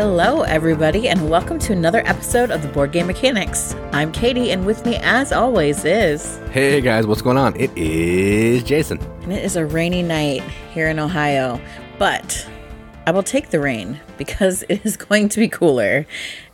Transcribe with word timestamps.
Hello, 0.00 0.40
everybody, 0.44 1.10
and 1.10 1.28
welcome 1.28 1.58
to 1.58 1.74
another 1.74 2.00
episode 2.06 2.50
of 2.50 2.62
the 2.62 2.68
Board 2.68 2.90
Game 2.90 3.06
Mechanics. 3.06 3.74
I'm 3.92 4.10
Katie, 4.12 4.50
and 4.50 4.64
with 4.64 4.86
me, 4.86 4.96
as 5.02 5.30
always, 5.30 5.84
is. 5.84 6.38
Hey 6.52 6.80
guys, 6.80 7.06
what's 7.06 7.20
going 7.20 7.36
on? 7.36 7.54
It 7.60 7.70
is 7.76 8.62
Jason. 8.62 8.98
And 9.20 9.30
it 9.30 9.44
is 9.44 9.56
a 9.56 9.66
rainy 9.66 10.02
night 10.02 10.40
here 10.72 10.88
in 10.88 10.98
Ohio, 10.98 11.60
but 11.98 12.48
I 13.06 13.10
will 13.10 13.22
take 13.22 13.50
the 13.50 13.60
rain 13.60 14.00
because 14.16 14.64
it 14.70 14.86
is 14.86 14.96
going 14.96 15.28
to 15.28 15.38
be 15.38 15.48
cooler, 15.48 16.06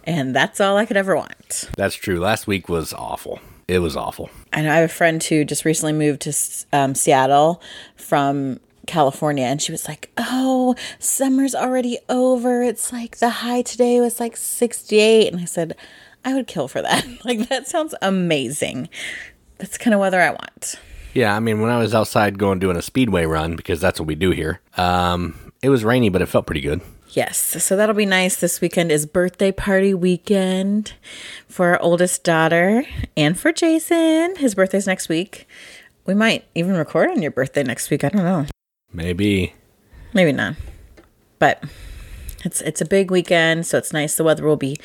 and 0.02 0.34
that's 0.34 0.60
all 0.60 0.76
I 0.76 0.84
could 0.84 0.96
ever 0.96 1.14
want. 1.14 1.70
That's 1.76 1.94
true. 1.94 2.18
Last 2.18 2.48
week 2.48 2.68
was 2.68 2.92
awful. 2.92 3.38
It 3.68 3.78
was 3.78 3.96
awful. 3.96 4.28
I 4.52 4.62
know 4.62 4.72
I 4.72 4.78
have 4.78 4.90
a 4.90 4.92
friend 4.92 5.22
who 5.22 5.44
just 5.44 5.64
recently 5.64 5.92
moved 5.92 6.22
to 6.22 6.34
um, 6.72 6.96
Seattle 6.96 7.62
from 7.94 8.58
California 8.86 9.44
and 9.44 9.60
she 9.60 9.72
was 9.72 9.88
like, 9.88 10.10
"Oh, 10.16 10.74
summer's 10.98 11.54
already 11.54 11.98
over. 12.08 12.62
It's 12.62 12.92
like 12.92 13.18
the 13.18 13.30
high 13.30 13.62
today 13.62 14.00
was 14.00 14.20
like 14.20 14.36
68." 14.36 15.32
And 15.32 15.40
I 15.40 15.44
said, 15.44 15.76
"I 16.24 16.34
would 16.34 16.46
kill 16.46 16.68
for 16.68 16.82
that. 16.82 17.06
like 17.24 17.48
that 17.48 17.66
sounds 17.66 17.94
amazing. 18.02 18.88
That's 19.58 19.78
kind 19.78 19.94
of 19.94 20.00
weather 20.00 20.20
I 20.20 20.30
want." 20.30 20.76
Yeah, 21.14 21.34
I 21.34 21.40
mean, 21.40 21.62
when 21.62 21.70
I 21.70 21.78
was 21.78 21.94
outside 21.94 22.38
going 22.38 22.58
doing 22.58 22.76
a 22.76 22.82
speedway 22.82 23.24
run 23.24 23.56
because 23.56 23.80
that's 23.80 23.98
what 23.98 24.06
we 24.06 24.14
do 24.14 24.32
here. 24.32 24.60
Um, 24.76 25.52
it 25.62 25.70
was 25.70 25.82
rainy, 25.82 26.10
but 26.10 26.20
it 26.20 26.26
felt 26.26 26.46
pretty 26.46 26.60
good. 26.60 26.82
Yes, 27.10 27.38
so 27.64 27.76
that'll 27.76 27.94
be 27.94 28.04
nice. 28.04 28.36
This 28.36 28.60
weekend 28.60 28.92
is 28.92 29.06
birthday 29.06 29.50
party 29.50 29.94
weekend 29.94 30.92
for 31.48 31.68
our 31.68 31.80
oldest 31.80 32.24
daughter 32.24 32.84
and 33.16 33.38
for 33.38 33.52
Jason. 33.52 34.36
His 34.36 34.54
birthday's 34.54 34.86
next 34.86 35.08
week. 35.08 35.48
We 36.04 36.14
might 36.14 36.44
even 36.54 36.76
record 36.76 37.10
on 37.10 37.22
your 37.22 37.30
birthday 37.30 37.62
next 37.62 37.88
week. 37.90 38.04
I 38.04 38.10
don't 38.10 38.24
know. 38.24 38.46
Maybe. 38.92 39.54
Maybe 40.14 40.32
not. 40.32 40.54
But 41.38 41.62
it's 42.44 42.60
it's 42.62 42.80
a 42.80 42.86
big 42.86 43.10
weekend, 43.10 43.66
so 43.66 43.78
it's 43.78 43.92
nice. 43.92 44.16
The 44.16 44.24
weather 44.24 44.44
will 44.44 44.56
be 44.56 44.76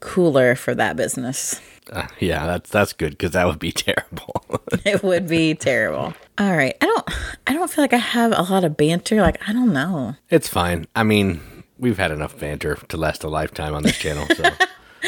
cooler 0.00 0.54
for 0.54 0.74
that 0.74 0.96
business. 0.96 1.60
Uh, 1.92 2.06
yeah, 2.18 2.46
that's 2.46 2.70
that's 2.70 2.92
good 2.92 3.10
because 3.12 3.32
that 3.32 3.46
would 3.46 3.58
be 3.58 3.72
terrible. 3.72 4.42
it 4.84 5.02
would 5.02 5.28
be 5.28 5.54
terrible. 5.54 6.14
All 6.38 6.56
right, 6.56 6.74
I 6.80 6.86
don't 6.86 7.10
I 7.46 7.52
don't 7.52 7.70
feel 7.70 7.84
like 7.84 7.92
I 7.92 7.98
have 7.98 8.32
a 8.32 8.42
lot 8.42 8.64
of 8.64 8.76
banter. 8.76 9.20
Like 9.20 9.46
I 9.48 9.52
don't 9.52 9.72
know. 9.72 10.16
It's 10.30 10.48
fine. 10.48 10.86
I 10.96 11.02
mean, 11.02 11.40
we've 11.78 11.98
had 11.98 12.10
enough 12.10 12.38
banter 12.38 12.76
to 12.88 12.96
last 12.96 13.22
a 13.24 13.28
lifetime 13.28 13.74
on 13.74 13.82
this 13.82 13.98
channel, 13.98 14.26
so 14.34 14.44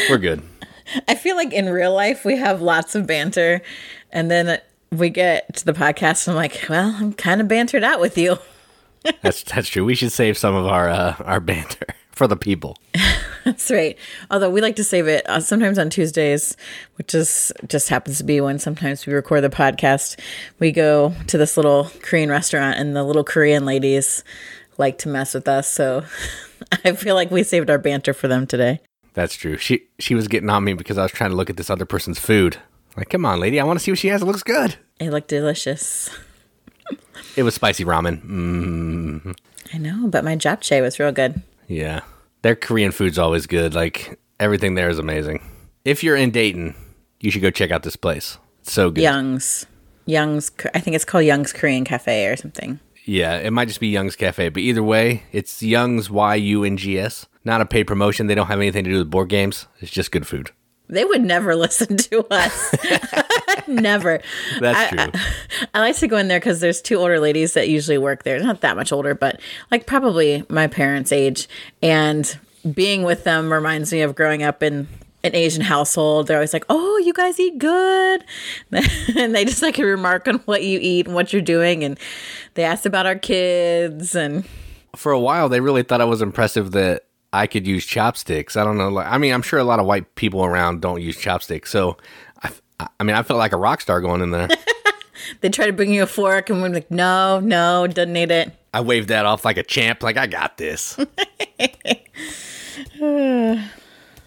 we're 0.09 0.19
good. 0.19 0.43
I 1.09 1.15
feel 1.15 1.37
like 1.37 1.53
in 1.53 1.69
real 1.69 1.95
life 1.95 2.25
we 2.25 2.37
have 2.37 2.61
lots 2.61 2.95
of 2.95 3.07
banter, 3.07 3.63
and 4.11 4.31
then 4.31 4.61
we 4.93 5.11
get 5.11 5.57
to 5.57 5.65
the 5.65 5.73
podcast. 5.73 6.29
And 6.29 6.37
I'm 6.37 6.43
like, 6.43 6.67
well, 6.69 6.95
I'm 6.99 7.13
kind 7.13 7.41
of 7.41 7.49
bantered 7.49 7.83
out 7.83 8.01
with 8.01 8.17
you. 8.19 8.39
that's 9.23 9.43
that's 9.43 9.69
true. 9.69 9.85
We 9.85 9.95
should 9.95 10.13
save 10.13 10.39
some 10.39 10.55
of 10.55 10.67
our 10.67 10.89
uh, 10.89 11.17
our 11.25 11.41
banter 11.41 11.87
for 12.13 12.29
the 12.29 12.37
people. 12.37 12.77
that's 13.45 13.71
right. 13.71 13.99
Although 14.31 14.51
we 14.51 14.61
like 14.61 14.77
to 14.77 14.85
save 14.85 15.09
it 15.09 15.29
uh, 15.29 15.41
sometimes 15.41 15.79
on 15.79 15.91
Tuesdays, 15.91 16.57
which 16.97 17.15
is 17.15 17.53
just 17.67 17.89
happens 17.89 18.19
to 18.19 18.25
be 18.25 18.41
when 18.41 18.59
sometimes 18.59 19.07
we 19.07 19.13
record 19.13 19.43
the 19.43 19.49
podcast. 19.49 20.21
We 20.61 20.71
go 20.71 21.15
to 21.27 21.39
this 21.39 21.57
little 21.57 21.91
Korean 22.03 22.31
restaurant, 22.31 22.79
and 22.79 22.95
the 22.95 23.03
little 23.03 23.25
Korean 23.25 23.65
ladies 23.65 24.23
like 24.79 24.99
to 24.99 25.09
mess 25.09 25.35
with 25.35 25.49
us. 25.49 25.69
So 25.69 26.05
I 26.85 26.93
feel 26.93 27.15
like 27.15 27.31
we 27.31 27.43
saved 27.43 27.71
our 27.71 27.79
banter 27.79 28.15
for 28.15 28.29
them 28.29 28.47
today. 28.47 28.81
That's 29.15 29.35
true. 29.35 29.57
She 29.57 29.89
she 29.99 30.15
was 30.15 30.29
getting 30.29 30.49
on 30.49 30.63
me 30.63 30.75
because 30.75 30.97
I 30.97 31.03
was 31.03 31.13
trying 31.13 31.31
to 31.31 31.37
look 31.37 31.51
at 31.51 31.57
this 31.57 31.71
other 31.71 31.85
person's 31.85 32.21
food. 32.21 32.59
Like, 32.97 33.09
come 33.09 33.25
on, 33.25 33.41
lady, 33.41 33.59
I 33.59 33.65
want 33.65 33.79
to 33.79 33.83
see 33.83 33.91
what 33.91 33.99
she 33.99 34.09
has. 34.09 34.23
It 34.23 34.27
looks 34.27 34.43
good. 34.43 34.77
It 35.01 35.11
looked 35.11 35.29
delicious. 35.29 36.11
it 37.37 37.43
was 37.43 37.55
spicy 37.55 37.85
ramen. 37.85 38.23
Mm. 38.23 39.37
I 39.73 39.79
know, 39.79 40.07
but 40.09 40.25
my 40.25 40.37
japchae 40.37 40.83
was 40.83 40.99
real 40.99 41.13
good. 41.13 41.43
Yeah, 41.69 42.01
their 42.43 42.55
Korean 42.55 42.93
food's 42.93 43.19
always 43.19 43.47
good. 43.47 43.75
Like 43.75 44.19
everything 44.39 44.75
there 44.75 44.91
is 44.91 44.99
amazing. 44.99 45.43
If 45.85 46.05
you're 46.05 46.17
in 46.17 46.31
Dayton, 46.31 46.75
you 47.21 47.31
should 47.31 47.43
go 47.43 47.51
check 47.51 47.71
out 47.71 47.83
this 47.83 47.97
place. 47.97 48.39
It's 48.61 48.73
so 48.73 48.91
good. 48.91 49.03
Young's, 49.03 49.67
Young's. 50.07 50.51
I 50.75 50.81
think 50.81 50.95
it's 50.95 51.05
called 51.05 51.25
Young's 51.25 51.53
Korean 51.53 51.85
Cafe 51.85 52.27
or 52.27 52.37
something. 52.37 52.79
Yeah, 53.05 53.37
it 53.39 53.53
might 53.53 53.69
just 53.69 53.81
be 53.81 53.89
Young's 53.89 54.15
Cafe, 54.15 54.51
but 54.51 54.61
either 54.63 54.83
way, 54.83 55.25
it's 55.33 55.63
Young's 55.63 56.11
Y 56.11 56.35
U 56.37 56.65
N 56.65 56.77
G 56.77 56.99
S. 56.99 57.27
Not 57.45 57.61
a 57.61 57.67
paid 57.67 57.85
promotion. 57.85 58.27
They 58.27 58.35
don't 58.35 58.47
have 58.47 58.61
anything 58.61 58.85
to 58.85 58.91
do 58.91 58.99
with 58.99 59.11
board 59.11 59.29
games. 59.29 59.67
It's 59.81 59.91
just 59.91 60.13
good 60.13 60.27
food. 60.27 60.51
They 60.89 61.05
would 61.05 61.23
never 61.23 61.57
listen 61.57 61.97
to 61.97 62.27
us. 62.31 62.75
never. 63.69 64.21
That's 64.61 64.91
true. 64.91 64.99
I, 64.99 65.11
I, 65.15 65.67
I, 65.75 65.81
like 65.81 65.97
to 65.97 66.09
go 66.09 66.17
in 66.17 66.29
there 66.29 66.41
because 66.41 66.61
there's 66.61 66.83
two 66.83 66.97
older 66.97 67.19
ladies 67.19 67.55
that 67.55 67.69
usually 67.69 67.99
work 67.99 68.25
there. 68.25 68.39
Not 68.41 68.61
that 68.61 68.77
much 68.77 68.93
older, 68.93 69.15
but 69.15 69.41
like 69.71 69.87
probably 69.87 70.45
my 70.49 70.67
parents' 70.67 71.13
age. 71.13 71.49
And 71.83 72.39
being 72.71 73.03
with 73.03 73.25
them 73.25 73.53
reminds 73.53 73.93
me 73.93 74.03
of 74.03 74.15
growing 74.15 74.43
up 74.43 74.63
in 74.63 74.89
an 75.25 75.35
Asian 75.35 75.63
household. 75.63 76.27
They're 76.27 76.37
always 76.37 76.53
like, 76.53 76.65
"Oh, 76.69 76.99
you 76.99 77.13
guys 77.13 77.39
eat 77.39 77.59
good," 77.59 78.25
and 79.17 79.35
they 79.35 79.45
just 79.45 79.63
like 79.63 79.79
a 79.79 79.85
remark 79.85 80.29
on 80.29 80.37
what 80.41 80.63
you 80.63 80.79
eat 80.81 81.07
and 81.07 81.15
what 81.15 81.33
you're 81.33 81.43
doing, 81.43 81.85
and 81.85 81.99
they 82.55 82.65
asked 82.65 82.87
about 82.87 83.07
our 83.07 83.17
kids 83.17 84.15
and. 84.15 84.45
For 84.95 85.11
a 85.11 85.19
while, 85.19 85.49
they 85.49 85.61
really 85.61 85.83
thought 85.83 86.03
I 86.03 86.05
was 86.05 86.21
impressive 86.21 86.73
that 86.73 87.05
I 87.33 87.47
could 87.47 87.67
use 87.67 87.87
chopsticks. 87.87 88.57
I 88.57 88.65
don't 88.65 88.77
know. 88.77 88.89
Like, 88.91 89.07
I 89.07 89.19
mean, 89.19 89.33
I'm 89.33 89.43
sure 89.43 89.59
a 89.59 89.65
lot 89.65 89.79
of 89.79 89.87
white 89.87 90.15
people 90.15 90.45
around 90.45 90.81
don't 90.83 91.01
use 91.01 91.17
chopsticks. 91.17 91.71
So, 91.71 91.97
I, 92.43 92.51
I 93.01 93.05
mean, 93.05 93.17
I 93.17 93.23
felt 93.23 93.39
like 93.39 93.53
a 93.53 93.57
rock 93.57 93.81
star 93.81 94.01
going 94.01 94.21
in 94.21 94.31
there. 94.31 94.49
they 95.41 95.49
try 95.49 95.67
to 95.67 95.73
bring 95.73 95.93
you 95.93 96.03
a 96.03 96.07
fork, 96.07 96.51
and 96.51 96.61
we're 96.61 96.69
like, 96.69 96.91
no, 96.91 97.41
no, 97.41 97.87
doesn't 97.87 98.13
need 98.13 98.31
it. 98.31 98.53
I 98.75 98.81
waved 98.81 99.09
that 99.09 99.27
off 99.27 99.45
like 99.45 99.57
a 99.57 99.63
champ. 99.63 100.03
Like, 100.03 100.17
I 100.17 100.27
got 100.27 100.57
this. 100.59 100.99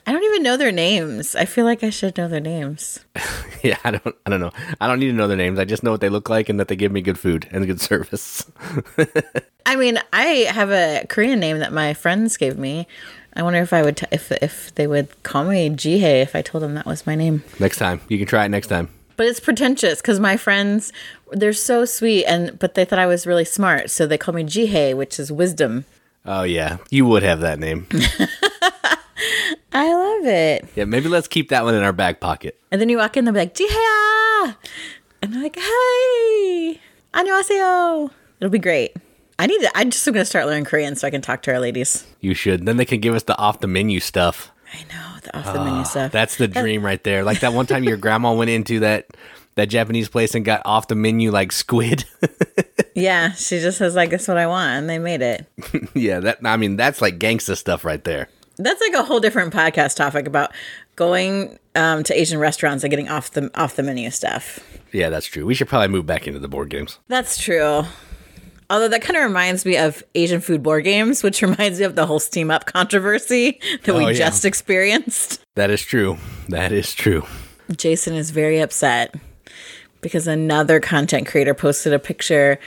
I 0.07 0.11
don't 0.11 0.23
even 0.23 0.43
know 0.43 0.55
their 0.55 0.71
names. 0.71 1.35
I 1.35 1.45
feel 1.45 1.66
like 1.66 1.83
I 1.83 1.89
should 1.89 2.17
know 2.17 2.27
their 2.27 2.39
names. 2.39 2.99
yeah, 3.63 3.77
I 3.83 3.91
don't 3.91 4.16
I 4.25 4.29
don't 4.29 4.39
know. 4.39 4.51
I 4.79 4.88
don't 4.88 4.99
need 4.99 5.07
to 5.07 5.13
know 5.13 5.27
their 5.27 5.38
names. 5.38 5.57
I 5.57 5.66
just 5.66 5.83
know 5.83 5.91
what 5.91 6.01
they 6.01 6.09
look 6.09 6.29
like 6.29 6.47
and 6.47 6.59
that 6.59 6.67
they 6.67 6.75
give 6.75 6.91
me 6.91 7.01
good 7.01 7.17
food 7.17 7.47
and 7.51 7.66
good 7.66 7.81
service. 7.81 8.45
I 9.66 9.75
mean, 9.75 9.99
I 10.13 10.47
have 10.51 10.69
a 10.69 11.05
Korean 11.09 11.39
name 11.39 11.57
that 11.59 11.73
my 11.73 11.95
friends 11.95 12.38
gave 12.38 12.57
me. 12.57 12.88
I 13.33 13.41
wonder 13.41 13.59
if 13.59 13.73
I 13.73 13.81
would 13.81 13.97
t- 13.97 14.05
if 14.11 14.31
if 14.31 14.73
they 14.75 14.85
would 14.85 15.23
call 15.23 15.45
me 15.45 15.69
Jihei 15.71 16.22
if 16.22 16.35
I 16.35 16.43
told 16.43 16.63
them 16.63 16.75
that 16.75 16.85
was 16.85 17.07
my 17.07 17.16
name. 17.16 17.43
Next 17.59 17.77
time. 17.77 17.99
You 18.07 18.19
can 18.19 18.27
try 18.27 18.45
it 18.45 18.49
next 18.49 18.67
time. 18.67 18.89
But 19.17 19.25
it's 19.25 19.39
pretentious 19.39 20.01
cuz 20.01 20.19
my 20.19 20.37
friends 20.37 20.93
they're 21.31 21.53
so 21.53 21.83
sweet 21.85 22.25
and 22.25 22.59
but 22.59 22.75
they 22.75 22.85
thought 22.85 22.99
I 22.99 23.07
was 23.07 23.25
really 23.25 23.45
smart, 23.45 23.89
so 23.89 24.05
they 24.05 24.19
call 24.19 24.35
me 24.35 24.43
Jihei, 24.43 24.95
which 24.95 25.19
is 25.19 25.31
wisdom. 25.31 25.85
Oh 26.27 26.43
yeah, 26.43 26.77
you 26.91 27.05
would 27.05 27.23
have 27.23 27.39
that 27.39 27.59
name. 27.59 27.87
I 29.75 29.93
love 29.93 30.26
it. 30.26 30.69
Yeah, 30.75 30.84
maybe 30.84 31.09
let's 31.09 31.28
keep 31.28 31.48
that 31.50 31.65
one 31.65 31.75
in 31.75 31.82
our 31.82 31.93
back 31.93 32.21
pocket. 32.21 32.59
And 32.71 32.81
then 32.81 32.88
you 32.88 32.98
walk 32.98 33.16
in, 33.16 33.25
they'll 33.25 33.34
be 33.34 33.41
like, 33.41 33.54
Jihea! 33.54 34.56
And 35.22 35.34
they're 35.34 35.43
like, 35.43 35.56
hey, 35.56 36.81
안녕하세요. 37.15 38.10
It'll 38.41 38.50
be 38.50 38.59
great. 38.59 38.97
I 39.38 39.47
need 39.47 39.60
to, 39.60 39.71
I'm 39.75 39.91
just 39.91 40.04
going 40.04 40.15
to 40.15 40.25
start 40.25 40.47
learning 40.47 40.65
Korean 40.65 40.97
so 40.97 41.06
I 41.06 41.10
can 41.10 41.21
talk 41.21 41.43
to 41.43 41.53
our 41.53 41.60
ladies. 41.60 42.06
You 42.21 42.34
should. 42.34 42.66
Then 42.66 42.76
they 42.76 42.84
can 42.84 43.00
give 43.00 43.15
us 43.15 43.25
the 43.25 43.37
off 43.38 43.60
the 43.60 43.66
menu 43.66 44.00
stuff. 44.00 44.50
I 44.72 44.82
know, 44.93 45.19
the 45.22 45.37
off 45.37 45.53
the 45.53 45.60
oh, 45.60 45.65
menu 45.65 45.84
stuff. 45.84 46.12
That's 46.12 46.37
the 46.37 46.48
dream 46.48 46.84
right 46.84 47.03
there. 47.03 47.25
Like 47.25 47.41
that 47.41 47.53
one 47.53 47.66
time 47.66 47.84
your 47.84 47.97
grandma 47.97 48.32
went 48.32 48.50
into 48.50 48.81
that 48.81 49.09
that 49.56 49.66
Japanese 49.66 50.09
place 50.09 50.34
and 50.34 50.44
got 50.44 50.62
off 50.65 50.88
the 50.88 50.94
menu 50.94 51.31
like 51.31 51.53
squid. 51.53 52.04
yeah, 52.94 53.32
she 53.32 53.59
just 53.59 53.78
says 53.78 53.97
like, 53.97 54.10
"That's 54.10 54.28
what 54.28 54.38
I 54.38 54.47
want," 54.47 54.78
and 54.78 54.88
they 54.88 54.98
made 54.98 55.22
it. 55.22 55.47
yeah, 55.94 56.21
that 56.21 56.38
I 56.44 56.56
mean 56.56 56.76
that's 56.76 57.03
like 57.03 57.19
gangsta 57.19 57.56
stuff 57.56 57.84
right 57.84 58.03
there 58.04 58.28
that's 58.57 58.81
like 58.81 58.93
a 58.93 59.03
whole 59.03 59.19
different 59.19 59.53
podcast 59.53 59.95
topic 59.95 60.27
about 60.27 60.51
going 60.95 61.59
um, 61.75 62.03
to 62.03 62.19
Asian 62.19 62.39
restaurants 62.39 62.83
and 62.83 62.91
getting 62.91 63.09
off 63.09 63.31
the 63.31 63.52
off 63.55 63.75
the 63.75 63.84
menu 63.84 64.09
stuff. 64.09 64.59
Yeah, 64.91 65.09
that's 65.09 65.25
true. 65.25 65.46
We 65.46 65.53
should 65.53 65.67
probably 65.67 65.90
move 65.90 66.05
back 66.05 66.28
into 66.28 66.40
the 66.40 66.47
board 66.47 66.69
games. 66.69 66.99
That's 67.07 67.37
true. 67.37 67.84
Although 68.69 68.87
that 68.87 69.02
kind 69.02 69.17
of 69.17 69.23
reminds 69.23 69.66
me 69.66 69.78
of 69.78 70.03
Asian 70.16 70.41
food 70.41 70.63
board 70.63 70.84
games, 70.85 71.22
which 71.22 71.41
reminds 71.41 71.79
me 71.79 71.85
of 71.85 71.96
the 71.96 72.05
whole 72.05 72.19
Steam 72.19 72.49
Up 72.49 72.66
controversy 72.66 73.59
that 73.84 73.93
oh, 73.93 73.97
we 73.97 74.07
yeah. 74.07 74.13
just 74.13 74.46
experienced. 74.46 75.41
That 75.55 75.69
is 75.69 75.81
true. 75.81 76.17
That 76.49 76.72
is 76.72 76.93
true. 76.93 77.23
Jason 77.75 78.13
is 78.16 78.31
very 78.31 78.59
upset 78.59 79.16
because 80.01 80.28
another 80.28 80.79
content 80.79 81.28
creator 81.28 81.53
posted 81.53 81.93
a 81.93 81.99
picture 81.99 82.59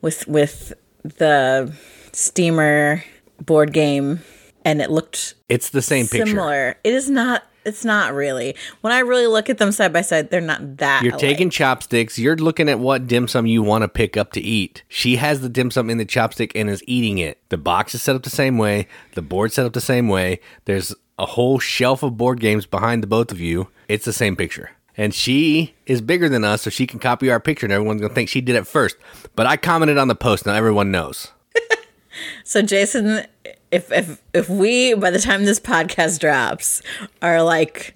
with 0.00 0.26
with 0.26 0.72
the 1.02 1.72
steamer 2.12 3.04
board 3.40 3.72
game 3.72 4.20
and 4.64 4.80
it 4.80 4.90
looked 4.90 5.34
it's 5.48 5.70
the 5.70 5.82
same 5.82 6.06
similar. 6.06 6.72
picture. 6.72 6.80
It 6.84 6.94
is 6.94 7.10
not 7.10 7.44
it's 7.64 7.84
not 7.84 8.14
really. 8.14 8.56
When 8.80 8.92
I 8.92 9.00
really 9.00 9.26
look 9.26 9.50
at 9.50 9.58
them 9.58 9.72
side 9.72 9.92
by 9.92 10.00
side, 10.00 10.30
they're 10.30 10.40
not 10.40 10.78
that. 10.78 11.02
You're 11.02 11.12
alike. 11.12 11.20
taking 11.20 11.50
chopsticks. 11.50 12.18
You're 12.18 12.36
looking 12.36 12.68
at 12.68 12.80
what 12.80 13.06
dim 13.06 13.28
sum 13.28 13.46
you 13.46 13.62
want 13.62 13.82
to 13.82 13.88
pick 13.88 14.16
up 14.16 14.32
to 14.32 14.40
eat. 14.40 14.82
She 14.88 15.16
has 15.16 15.42
the 15.42 15.50
dim 15.50 15.70
sum 15.70 15.90
in 15.90 15.98
the 15.98 16.06
chopstick 16.06 16.52
and 16.54 16.70
is 16.70 16.82
eating 16.86 17.18
it. 17.18 17.40
The 17.50 17.58
box 17.58 17.94
is 17.94 18.02
set 18.02 18.16
up 18.16 18.22
the 18.22 18.30
same 18.30 18.56
way. 18.56 18.88
The 19.12 19.22
board 19.22 19.52
set 19.52 19.66
up 19.66 19.74
the 19.74 19.80
same 19.80 20.08
way. 20.08 20.40
There's 20.64 20.94
a 21.18 21.26
whole 21.26 21.58
shelf 21.58 22.02
of 22.02 22.16
board 22.16 22.40
games 22.40 22.64
behind 22.64 23.02
the 23.02 23.06
both 23.06 23.30
of 23.32 23.40
you. 23.40 23.68
It's 23.86 24.04
the 24.04 24.12
same 24.12 24.34
picture. 24.34 24.70
And 24.96 25.14
she 25.14 25.74
is 25.86 26.00
bigger 26.00 26.28
than 26.28 26.44
us, 26.44 26.62
so 26.62 26.70
she 26.70 26.86
can 26.86 26.98
copy 26.98 27.30
our 27.30 27.38
picture, 27.38 27.66
and 27.66 27.72
everyone's 27.72 28.00
gonna 28.00 28.14
think 28.14 28.28
she 28.28 28.40
did 28.40 28.56
it 28.56 28.66
first. 28.66 28.96
But 29.36 29.46
I 29.46 29.56
commented 29.56 29.96
on 29.96 30.08
the 30.08 30.16
post, 30.16 30.44
now 30.46 30.54
everyone 30.54 30.90
knows. 30.90 31.32
so 32.44 32.62
Jason 32.62 33.24
if 33.70 33.92
if 33.92 34.22
if 34.32 34.48
we 34.48 34.94
by 34.94 35.10
the 35.10 35.18
time 35.18 35.44
this 35.44 35.60
podcast 35.60 36.20
drops 36.20 36.82
are 37.22 37.42
like 37.42 37.94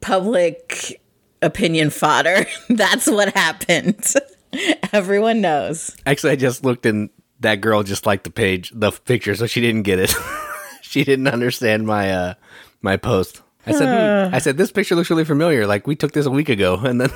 public 0.00 1.00
opinion 1.42 1.90
fodder, 1.90 2.46
that's 2.68 3.06
what 3.06 3.34
happened. 3.34 4.14
Everyone 4.92 5.40
knows. 5.40 5.96
Actually, 6.06 6.32
I 6.32 6.36
just 6.36 6.64
looked 6.64 6.86
and 6.86 7.10
that 7.40 7.60
girl 7.60 7.82
just 7.82 8.06
liked 8.06 8.24
the 8.24 8.30
page, 8.30 8.72
the 8.74 8.90
picture, 8.90 9.34
so 9.34 9.46
she 9.46 9.60
didn't 9.60 9.82
get 9.82 9.98
it. 9.98 10.14
she 10.82 11.04
didn't 11.04 11.28
understand 11.28 11.86
my 11.86 12.12
uh 12.12 12.34
my 12.82 12.96
post. 12.96 13.42
I 13.68 13.72
said, 13.72 14.28
hmm. 14.28 14.34
I 14.34 14.38
said 14.38 14.56
this 14.56 14.70
picture 14.70 14.94
looks 14.94 15.10
really 15.10 15.24
familiar. 15.24 15.66
Like 15.66 15.86
we 15.86 15.96
took 15.96 16.12
this 16.12 16.26
a 16.26 16.30
week 16.30 16.48
ago, 16.48 16.76
and 16.76 17.00
then 17.00 17.10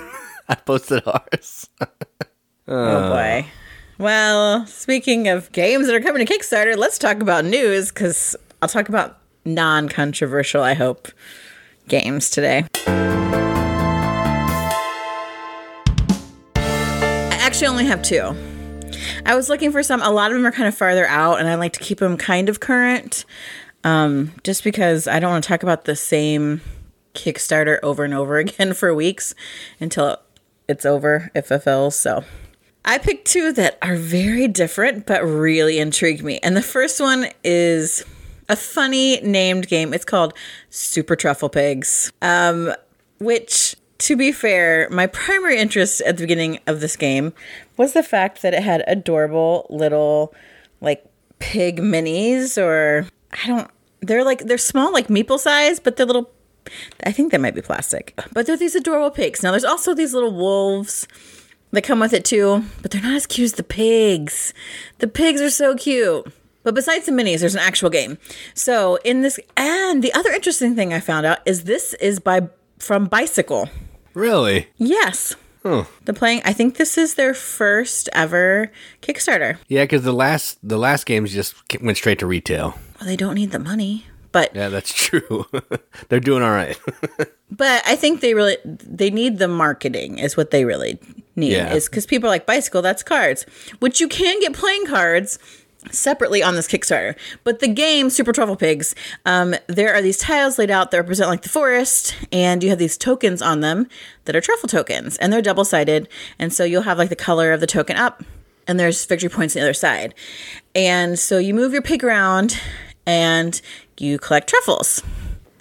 I 0.48 0.56
posted 0.56 1.02
ours. 1.06 1.68
oh 1.80 3.08
boy. 3.08 3.46
Well, 4.00 4.64
speaking 4.64 5.28
of 5.28 5.52
games 5.52 5.86
that 5.86 5.94
are 5.94 6.00
coming 6.00 6.24
to 6.24 6.32
Kickstarter, 6.32 6.74
let's 6.74 6.96
talk 6.96 7.20
about 7.20 7.44
news 7.44 7.92
because 7.92 8.34
I'll 8.62 8.68
talk 8.70 8.88
about 8.88 9.18
non 9.44 9.90
controversial, 9.90 10.62
I 10.62 10.72
hope, 10.72 11.08
games 11.86 12.30
today. 12.30 12.64
I 16.56 17.36
actually 17.38 17.66
only 17.66 17.84
have 17.84 18.00
two. 18.00 18.34
I 19.26 19.34
was 19.34 19.50
looking 19.50 19.70
for 19.70 19.82
some. 19.82 20.00
A 20.00 20.10
lot 20.10 20.30
of 20.30 20.38
them 20.38 20.46
are 20.46 20.52
kind 20.52 20.66
of 20.66 20.74
farther 20.74 21.06
out, 21.06 21.38
and 21.38 21.46
I 21.46 21.56
like 21.56 21.74
to 21.74 21.80
keep 21.80 21.98
them 21.98 22.16
kind 22.16 22.48
of 22.48 22.58
current, 22.58 23.26
um, 23.84 24.32
just 24.44 24.64
because 24.64 25.08
I 25.08 25.20
don't 25.20 25.30
want 25.30 25.44
to 25.44 25.48
talk 25.48 25.62
about 25.62 25.84
the 25.84 25.94
same 25.94 26.62
Kickstarter 27.12 27.78
over 27.82 28.04
and 28.04 28.14
over 28.14 28.38
again 28.38 28.72
for 28.72 28.94
weeks 28.94 29.34
until 29.78 30.16
it's 30.68 30.86
over 30.86 31.30
if 31.34 31.52
it 31.52 31.64
fails. 31.64 31.96
So 31.96 32.24
I 32.84 32.98
picked 32.98 33.26
two 33.26 33.52
that 33.52 33.78
are 33.82 33.96
very 33.96 34.48
different 34.48 35.06
but 35.06 35.22
really 35.22 35.78
intrigued 35.78 36.22
me. 36.22 36.38
And 36.42 36.56
the 36.56 36.62
first 36.62 37.00
one 37.00 37.26
is 37.44 38.04
a 38.48 38.56
funny 38.56 39.20
named 39.20 39.68
game. 39.68 39.94
It's 39.94 40.04
called 40.04 40.34
Super 40.70 41.14
Truffle 41.14 41.48
Pigs, 41.48 42.12
um, 42.22 42.74
which 43.18 43.76
to 43.98 44.16
be 44.16 44.32
fair, 44.32 44.88
my 44.90 45.06
primary 45.06 45.58
interest 45.58 46.00
at 46.02 46.16
the 46.16 46.22
beginning 46.22 46.58
of 46.66 46.80
this 46.80 46.96
game 46.96 47.34
was 47.76 47.92
the 47.92 48.02
fact 48.02 48.42
that 48.42 48.54
it 48.54 48.62
had 48.62 48.82
adorable 48.86 49.66
little 49.68 50.34
like 50.80 51.04
pig 51.38 51.80
minis 51.80 52.60
or 52.60 53.06
I 53.32 53.46
don't 53.46 53.70
they're 54.00 54.24
like 54.24 54.40
they're 54.40 54.58
small 54.58 54.92
like 54.92 55.08
meeple 55.08 55.38
size, 55.38 55.78
but 55.78 55.96
they're 55.96 56.06
little 56.06 56.30
I 57.04 57.12
think 57.12 57.30
they 57.30 57.38
might 57.38 57.54
be 57.54 57.62
plastic. 57.62 58.18
But 58.32 58.46
they're 58.46 58.56
these 58.56 58.74
adorable 58.74 59.10
pigs. 59.10 59.42
Now 59.42 59.50
there's 59.50 59.64
also 59.64 59.94
these 59.94 60.14
little 60.14 60.34
wolves 60.34 61.06
that 61.72 61.82
come 61.82 62.00
with 62.00 62.12
it 62.12 62.24
too, 62.24 62.64
but 62.82 62.90
they're 62.90 63.02
not 63.02 63.14
as 63.14 63.26
cute 63.26 63.46
as 63.46 63.52
the 63.54 63.62
pigs. 63.62 64.52
The 64.98 65.08
pigs 65.08 65.40
are 65.40 65.50
so 65.50 65.76
cute. 65.76 66.32
But 66.62 66.74
besides 66.74 67.06
the 67.06 67.12
minis, 67.12 67.40
there's 67.40 67.54
an 67.54 67.60
actual 67.60 67.90
game. 67.90 68.18
So 68.54 68.96
in 69.04 69.22
this 69.22 69.40
and 69.56 70.02
the 70.02 70.12
other 70.12 70.30
interesting 70.30 70.76
thing 70.76 70.92
I 70.92 71.00
found 71.00 71.24
out 71.24 71.38
is 71.46 71.64
this 71.64 71.94
is 71.94 72.20
by 72.20 72.48
from 72.78 73.06
Bicycle. 73.06 73.68
Really? 74.14 74.68
Yes. 74.76 75.36
Huh. 75.62 75.84
The 76.04 76.14
playing. 76.14 76.42
I 76.44 76.52
think 76.52 76.76
this 76.76 76.96
is 76.96 77.14
their 77.14 77.34
first 77.34 78.08
ever 78.12 78.70
Kickstarter. 79.02 79.58
Yeah, 79.68 79.84
because 79.84 80.02
the 80.02 80.12
last 80.12 80.58
the 80.62 80.78
last 80.78 81.04
games 81.06 81.32
just 81.32 81.54
went 81.82 81.96
straight 81.96 82.18
to 82.20 82.26
retail. 82.26 82.78
Well, 82.98 83.06
they 83.06 83.16
don't 83.16 83.34
need 83.34 83.50
the 83.50 83.58
money, 83.58 84.06
but 84.32 84.54
yeah, 84.54 84.68
that's 84.68 84.92
true. 84.94 85.46
They're 86.08 86.20
doing 86.20 86.42
all 86.42 86.50
right. 86.50 86.78
but 87.50 87.82
I 87.86 87.96
think 87.96 88.20
they 88.20 88.34
really 88.34 88.56
they 88.64 89.10
need 89.10 89.38
the 89.38 89.48
marketing 89.48 90.18
is 90.18 90.36
what 90.36 90.50
they 90.50 90.64
really 90.64 90.98
need. 91.40 91.52
Yeah. 91.52 91.74
Is 91.74 91.88
because 91.88 92.06
people 92.06 92.28
are 92.28 92.32
like 92.32 92.46
bicycle. 92.46 92.82
That's 92.82 93.02
cards, 93.02 93.44
which 93.80 94.00
you 94.00 94.08
can 94.08 94.40
get 94.40 94.52
playing 94.52 94.86
cards 94.86 95.38
separately 95.90 96.42
on 96.42 96.54
this 96.54 96.68
Kickstarter. 96.68 97.16
But 97.44 97.60
the 97.60 97.68
game, 97.68 98.10
Super 98.10 98.32
Truffle 98.32 98.56
Pigs, 98.56 98.94
um, 99.24 99.54
there 99.66 99.94
are 99.94 100.02
these 100.02 100.18
tiles 100.18 100.58
laid 100.58 100.70
out 100.70 100.90
that 100.90 100.98
represent 100.98 101.30
like 101.30 101.42
the 101.42 101.48
forest, 101.48 102.14
and 102.30 102.62
you 102.62 102.70
have 102.70 102.78
these 102.78 102.98
tokens 102.98 103.40
on 103.40 103.60
them 103.60 103.88
that 104.24 104.36
are 104.36 104.40
truffle 104.40 104.68
tokens, 104.68 105.16
and 105.18 105.32
they're 105.32 105.42
double 105.42 105.64
sided. 105.64 106.08
And 106.38 106.52
so 106.52 106.64
you'll 106.64 106.82
have 106.82 106.98
like 106.98 107.08
the 107.08 107.16
color 107.16 107.52
of 107.52 107.60
the 107.60 107.66
token 107.66 107.96
up, 107.96 108.22
and 108.66 108.78
there's 108.78 109.04
victory 109.06 109.28
points 109.28 109.56
on 109.56 109.60
the 109.60 109.66
other 109.66 109.74
side. 109.74 110.14
And 110.74 111.18
so 111.18 111.38
you 111.38 111.54
move 111.54 111.72
your 111.72 111.82
pig 111.82 112.04
around 112.04 112.60
and 113.06 113.60
you 113.98 114.18
collect 114.18 114.48
truffles. 114.48 115.02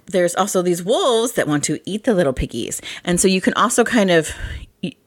There's 0.06 0.34
also 0.34 0.62
these 0.62 0.82
wolves 0.82 1.32
that 1.32 1.46
want 1.48 1.64
to 1.64 1.80
eat 1.84 2.04
the 2.04 2.14
little 2.14 2.32
piggies. 2.32 2.80
And 3.04 3.20
so 3.20 3.28
you 3.28 3.40
can 3.40 3.54
also 3.54 3.84
kind 3.84 4.10
of 4.10 4.30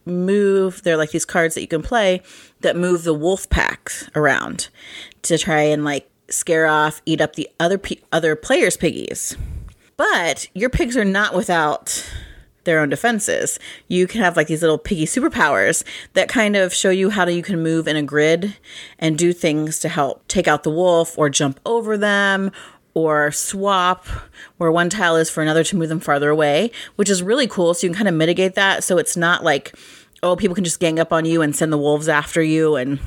move 0.05 0.83
they're 0.83 0.97
like 0.97 1.11
these 1.11 1.25
cards 1.25 1.55
that 1.55 1.61
you 1.61 1.67
can 1.67 1.81
play 1.81 2.21
that 2.61 2.75
move 2.75 3.03
the 3.03 3.13
wolf 3.13 3.49
packs 3.49 4.09
around 4.15 4.67
to 5.21 5.37
try 5.37 5.61
and 5.61 5.85
like 5.85 6.09
scare 6.29 6.67
off 6.67 7.01
eat 7.05 7.21
up 7.21 7.35
the 7.35 7.49
other 7.59 7.77
pe- 7.77 8.01
other 8.11 8.35
players 8.35 8.77
piggies. 8.77 9.37
But 9.95 10.47
your 10.53 10.69
pigs 10.69 10.97
are 10.97 11.05
not 11.05 11.35
without 11.35 12.09
their 12.63 12.79
own 12.79 12.89
defenses. 12.89 13.59
You 13.87 14.07
can 14.07 14.21
have 14.21 14.37
like 14.37 14.47
these 14.47 14.61
little 14.61 14.77
piggy 14.77 15.05
superpowers 15.05 15.83
that 16.13 16.29
kind 16.29 16.55
of 16.55 16.73
show 16.73 16.89
you 16.89 17.09
how 17.09 17.25
to, 17.25 17.33
you 17.33 17.43
can 17.43 17.61
move 17.61 17.87
in 17.87 17.95
a 17.95 18.03
grid 18.03 18.55
and 18.97 19.17
do 19.17 19.33
things 19.33 19.79
to 19.79 19.89
help 19.89 20.27
take 20.27 20.47
out 20.47 20.63
the 20.63 20.69
wolf 20.69 21.17
or 21.17 21.29
jump 21.29 21.59
over 21.65 21.97
them 21.97 22.51
or 22.93 23.31
swap 23.31 24.05
where 24.57 24.71
one 24.71 24.89
tile 24.89 25.15
is 25.15 25.29
for 25.29 25.41
another 25.41 25.63
to 25.63 25.75
move 25.75 25.89
them 25.89 25.99
farther 25.99 26.29
away, 26.29 26.71
which 26.95 27.09
is 27.09 27.23
really 27.23 27.47
cool. 27.47 27.73
So 27.73 27.87
you 27.87 27.91
can 27.91 27.97
kind 27.97 28.07
of 28.07 28.15
mitigate 28.15 28.55
that. 28.55 28.83
So 28.83 28.97
it's 28.97 29.17
not 29.17 29.43
like, 29.43 29.75
oh, 30.21 30.35
people 30.35 30.55
can 30.55 30.63
just 30.63 30.79
gang 30.79 30.99
up 30.99 31.11
on 31.11 31.25
you 31.25 31.41
and 31.41 31.55
send 31.55 31.73
the 31.73 31.77
wolves 31.77 32.07
after 32.07 32.41
you 32.41 32.75
and 32.75 32.99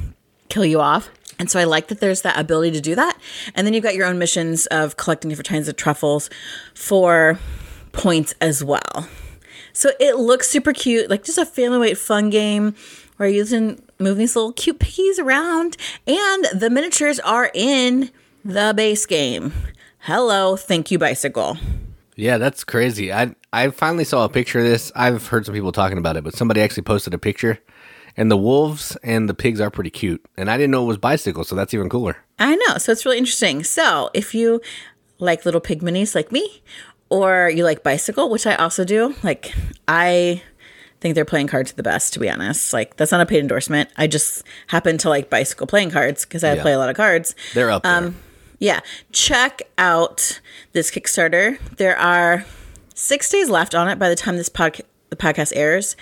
kill 0.48 0.64
you 0.64 0.80
off. 0.80 1.08
And 1.38 1.50
so 1.50 1.60
I 1.60 1.64
like 1.64 1.88
that 1.88 2.00
there's 2.00 2.22
that 2.22 2.38
ability 2.38 2.72
to 2.72 2.80
do 2.80 2.94
that. 2.94 3.18
And 3.54 3.66
then 3.66 3.74
you've 3.74 3.82
got 3.82 3.94
your 3.94 4.06
own 4.06 4.18
missions 4.18 4.66
of 4.66 4.96
collecting 4.96 5.28
different 5.28 5.48
kinds 5.48 5.68
of 5.68 5.76
truffles 5.76 6.30
for 6.74 7.38
points 7.92 8.34
as 8.40 8.64
well. 8.64 9.08
So 9.72 9.90
it 10.00 10.16
looks 10.16 10.48
super 10.48 10.72
cute, 10.72 11.10
like 11.10 11.24
just 11.24 11.36
a 11.36 11.44
family 11.44 11.78
weight 11.78 11.98
fun 11.98 12.30
game 12.30 12.74
where 13.16 13.28
you're 13.28 13.36
using 13.36 13.82
moving 13.98 14.18
these 14.18 14.36
little 14.36 14.52
cute 14.52 14.78
piggies 14.78 15.18
around, 15.18 15.76
and 16.06 16.46
the 16.54 16.70
miniatures 16.70 17.18
are 17.20 17.50
in 17.54 18.10
the 18.44 18.72
base 18.76 19.06
game. 19.06 19.52
Hello, 20.06 20.54
thank 20.54 20.92
you, 20.92 21.00
bicycle. 21.00 21.58
Yeah, 22.14 22.38
that's 22.38 22.62
crazy. 22.62 23.12
I 23.12 23.34
I 23.52 23.70
finally 23.70 24.04
saw 24.04 24.24
a 24.24 24.28
picture 24.28 24.60
of 24.60 24.64
this. 24.64 24.92
I've 24.94 25.26
heard 25.26 25.44
some 25.44 25.52
people 25.52 25.72
talking 25.72 25.98
about 25.98 26.16
it, 26.16 26.22
but 26.22 26.32
somebody 26.32 26.60
actually 26.60 26.84
posted 26.84 27.12
a 27.12 27.18
picture, 27.18 27.58
and 28.16 28.30
the 28.30 28.36
wolves 28.36 28.96
and 29.02 29.28
the 29.28 29.34
pigs 29.34 29.60
are 29.60 29.68
pretty 29.68 29.90
cute. 29.90 30.24
And 30.36 30.48
I 30.48 30.58
didn't 30.58 30.70
know 30.70 30.84
it 30.84 30.86
was 30.86 30.96
bicycle, 30.96 31.42
so 31.42 31.56
that's 31.56 31.74
even 31.74 31.88
cooler. 31.88 32.18
I 32.38 32.54
know, 32.54 32.78
so 32.78 32.92
it's 32.92 33.04
really 33.04 33.18
interesting. 33.18 33.64
So 33.64 34.10
if 34.14 34.32
you 34.32 34.60
like 35.18 35.44
little 35.44 35.60
pig 35.60 35.82
minis 35.82 36.14
like 36.14 36.30
me, 36.30 36.62
or 37.08 37.50
you 37.52 37.64
like 37.64 37.82
bicycle, 37.82 38.30
which 38.30 38.46
I 38.46 38.54
also 38.54 38.84
do, 38.84 39.16
like 39.24 39.56
I 39.88 40.40
think 41.00 41.16
they're 41.16 41.24
playing 41.24 41.48
cards 41.48 41.72
the 41.72 41.82
best, 41.82 42.12
to 42.12 42.20
be 42.20 42.30
honest. 42.30 42.72
Like 42.72 42.94
that's 42.94 43.10
not 43.10 43.22
a 43.22 43.26
paid 43.26 43.40
endorsement. 43.40 43.90
I 43.96 44.06
just 44.06 44.44
happen 44.68 44.98
to 44.98 45.08
like 45.08 45.30
bicycle 45.30 45.66
playing 45.66 45.90
cards 45.90 46.24
because 46.24 46.44
I 46.44 46.54
yeah. 46.54 46.62
play 46.62 46.74
a 46.74 46.78
lot 46.78 46.90
of 46.90 46.96
cards. 46.96 47.34
They're 47.54 47.72
up 47.72 47.82
there. 47.82 47.92
Um, 47.92 48.14
yeah, 48.58 48.80
check 49.12 49.62
out 49.78 50.40
this 50.72 50.90
Kickstarter. 50.90 51.58
There 51.76 51.98
are 51.98 52.44
six 52.94 53.28
days 53.28 53.48
left 53.48 53.74
on 53.74 53.88
it 53.88 53.98
by 53.98 54.08
the 54.08 54.16
time 54.16 54.36
this 54.36 54.48
pod- 54.48 54.80
the 55.10 55.16
podcast 55.16 55.52
airs, 55.54 55.96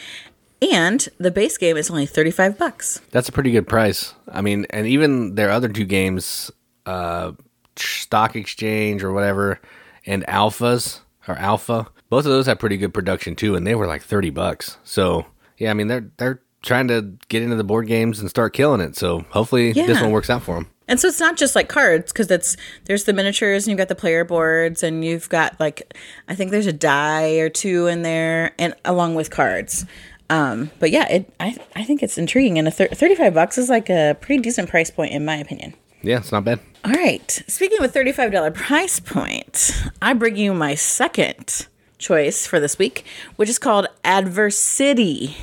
and 0.62 1.08
the 1.18 1.30
base 1.30 1.58
game 1.58 1.76
is 1.76 1.90
only 1.90 2.06
thirty 2.06 2.30
five 2.30 2.58
bucks. 2.58 3.00
That's 3.10 3.28
a 3.28 3.32
pretty 3.32 3.50
good 3.50 3.66
price. 3.66 4.14
I 4.28 4.40
mean, 4.40 4.66
and 4.70 4.86
even 4.86 5.34
their 5.34 5.50
other 5.50 5.68
two 5.68 5.84
games, 5.84 6.50
uh, 6.86 7.32
Stock 7.76 8.36
Exchange 8.36 9.02
or 9.02 9.12
whatever, 9.12 9.60
and 10.06 10.24
Alphas 10.26 11.00
or 11.26 11.36
Alpha, 11.36 11.88
both 12.08 12.24
of 12.24 12.30
those 12.30 12.46
have 12.46 12.58
pretty 12.58 12.76
good 12.76 12.94
production 12.94 13.36
too, 13.36 13.56
and 13.56 13.66
they 13.66 13.74
were 13.74 13.86
like 13.86 14.02
thirty 14.02 14.30
bucks. 14.30 14.78
So 14.84 15.26
yeah, 15.58 15.70
I 15.70 15.74
mean 15.74 15.88
they're 15.88 16.10
they're 16.16 16.40
trying 16.62 16.88
to 16.88 17.14
get 17.28 17.42
into 17.42 17.56
the 17.56 17.64
board 17.64 17.86
games 17.86 18.20
and 18.20 18.30
start 18.30 18.54
killing 18.54 18.80
it. 18.80 18.96
So 18.96 19.20
hopefully 19.30 19.72
yeah. 19.72 19.86
this 19.86 20.00
one 20.00 20.12
works 20.12 20.30
out 20.30 20.42
for 20.42 20.54
them. 20.54 20.70
And 20.86 21.00
so 21.00 21.08
it's 21.08 21.20
not 21.20 21.36
just 21.36 21.54
like 21.54 21.68
cards 21.68 22.12
because 22.12 22.26
that's 22.26 22.56
there's 22.84 23.04
the 23.04 23.12
miniatures 23.12 23.64
and 23.64 23.70
you've 23.70 23.78
got 23.78 23.88
the 23.88 23.94
player 23.94 24.24
boards 24.24 24.82
and 24.82 25.04
you've 25.04 25.28
got 25.28 25.58
like 25.58 25.96
I 26.28 26.34
think 26.34 26.50
there's 26.50 26.66
a 26.66 26.72
die 26.72 27.36
or 27.36 27.48
two 27.48 27.86
in 27.86 28.02
there 28.02 28.52
and 28.58 28.74
along 28.84 29.14
with 29.14 29.30
cards. 29.30 29.86
Um, 30.30 30.70
but 30.80 30.90
yeah, 30.90 31.08
it 31.08 31.32
I 31.40 31.56
I 31.74 31.84
think 31.84 32.02
it's 32.02 32.18
intriguing 32.18 32.58
and 32.58 32.68
a 32.68 32.70
thir- 32.70 32.88
35 32.88 33.34
bucks 33.34 33.58
is 33.58 33.68
like 33.68 33.88
a 33.88 34.16
pretty 34.20 34.42
decent 34.42 34.68
price 34.68 34.90
point 34.90 35.12
in 35.12 35.24
my 35.24 35.36
opinion. 35.36 35.74
Yeah, 36.02 36.18
it's 36.18 36.32
not 36.32 36.44
bad. 36.44 36.60
All 36.84 36.92
right. 36.92 37.30
Speaking 37.48 37.78
of 37.78 37.84
a 37.84 37.88
$35 37.88 38.52
price 38.52 39.00
point, 39.00 39.72
I 40.02 40.12
bring 40.12 40.36
you 40.36 40.52
my 40.52 40.74
second 40.74 41.66
choice 41.96 42.46
for 42.46 42.60
this 42.60 42.78
week, 42.78 43.06
which 43.36 43.48
is 43.48 43.58
called 43.58 43.86
Adversity. 44.04 45.34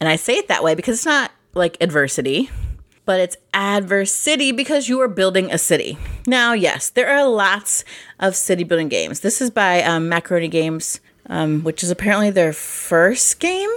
And 0.00 0.08
I 0.08 0.16
say 0.16 0.36
it 0.36 0.48
that 0.48 0.64
way 0.64 0.74
because 0.74 0.96
it's 0.96 1.04
not 1.06 1.30
like 1.52 1.76
adversity, 1.82 2.48
but 3.08 3.20
it's 3.20 3.38
Adversity 3.54 4.52
because 4.52 4.86
you 4.86 5.00
are 5.00 5.08
building 5.08 5.50
a 5.50 5.56
city. 5.56 5.96
Now, 6.26 6.52
yes, 6.52 6.90
there 6.90 7.08
are 7.08 7.26
lots 7.26 7.82
of 8.20 8.36
city 8.36 8.64
building 8.64 8.90
games. 8.90 9.20
This 9.20 9.40
is 9.40 9.48
by 9.48 9.82
um, 9.82 10.10
Macaroni 10.10 10.48
Games, 10.48 11.00
um, 11.24 11.64
which 11.64 11.82
is 11.82 11.90
apparently 11.90 12.28
their 12.28 12.52
first 12.52 13.40
game, 13.40 13.70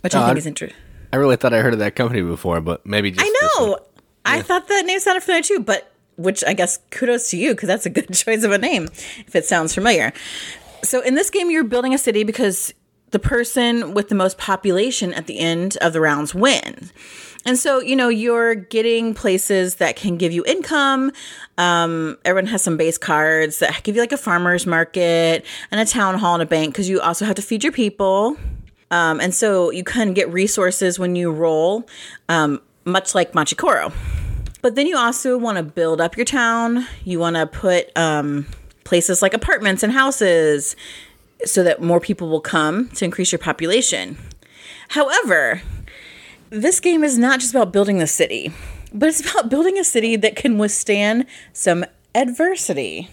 which 0.00 0.14
I 0.14 0.24
think 0.24 0.38
is 0.38 0.46
interesting. 0.46 0.80
I 1.12 1.16
really 1.16 1.36
thought 1.36 1.52
I 1.52 1.60
heard 1.60 1.74
of 1.74 1.78
that 1.80 1.94
company 1.94 2.22
before, 2.22 2.62
but 2.62 2.86
maybe 2.86 3.10
just 3.10 3.22
I 3.22 3.58
know. 3.58 3.80
I 4.24 4.40
thought 4.40 4.66
that 4.68 4.86
name 4.86 4.98
sounded 4.98 5.22
familiar 5.22 5.42
too, 5.42 5.60
but 5.60 5.92
which 6.16 6.42
I 6.42 6.54
guess 6.54 6.78
kudos 6.88 7.28
to 7.32 7.36
you 7.36 7.50
because 7.50 7.66
that's 7.66 7.84
a 7.84 7.90
good 7.90 8.14
choice 8.14 8.44
of 8.44 8.52
a 8.52 8.56
name 8.56 8.84
if 9.26 9.36
it 9.36 9.44
sounds 9.44 9.74
familiar. 9.74 10.14
So 10.82 11.02
in 11.02 11.16
this 11.16 11.28
game, 11.28 11.50
you're 11.50 11.64
building 11.64 11.92
a 11.92 11.98
city 11.98 12.24
because 12.24 12.72
the 13.10 13.18
person 13.18 13.92
with 13.92 14.08
the 14.08 14.14
most 14.14 14.38
population 14.38 15.12
at 15.12 15.26
the 15.26 15.38
end 15.38 15.76
of 15.82 15.92
the 15.92 16.00
rounds 16.00 16.34
wins. 16.34 16.94
And 17.46 17.58
so, 17.58 17.80
you 17.80 17.94
know, 17.94 18.08
you're 18.08 18.54
getting 18.54 19.14
places 19.14 19.76
that 19.76 19.96
can 19.96 20.16
give 20.16 20.32
you 20.32 20.44
income. 20.46 21.12
Um, 21.58 22.16
everyone 22.24 22.46
has 22.48 22.62
some 22.62 22.76
base 22.76 22.96
cards 22.96 23.58
that 23.58 23.82
give 23.82 23.96
you 23.96 24.00
like 24.00 24.12
a 24.12 24.16
farmer's 24.16 24.66
market 24.66 25.44
and 25.70 25.80
a 25.80 25.84
town 25.84 26.18
hall 26.18 26.34
and 26.34 26.42
a 26.42 26.46
bank 26.46 26.72
because 26.72 26.88
you 26.88 27.00
also 27.00 27.24
have 27.24 27.34
to 27.36 27.42
feed 27.42 27.62
your 27.62 27.72
people. 27.72 28.36
Um, 28.90 29.20
and 29.20 29.34
so 29.34 29.70
you 29.70 29.84
kind 29.84 30.08
of 30.08 30.16
get 30.16 30.32
resources 30.32 30.98
when 30.98 31.16
you 31.16 31.30
roll, 31.30 31.86
um, 32.28 32.62
much 32.84 33.14
like 33.14 33.34
Machi 33.34 33.56
Koro. 33.56 33.92
But 34.62 34.76
then 34.76 34.86
you 34.86 34.96
also 34.96 35.36
want 35.36 35.58
to 35.58 35.62
build 35.62 36.00
up 36.00 36.16
your 36.16 36.24
town. 36.24 36.86
You 37.04 37.18
want 37.18 37.36
to 37.36 37.46
put 37.46 37.94
um, 37.98 38.46
places 38.84 39.20
like 39.20 39.34
apartments 39.34 39.82
and 39.82 39.92
houses 39.92 40.76
so 41.44 41.62
that 41.64 41.82
more 41.82 42.00
people 42.00 42.30
will 42.30 42.40
come 42.40 42.88
to 42.90 43.04
increase 43.04 43.32
your 43.32 43.38
population. 43.38 44.16
However, 44.88 45.60
this 46.54 46.80
game 46.80 47.02
is 47.02 47.18
not 47.18 47.40
just 47.40 47.52
about 47.52 47.72
building 47.72 47.98
the 47.98 48.06
city, 48.06 48.52
but 48.92 49.08
it's 49.08 49.28
about 49.28 49.50
building 49.50 49.78
a 49.78 49.84
city 49.84 50.16
that 50.16 50.36
can 50.36 50.56
withstand 50.56 51.26
some 51.52 51.84
adversity. 52.14 53.08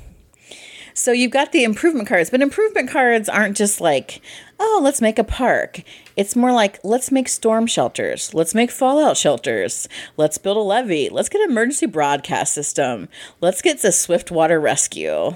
So 0.93 1.11
you've 1.11 1.31
got 1.31 1.51
the 1.51 1.63
improvement 1.63 2.07
cards, 2.07 2.29
but 2.29 2.41
improvement 2.41 2.89
cards 2.89 3.29
aren't 3.29 3.57
just 3.57 3.81
like, 3.81 4.21
oh, 4.59 4.81
let's 4.83 5.01
make 5.01 5.17
a 5.17 5.23
park. 5.23 5.81
It's 6.15 6.35
more 6.35 6.51
like, 6.51 6.79
let's 6.83 7.11
make 7.11 7.29
storm 7.29 7.65
shelters. 7.65 8.33
Let's 8.33 8.53
make 8.53 8.69
fallout 8.69 9.17
shelters. 9.17 9.87
Let's 10.17 10.37
build 10.37 10.57
a 10.57 10.59
levee. 10.59 11.09
Let's 11.09 11.29
get 11.29 11.41
an 11.41 11.49
emergency 11.49 11.85
broadcast 11.85 12.53
system. 12.53 13.07
Let's 13.39 13.61
get 13.61 13.81
the 13.81 13.91
swift 13.91 14.29
water 14.29 14.59
rescue. 14.59 15.35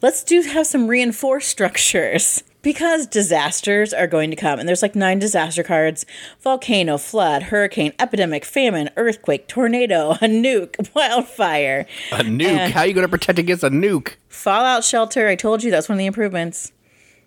Let's 0.00 0.22
do 0.22 0.40
have 0.42 0.66
some 0.66 0.86
reinforced 0.86 1.48
structures 1.50 2.42
because 2.64 3.06
disasters 3.06 3.92
are 3.92 4.08
going 4.08 4.30
to 4.30 4.36
come. 4.36 4.58
And 4.58 4.68
there's 4.68 4.82
like 4.82 4.96
nine 4.96 5.20
disaster 5.20 5.62
cards 5.62 6.04
volcano, 6.40 6.98
flood, 6.98 7.44
hurricane, 7.44 7.92
epidemic, 8.00 8.44
famine, 8.44 8.90
earthquake, 8.96 9.46
tornado, 9.46 10.10
a 10.22 10.26
nuke, 10.26 10.92
wildfire. 10.94 11.86
A 12.10 12.24
nuke? 12.24 12.70
How 12.70 12.80
are 12.80 12.86
you 12.86 12.94
going 12.94 13.06
to 13.06 13.10
protect 13.10 13.38
against 13.38 13.62
a 13.62 13.70
nuke? 13.70 14.14
Fallout 14.28 14.82
shelter. 14.82 15.28
I 15.28 15.36
told 15.36 15.62
you 15.62 15.70
that's 15.70 15.88
one 15.88 15.94
of 15.94 16.00
the 16.00 16.06
improvements. 16.06 16.72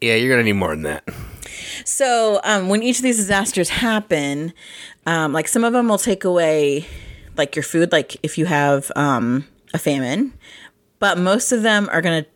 Yeah, 0.02 0.16
you're 0.16 0.30
going 0.30 0.46
to 0.46 0.52
need 0.52 0.60
more 0.60 0.72
than 0.72 0.84
that. 0.84 1.08
So 1.86 2.42
um, 2.44 2.70
when 2.70 2.84
each 2.84 2.98
of 2.98 3.04
these 3.04 3.18
disasters 3.18 3.70
happen, 3.70 4.54
um, 5.06 5.34
like 5.34 5.48
some 5.48 5.64
of 5.64 5.74
them 5.74 5.88
will 5.88 5.98
take 5.98 6.24
away 6.24 6.86
like 7.36 7.56
your 7.56 7.64
food, 7.64 7.92
like 7.92 8.18
if 8.24 8.38
you 8.38 8.46
have 8.46 8.92
um, 8.96 9.48
a 9.74 9.78
famine, 9.78 10.34
but 11.00 11.18
most 11.18 11.52
of 11.52 11.62
them 11.62 11.88
are 11.92 12.02
going 12.02 12.24
to 12.24 12.30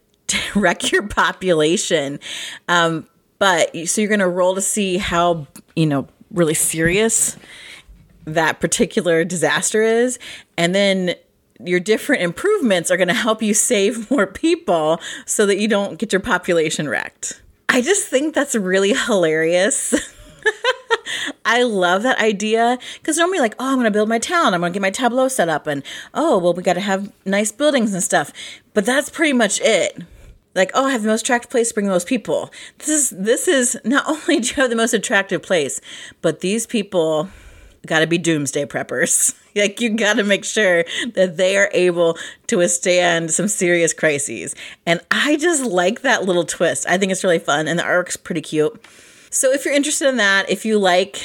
wreck 0.55 0.91
your 0.91 1.07
population. 1.07 2.19
Um, 2.67 3.07
but 3.39 3.75
so 3.87 4.01
you're 4.01 4.07
going 4.09 4.19
to 4.19 4.29
roll 4.29 4.55
to 4.55 4.61
see 4.61 4.97
how, 4.97 5.47
you 5.75 5.85
know, 5.85 6.07
really 6.31 6.53
serious 6.53 7.37
that 8.25 8.59
particular 8.59 9.23
disaster 9.23 9.81
is. 9.81 10.19
And 10.57 10.75
then 10.75 11.15
your 11.63 11.79
different 11.79 12.21
improvements 12.21 12.91
are 12.91 12.97
going 12.97 13.07
to 13.07 13.13
help 13.13 13.41
you 13.41 13.53
save 13.53 14.09
more 14.11 14.27
people 14.27 14.99
so 15.25 15.45
that 15.45 15.57
you 15.57 15.67
don't 15.67 15.97
get 15.97 16.13
your 16.13 16.19
population 16.19 16.87
wrecked. 16.87 17.41
I 17.69 17.81
just 17.81 18.07
think 18.07 18.35
that's 18.35 18.55
really 18.55 18.93
hilarious. 18.93 19.93
I 21.45 21.63
love 21.63 22.03
that 22.03 22.19
idea 22.19 22.77
because 22.95 23.17
normally, 23.17 23.39
like, 23.39 23.55
oh, 23.59 23.67
I'm 23.67 23.75
going 23.75 23.85
to 23.85 23.91
build 23.91 24.09
my 24.09 24.19
town. 24.19 24.53
I'm 24.53 24.59
going 24.59 24.71
to 24.71 24.77
get 24.77 24.81
my 24.81 24.91
tableau 24.91 25.27
set 25.27 25.49
up, 25.49 25.67
and 25.67 25.83
oh, 26.13 26.37
well, 26.37 26.53
we 26.53 26.63
got 26.63 26.73
to 26.73 26.81
have 26.81 27.11
nice 27.25 27.51
buildings 27.51 27.93
and 27.93 28.03
stuff. 28.03 28.31
But 28.73 28.85
that's 28.85 29.09
pretty 29.09 29.33
much 29.33 29.59
it 29.61 29.97
like 30.55 30.71
oh 30.73 30.85
i 30.85 30.91
have 30.91 31.01
the 31.01 31.07
most 31.07 31.21
attractive 31.21 31.49
place 31.49 31.69
to 31.69 31.73
bring 31.73 31.85
the 31.85 31.91
most 31.91 32.07
people. 32.07 32.51
This 32.79 32.89
is 32.89 33.09
this 33.11 33.47
is 33.47 33.77
not 33.83 34.05
only 34.07 34.39
do 34.39 34.49
you 34.49 34.55
have 34.55 34.69
the 34.69 34.75
most 34.75 34.93
attractive 34.93 35.41
place 35.41 35.81
but 36.21 36.39
these 36.41 36.65
people 36.65 37.29
got 37.85 37.99
to 37.99 38.07
be 38.07 38.17
doomsday 38.17 38.65
preppers. 38.65 39.35
Like 39.53 39.81
you 39.81 39.89
got 39.89 40.15
to 40.15 40.23
make 40.23 40.45
sure 40.45 40.85
that 41.13 41.35
they 41.35 41.57
are 41.57 41.69
able 41.73 42.17
to 42.47 42.59
withstand 42.59 43.31
some 43.31 43.49
serious 43.49 43.91
crises. 43.91 44.55
And 44.85 45.01
i 45.11 45.35
just 45.35 45.65
like 45.65 46.03
that 46.03 46.23
little 46.23 46.45
twist. 46.45 46.87
I 46.87 46.97
think 46.97 47.11
it's 47.11 47.21
really 47.21 47.37
fun 47.37 47.67
and 47.67 47.77
the 47.77 47.83
arc's 47.83 48.15
pretty 48.15 48.39
cute. 48.39 48.81
So 49.29 49.51
if 49.51 49.65
you're 49.65 49.73
interested 49.73 50.07
in 50.07 50.15
that 50.15 50.49
if 50.49 50.63
you 50.63 50.79
like 50.79 51.21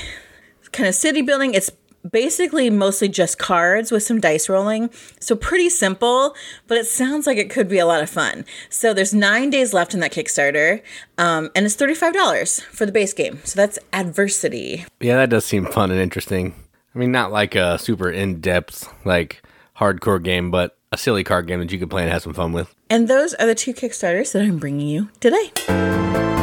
kind 0.72 0.88
of 0.88 0.96
city 0.96 1.22
building 1.22 1.54
it's 1.54 1.70
basically 2.10 2.70
mostly 2.70 3.08
just 3.08 3.38
cards 3.38 3.90
with 3.90 4.02
some 4.02 4.20
dice 4.20 4.48
rolling. 4.48 4.90
So 5.20 5.36
pretty 5.36 5.68
simple, 5.68 6.34
but 6.66 6.78
it 6.78 6.86
sounds 6.86 7.26
like 7.26 7.38
it 7.38 7.50
could 7.50 7.68
be 7.68 7.78
a 7.78 7.86
lot 7.86 8.02
of 8.02 8.10
fun. 8.10 8.44
So 8.68 8.92
there's 8.94 9.14
nine 9.14 9.50
days 9.50 9.72
left 9.72 9.94
in 9.94 10.00
that 10.00 10.12
Kickstarter, 10.12 10.82
um, 11.18 11.50
and 11.54 11.66
it's 11.66 11.76
$35 11.76 12.62
for 12.62 12.86
the 12.86 12.92
base 12.92 13.12
game. 13.12 13.40
So 13.44 13.56
that's 13.56 13.78
Adversity. 13.92 14.84
Yeah, 15.00 15.16
that 15.16 15.30
does 15.30 15.44
seem 15.44 15.66
fun 15.66 15.90
and 15.90 16.00
interesting. 16.00 16.54
I 16.94 16.98
mean, 16.98 17.12
not 17.12 17.32
like 17.32 17.54
a 17.54 17.78
super 17.78 18.10
in 18.10 18.40
depth, 18.40 18.88
like 19.04 19.42
hardcore 19.76 20.22
game, 20.22 20.50
but 20.50 20.76
a 20.92 20.96
silly 20.96 21.24
card 21.24 21.46
game 21.46 21.60
that 21.60 21.72
you 21.72 21.78
could 21.78 21.90
play 21.90 22.02
and 22.02 22.10
have 22.10 22.22
some 22.22 22.32
fun 22.32 22.52
with. 22.52 22.74
And 22.88 23.08
those 23.08 23.34
are 23.34 23.46
the 23.46 23.54
two 23.54 23.74
Kickstarters 23.74 24.32
that 24.32 24.42
I'm 24.42 24.58
bringing 24.58 24.88
you 24.88 25.10
today. 25.20 26.35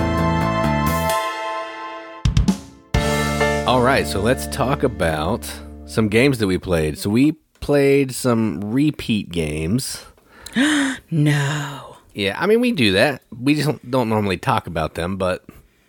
All 3.73 3.81
right, 3.81 4.05
so 4.05 4.21
let's 4.21 4.45
talk 4.55 4.83
about 4.83 5.51
some 5.85 6.07
games 6.07 6.37
that 6.37 6.45
we 6.45 6.59
played. 6.59 6.95
So 6.99 7.09
we 7.09 7.31
played 7.59 8.11
some 8.11 8.61
repeat 8.61 9.31
games. 9.31 10.05
no. 11.09 11.97
Yeah, 12.13 12.39
I 12.39 12.45
mean 12.45 12.61
we 12.61 12.71
do 12.71 12.91
that. 12.91 13.23
We 13.35 13.55
just 13.55 13.89
don't 13.89 14.09
normally 14.09 14.37
talk 14.37 14.67
about 14.67 14.93
them, 14.93 15.17
but 15.17 15.43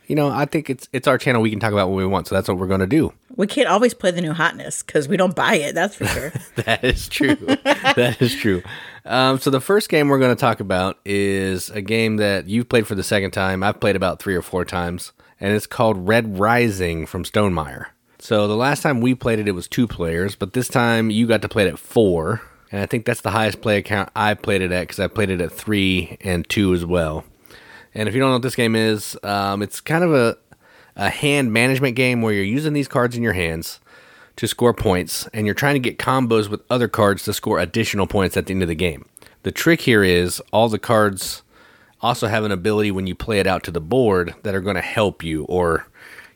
you 0.06 0.16
know, 0.16 0.30
I 0.30 0.46
think 0.46 0.70
it's 0.70 0.88
it's 0.94 1.06
our 1.06 1.18
channel. 1.18 1.42
We 1.42 1.50
can 1.50 1.60
talk 1.60 1.74
about 1.74 1.90
what 1.90 1.96
we 1.96 2.06
want, 2.06 2.26
so 2.26 2.34
that's 2.34 2.48
what 2.48 2.56
we're 2.56 2.68
going 2.68 2.80
to 2.80 2.86
do. 2.86 3.12
We 3.36 3.46
can't 3.46 3.68
always 3.68 3.92
play 3.92 4.12
the 4.12 4.22
new 4.22 4.32
hotness 4.32 4.82
because 4.82 5.06
we 5.06 5.18
don't 5.18 5.36
buy 5.36 5.56
it. 5.56 5.74
That's 5.74 5.94
for 5.94 6.06
sure. 6.06 6.32
that 6.64 6.84
is 6.84 7.06
true. 7.06 7.34
that 7.64 8.16
is 8.18 8.34
true. 8.34 8.62
Um, 9.04 9.38
so 9.38 9.50
the 9.50 9.60
first 9.60 9.90
game 9.90 10.08
we're 10.08 10.18
going 10.18 10.34
to 10.34 10.40
talk 10.40 10.60
about 10.60 11.00
is 11.04 11.68
a 11.68 11.82
game 11.82 12.16
that 12.16 12.48
you've 12.48 12.70
played 12.70 12.86
for 12.86 12.94
the 12.94 13.02
second 13.02 13.32
time. 13.32 13.62
I've 13.62 13.78
played 13.78 13.94
about 13.94 14.20
three 14.20 14.36
or 14.36 14.42
four 14.42 14.64
times 14.64 15.12
and 15.40 15.52
it's 15.52 15.66
called 15.66 16.08
Red 16.08 16.38
Rising 16.38 17.06
from 17.06 17.24
Stonemaier. 17.24 17.86
So 18.18 18.48
the 18.48 18.56
last 18.56 18.82
time 18.82 19.00
we 19.00 19.14
played 19.14 19.38
it, 19.38 19.48
it 19.48 19.52
was 19.52 19.68
two 19.68 19.86
players, 19.86 20.34
but 20.34 20.52
this 20.52 20.68
time 20.68 21.10
you 21.10 21.26
got 21.26 21.42
to 21.42 21.48
play 21.48 21.66
it 21.66 21.72
at 21.72 21.78
four, 21.78 22.40
and 22.72 22.80
I 22.80 22.86
think 22.86 23.04
that's 23.04 23.20
the 23.20 23.30
highest 23.30 23.60
play 23.60 23.76
account 23.76 24.10
I 24.16 24.34
played 24.34 24.62
it 24.62 24.72
at 24.72 24.82
because 24.82 25.00
I 25.00 25.08
played 25.08 25.30
it 25.30 25.40
at 25.40 25.52
three 25.52 26.16
and 26.22 26.48
two 26.48 26.72
as 26.72 26.84
well. 26.84 27.24
And 27.94 28.08
if 28.08 28.14
you 28.14 28.20
don't 28.20 28.30
know 28.30 28.36
what 28.36 28.42
this 28.42 28.56
game 28.56 28.74
is, 28.74 29.16
um, 29.22 29.62
it's 29.62 29.80
kind 29.80 30.02
of 30.02 30.14
a 30.14 30.38
a 30.96 31.10
hand 31.10 31.52
management 31.52 31.96
game 31.96 32.22
where 32.22 32.32
you're 32.32 32.44
using 32.44 32.72
these 32.72 32.88
cards 32.88 33.16
in 33.16 33.22
your 33.22 33.32
hands 33.32 33.80
to 34.36 34.48
score 34.48 34.74
points, 34.74 35.28
and 35.32 35.46
you're 35.46 35.54
trying 35.54 35.74
to 35.74 35.80
get 35.80 35.98
combos 35.98 36.48
with 36.48 36.62
other 36.68 36.88
cards 36.88 37.22
to 37.24 37.32
score 37.32 37.60
additional 37.60 38.06
points 38.06 38.36
at 38.36 38.46
the 38.46 38.52
end 38.52 38.62
of 38.62 38.68
the 38.68 38.74
game. 38.74 39.06
The 39.44 39.52
trick 39.52 39.82
here 39.82 40.02
is 40.02 40.40
all 40.52 40.68
the 40.68 40.78
cards 40.78 41.42
also 42.04 42.26
have 42.26 42.44
an 42.44 42.52
ability 42.52 42.90
when 42.90 43.06
you 43.06 43.14
play 43.14 43.40
it 43.40 43.46
out 43.46 43.64
to 43.64 43.70
the 43.70 43.80
board 43.80 44.34
that 44.42 44.54
are 44.54 44.60
going 44.60 44.76
to 44.76 44.82
help 44.82 45.24
you 45.24 45.44
or, 45.44 45.86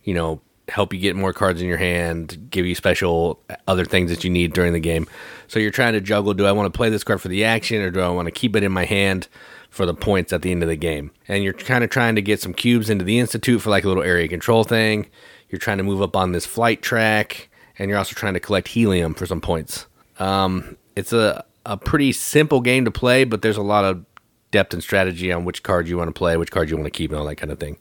you 0.03 0.15
know, 0.15 0.41
help 0.69 0.93
you 0.93 0.99
get 0.99 1.15
more 1.15 1.33
cards 1.33 1.61
in 1.61 1.69
your 1.69 1.77
hand, 1.77 2.49
give 2.51 2.65
you 2.65 2.75
special 2.75 3.39
other 3.67 3.85
things 3.85 4.11
that 4.11 4.25
you 4.25 4.31
need 4.31 4.53
during 4.53 4.73
the 4.73 4.81
game. 4.81 5.07
So 5.47 5.59
you're 5.59 5.71
trying 5.71 5.93
to 5.93 6.01
juggle 6.01 6.33
do 6.35 6.47
I 6.47 6.53
want 6.53 6.73
to 6.73 6.77
play 6.77 6.89
this 6.89 7.05
card 7.05 7.21
for 7.21 7.29
the 7.29 7.45
action 7.45 7.83
or 7.83 7.91
do 7.91 8.01
I 8.01 8.09
want 8.09 8.27
to 8.27 8.33
keep 8.33 8.57
it 8.57 8.63
in 8.63 8.73
my 8.73 8.87
hand 8.87 9.29
for 9.71 9.85
the 9.85 9.95
points 9.95 10.33
at 10.33 10.41
the 10.41 10.51
end 10.51 10.63
of 10.63 10.69
the 10.71 10.77
game? 10.77 11.11
And 11.27 11.45
you're 11.45 11.53
kind 11.53 11.85
of 11.85 11.91
trying 11.91 12.15
to 12.15 12.23
get 12.23 12.41
some 12.41 12.55
cubes 12.55 12.89
into 12.89 13.05
the 13.05 13.19
institute 13.19 13.61
for 13.61 13.69
like 13.69 13.85
a 13.85 13.89
little 13.89 14.03
area 14.03 14.27
control 14.27 14.65
thing. 14.65 15.11
You're 15.51 15.59
trying 15.59 15.79
to 15.79 15.85
move 15.85 16.01
up 16.01 16.17
on 16.17 16.33
this 16.33 16.47
flight 16.47 16.81
track 16.81 17.51
and 17.79 17.91
you're 17.91 17.99
also 17.99 18.15
trying 18.15 18.35
to 18.35 18.41
collect 18.41 18.69
helium 18.69 19.13
for 19.13 19.27
some 19.27 19.43
points. 19.43 19.87
Um, 20.19 20.79
it's 20.97 21.13
a 21.13 21.45
a 21.69 21.77
pretty 21.77 22.13
simple 22.13 22.63
game 22.63 22.87
to 22.87 22.91
play, 22.91 23.25
but 23.25 23.43
there's 23.43 23.59
a 23.59 23.63
lot 23.63 23.85
of 23.85 24.08
depth 24.51 24.73
and 24.73 24.83
strategy 24.83 25.33
on 25.33 25.45
which 25.45 25.63
card 25.63 25.89
you 25.89 25.97
want 25.97 26.09
to 26.09 26.13
play, 26.13 26.37
which 26.37 26.51
card 26.51 26.71
you 26.71 26.77
want 26.77 26.87
to 26.87 26.91
keep, 26.91 27.11
and 27.11 27.19
all 27.19 27.27
that 27.27 27.37
kind 27.37 27.53
of 27.53 27.59
thing. 27.59 27.79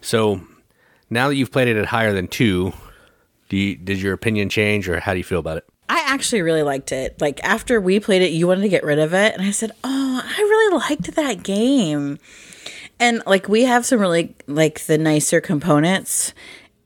So 0.00 0.40
now 1.10 1.28
that 1.28 1.36
you've 1.36 1.52
played 1.52 1.68
it 1.68 1.76
at 1.76 1.86
higher 1.86 2.12
than 2.12 2.28
two, 2.28 2.72
do 3.48 3.56
you, 3.56 3.76
did 3.76 4.00
your 4.00 4.12
opinion 4.12 4.48
change, 4.48 4.88
or 4.88 5.00
how 5.00 5.12
do 5.12 5.18
you 5.18 5.24
feel 5.24 5.40
about 5.40 5.58
it? 5.58 5.64
I 5.88 6.04
actually 6.06 6.42
really 6.42 6.62
liked 6.62 6.92
it. 6.92 7.20
Like 7.20 7.42
after 7.42 7.80
we 7.80 7.98
played 7.98 8.22
it, 8.22 8.30
you 8.30 8.46
wanted 8.46 8.62
to 8.62 8.68
get 8.68 8.84
rid 8.84 8.98
of 8.98 9.14
it, 9.14 9.34
and 9.34 9.42
I 9.42 9.50
said, 9.50 9.72
"Oh, 9.84 10.22
I 10.22 10.40
really 10.40 10.78
liked 10.78 11.14
that 11.14 11.42
game." 11.42 12.18
And 13.00 13.22
like 13.26 13.48
we 13.48 13.62
have 13.62 13.86
some 13.86 14.00
really 14.00 14.34
like 14.46 14.80
the 14.86 14.98
nicer 14.98 15.40
components 15.40 16.34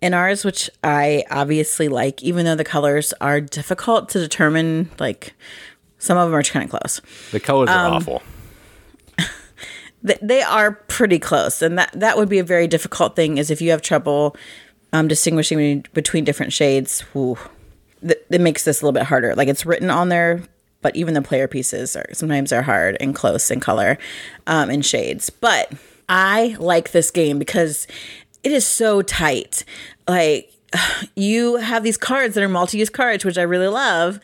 in 0.01 0.15
ours, 0.15 0.45
which 0.45 0.71
I 0.85 1.25
obviously 1.31 1.89
like, 1.89 2.23
even 2.23 2.45
though 2.45 2.55
the 2.55 2.65
colors 2.65 3.13
are 3.21 3.41
difficult 3.41 4.09
to 4.11 4.19
determine. 4.19 4.91
Like 5.01 5.35
some 5.99 6.19
of 6.19 6.29
them 6.31 6.39
are 6.39 6.43
kind 6.43 6.65
of 6.65 6.71
close. 6.71 7.01
The 7.33 7.41
colors 7.41 7.71
are 7.71 7.87
um, 7.87 7.93
awful 7.95 8.23
they 10.03 10.43
are 10.43 10.73
pretty 10.73 11.19
close, 11.19 11.63
and 11.63 11.79
that 11.79 11.91
that 11.95 12.17
would 12.17 12.29
be 12.29 12.39
a 12.39 12.45
very 12.45 12.67
difficult 12.67 13.17
thing. 13.17 13.39
Is 13.39 13.51
if 13.51 13.61
you 13.61 13.71
have 13.71 13.83
trouble 13.83 14.37
um, 14.93 15.09
distinguishing 15.09 15.85
between 15.95 16.25
different 16.25 16.53
shades, 16.53 17.01
whew, 17.13 17.39
th- 18.01 18.19
it 18.31 18.41
makes 18.41 18.65
this 18.65 18.81
a 18.81 18.85
little 18.85 18.99
bit 18.99 19.05
harder. 19.05 19.35
Like 19.35 19.49
it's 19.49 19.65
written 19.65 19.91
on 19.91 20.09
there 20.09 20.43
but 20.83 20.97
even 20.97 21.15
the 21.15 21.23
player 21.23 21.49
pieces 21.49 21.97
are 21.97 22.07
sometimes 22.13 22.53
are 22.53 22.63
hard 22.63 22.97
and 23.01 23.15
close 23.15 23.51
in 23.51 23.61
color 23.61 23.97
um, 24.47 24.69
and 24.69 24.85
shades. 24.85 25.31
But 25.31 25.73
I 26.09 26.57
like 26.59 26.91
this 26.91 27.11
game 27.11 27.39
because 27.39 27.87
it 28.43 28.53
is 28.53 28.67
so 28.67 29.01
tight. 29.01 29.65
Like 30.07 30.53
you 31.17 31.57
have 31.57 31.83
these 31.85 31.97
cards 31.97 32.35
that 32.35 32.45
are 32.45 32.49
multi-use 32.49 32.91
cards, 32.91 33.25
which 33.25 33.39
I 33.39 33.43
really 33.43 33.69
love. 33.69 34.21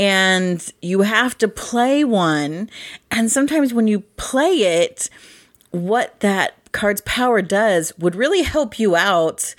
And 0.00 0.66
you 0.80 1.02
have 1.02 1.36
to 1.38 1.46
play 1.46 2.04
one. 2.04 2.70
And 3.10 3.30
sometimes 3.30 3.74
when 3.74 3.86
you 3.86 4.00
play 4.16 4.82
it, 4.82 5.10
what 5.72 6.18
that 6.20 6.54
card's 6.72 7.02
power 7.02 7.42
does 7.42 7.92
would 7.98 8.16
really 8.16 8.40
help 8.40 8.78
you 8.78 8.96
out 8.96 9.54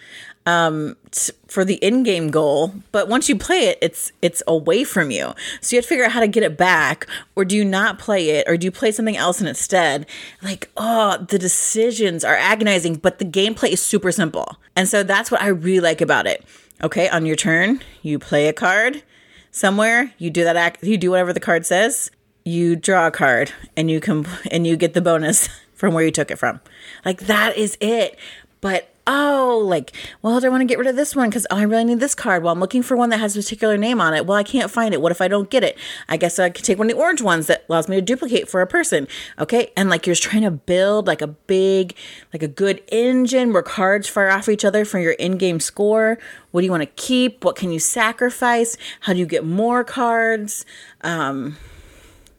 um, 0.47 0.97
t- 1.11 1.31
for 1.47 1.63
the 1.63 1.75
in-game 1.75 2.31
goal. 2.31 2.73
But 2.91 3.07
once 3.07 3.29
you 3.29 3.37
play 3.37 3.67
it, 3.67 3.77
it's 3.83 4.11
it's 4.23 4.41
away 4.47 4.83
from 4.83 5.11
you. 5.11 5.35
So 5.61 5.75
you 5.75 5.77
have 5.77 5.85
to 5.85 5.89
figure 5.89 6.05
out 6.05 6.11
how 6.11 6.21
to 6.21 6.27
get 6.27 6.41
it 6.41 6.57
back, 6.57 7.05
or 7.35 7.45
do 7.45 7.55
you 7.55 7.63
not 7.63 7.99
play 7.99 8.31
it, 8.31 8.49
or 8.49 8.57
do 8.57 8.65
you 8.65 8.71
play 8.71 8.91
something 8.91 9.17
else 9.17 9.41
instead? 9.41 10.07
Like, 10.41 10.71
oh, 10.75 11.23
the 11.29 11.37
decisions 11.37 12.23
are 12.23 12.35
agonizing, 12.35 12.95
but 12.95 13.19
the 13.19 13.25
gameplay 13.25 13.73
is 13.73 13.81
super 13.83 14.11
simple, 14.11 14.57
and 14.75 14.89
so 14.89 15.03
that's 15.03 15.29
what 15.29 15.43
I 15.43 15.49
really 15.49 15.81
like 15.81 16.01
about 16.01 16.25
it. 16.25 16.43
Okay, 16.81 17.07
on 17.09 17.27
your 17.27 17.35
turn, 17.35 17.83
you 18.01 18.17
play 18.17 18.47
a 18.47 18.53
card 18.53 19.03
somewhere. 19.51 20.13
You 20.17 20.29
do 20.29 20.43
that. 20.43 20.55
Act, 20.55 20.83
you 20.83 20.97
do 20.97 21.11
whatever 21.11 21.33
the 21.33 21.39
card 21.39 21.65
says. 21.65 22.09
You 22.43 22.75
draw 22.75 23.07
a 23.07 23.11
card, 23.11 23.51
and 23.77 23.91
you 23.91 23.99
can 23.99 24.25
and 24.49 24.65
you 24.65 24.75
get 24.75 24.93
the 24.93 25.01
bonus 25.01 25.47
from 25.73 25.93
where 25.93 26.03
you 26.03 26.11
took 26.11 26.31
it 26.31 26.37
from. 26.37 26.59
Like 27.05 27.21
that 27.21 27.55
is 27.57 27.77
it. 27.79 28.17
But 28.61 28.90
oh, 29.07 29.63
like, 29.65 29.91
well, 30.21 30.39
do 30.39 30.47
I 30.47 30.49
want 30.49 30.61
to 30.61 30.65
get 30.65 30.77
rid 30.77 30.87
of 30.87 30.95
this 30.95 31.15
one 31.15 31.29
because 31.29 31.47
oh, 31.49 31.57
I 31.57 31.63
really 31.63 31.85
need 31.85 31.99
this 31.99 32.15
card? 32.15 32.43
Well, 32.43 32.53
I'm 32.53 32.59
looking 32.59 32.83
for 32.83 32.95
one 32.95 33.09
that 33.09 33.19
has 33.19 33.35
a 33.35 33.39
particular 33.39 33.77
name 33.77 33.99
on 33.99 34.13
it. 34.13 34.25
Well, 34.25 34.37
I 34.37 34.43
can't 34.43 34.69
find 34.69 34.93
it. 34.93 35.01
What 35.01 35.11
if 35.11 35.21
I 35.21 35.27
don't 35.27 35.49
get 35.49 35.63
it? 35.63 35.77
I 36.07 36.17
guess 36.17 36.39
I 36.39 36.49
could 36.49 36.65
take 36.65 36.77
one 36.77 36.89
of 36.89 36.95
the 36.95 37.01
orange 37.01 37.21
ones 37.21 37.47
that 37.47 37.65
allows 37.67 37.87
me 37.87 37.95
to 37.95 38.01
duplicate 38.01 38.49
for 38.49 38.61
a 38.61 38.67
person. 38.67 39.07
Okay. 39.39 39.71
And 39.75 39.89
like 39.89 40.05
you're 40.05 40.13
just 40.13 40.23
trying 40.23 40.43
to 40.43 40.51
build 40.51 41.07
like 41.07 41.21
a 41.21 41.27
big, 41.27 41.95
like 42.33 42.43
a 42.43 42.47
good 42.47 42.81
engine 42.91 43.53
where 43.53 43.63
cards 43.63 44.07
fire 44.07 44.29
off 44.29 44.49
each 44.49 44.65
other 44.65 44.85
for 44.85 44.99
your 44.99 45.13
in 45.13 45.37
game 45.37 45.59
score. 45.59 46.17
What 46.51 46.61
do 46.61 46.65
you 46.65 46.71
want 46.71 46.83
to 46.83 46.89
keep? 47.01 47.43
What 47.43 47.55
can 47.55 47.71
you 47.71 47.79
sacrifice? 47.79 48.77
How 49.01 49.13
do 49.13 49.19
you 49.19 49.25
get 49.25 49.45
more 49.45 49.83
cards? 49.83 50.65
Um, 51.01 51.57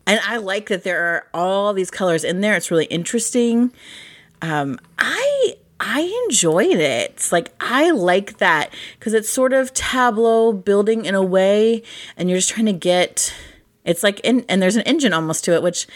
and 0.06 0.20
I 0.26 0.36
like 0.38 0.68
that 0.68 0.84
there 0.84 1.02
are 1.04 1.26
all 1.32 1.72
these 1.72 1.90
colors 1.90 2.24
in 2.24 2.40
there. 2.40 2.56
It's 2.56 2.70
really 2.70 2.86
interesting. 2.86 3.72
Um, 4.40 4.78
I 4.98 5.54
I 5.84 6.24
enjoyed 6.26 6.78
it. 6.78 7.10
It's 7.10 7.32
like 7.32 7.52
I 7.60 7.90
like 7.90 8.38
that 8.38 8.72
because 8.98 9.14
it's 9.14 9.28
sort 9.28 9.52
of 9.52 9.74
tableau 9.74 10.52
building 10.52 11.04
in 11.04 11.16
a 11.16 11.22
way, 11.22 11.82
and 12.16 12.30
you're 12.30 12.38
just 12.38 12.50
trying 12.50 12.66
to 12.66 12.72
get. 12.72 13.34
It's 13.84 14.04
like 14.04 14.20
in, 14.20 14.44
and 14.48 14.62
there's 14.62 14.76
an 14.76 14.82
engine 14.82 15.12
almost 15.12 15.44
to 15.46 15.54
it, 15.54 15.62
which 15.62 15.88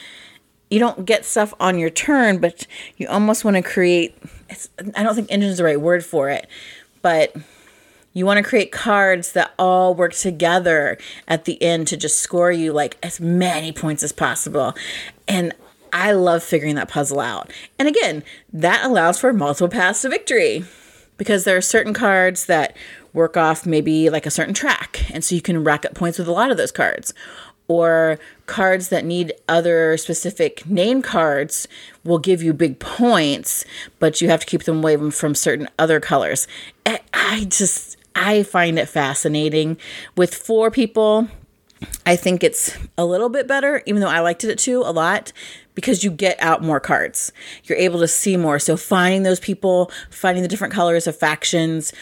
you 0.70 0.80
don't 0.80 1.06
get 1.06 1.24
stuff 1.24 1.54
on 1.60 1.78
your 1.78 1.88
turn, 1.88 2.38
but 2.38 2.66
you 2.96 3.06
almost 3.06 3.44
want 3.44 3.56
to 3.56 3.62
create. 3.62 4.18
It's, 4.50 4.68
I 4.96 5.04
don't 5.04 5.14
think 5.14 5.30
engine 5.30 5.50
is 5.50 5.58
the 5.58 5.64
right 5.64 5.80
word 5.80 6.04
for 6.04 6.30
it, 6.30 6.48
but 7.00 7.36
you 8.12 8.26
want 8.26 8.38
to 8.38 8.42
create 8.42 8.72
cards 8.72 9.32
that 9.32 9.52
all 9.56 9.94
work 9.94 10.14
together 10.14 10.98
at 11.28 11.44
the 11.44 11.62
end 11.62 11.86
to 11.88 11.96
just 11.96 12.18
score 12.18 12.50
you 12.50 12.72
like 12.72 12.96
as 13.04 13.20
many 13.20 13.70
points 13.70 14.02
as 14.02 14.10
possible. 14.10 14.74
And 15.28 15.54
I 15.92 16.12
love 16.12 16.42
figuring 16.42 16.74
that 16.76 16.88
puzzle 16.88 17.20
out. 17.20 17.52
And 17.78 17.88
again, 17.88 18.22
that 18.52 18.84
allows 18.84 19.18
for 19.18 19.32
multiple 19.32 19.68
paths 19.68 20.02
to 20.02 20.08
victory 20.08 20.64
because 21.16 21.44
there 21.44 21.56
are 21.56 21.62
certain 21.62 21.94
cards 21.94 22.46
that 22.46 22.76
work 23.12 23.36
off 23.36 23.64
maybe 23.64 24.10
like 24.10 24.26
a 24.26 24.30
certain 24.30 24.54
track. 24.54 25.10
And 25.12 25.24
so 25.24 25.34
you 25.34 25.40
can 25.40 25.64
rack 25.64 25.84
up 25.84 25.94
points 25.94 26.18
with 26.18 26.28
a 26.28 26.32
lot 26.32 26.50
of 26.50 26.56
those 26.56 26.72
cards. 26.72 27.14
Or 27.68 28.20
cards 28.46 28.90
that 28.90 29.04
need 29.04 29.32
other 29.48 29.96
specific 29.96 30.66
name 30.66 31.02
cards 31.02 31.66
will 32.04 32.18
give 32.18 32.42
you 32.42 32.52
big 32.52 32.78
points, 32.78 33.64
but 33.98 34.20
you 34.20 34.28
have 34.28 34.40
to 34.40 34.46
keep 34.46 34.64
them 34.64 34.78
away 34.78 34.96
from 35.10 35.34
certain 35.34 35.68
other 35.78 35.98
colors. 35.98 36.46
I 37.12 37.46
just, 37.48 37.96
I 38.14 38.44
find 38.44 38.78
it 38.78 38.88
fascinating. 38.88 39.78
With 40.16 40.32
four 40.32 40.70
people, 40.70 41.26
I 42.04 42.14
think 42.14 42.44
it's 42.44 42.78
a 42.96 43.04
little 43.04 43.28
bit 43.28 43.48
better, 43.48 43.82
even 43.84 44.00
though 44.00 44.08
I 44.08 44.20
liked 44.20 44.44
it 44.44 44.58
too 44.58 44.82
a 44.82 44.92
lot 44.92 45.32
because 45.76 46.02
you 46.02 46.10
get 46.10 46.40
out 46.40 46.64
more 46.64 46.80
cards. 46.80 47.30
You're 47.64 47.78
able 47.78 48.00
to 48.00 48.08
see 48.08 48.36
more. 48.36 48.58
So 48.58 48.76
finding 48.76 49.22
those 49.22 49.38
people, 49.38 49.92
finding 50.10 50.42
the 50.42 50.48
different 50.48 50.74
colors 50.74 51.06
of 51.06 51.16
factions 51.16 51.92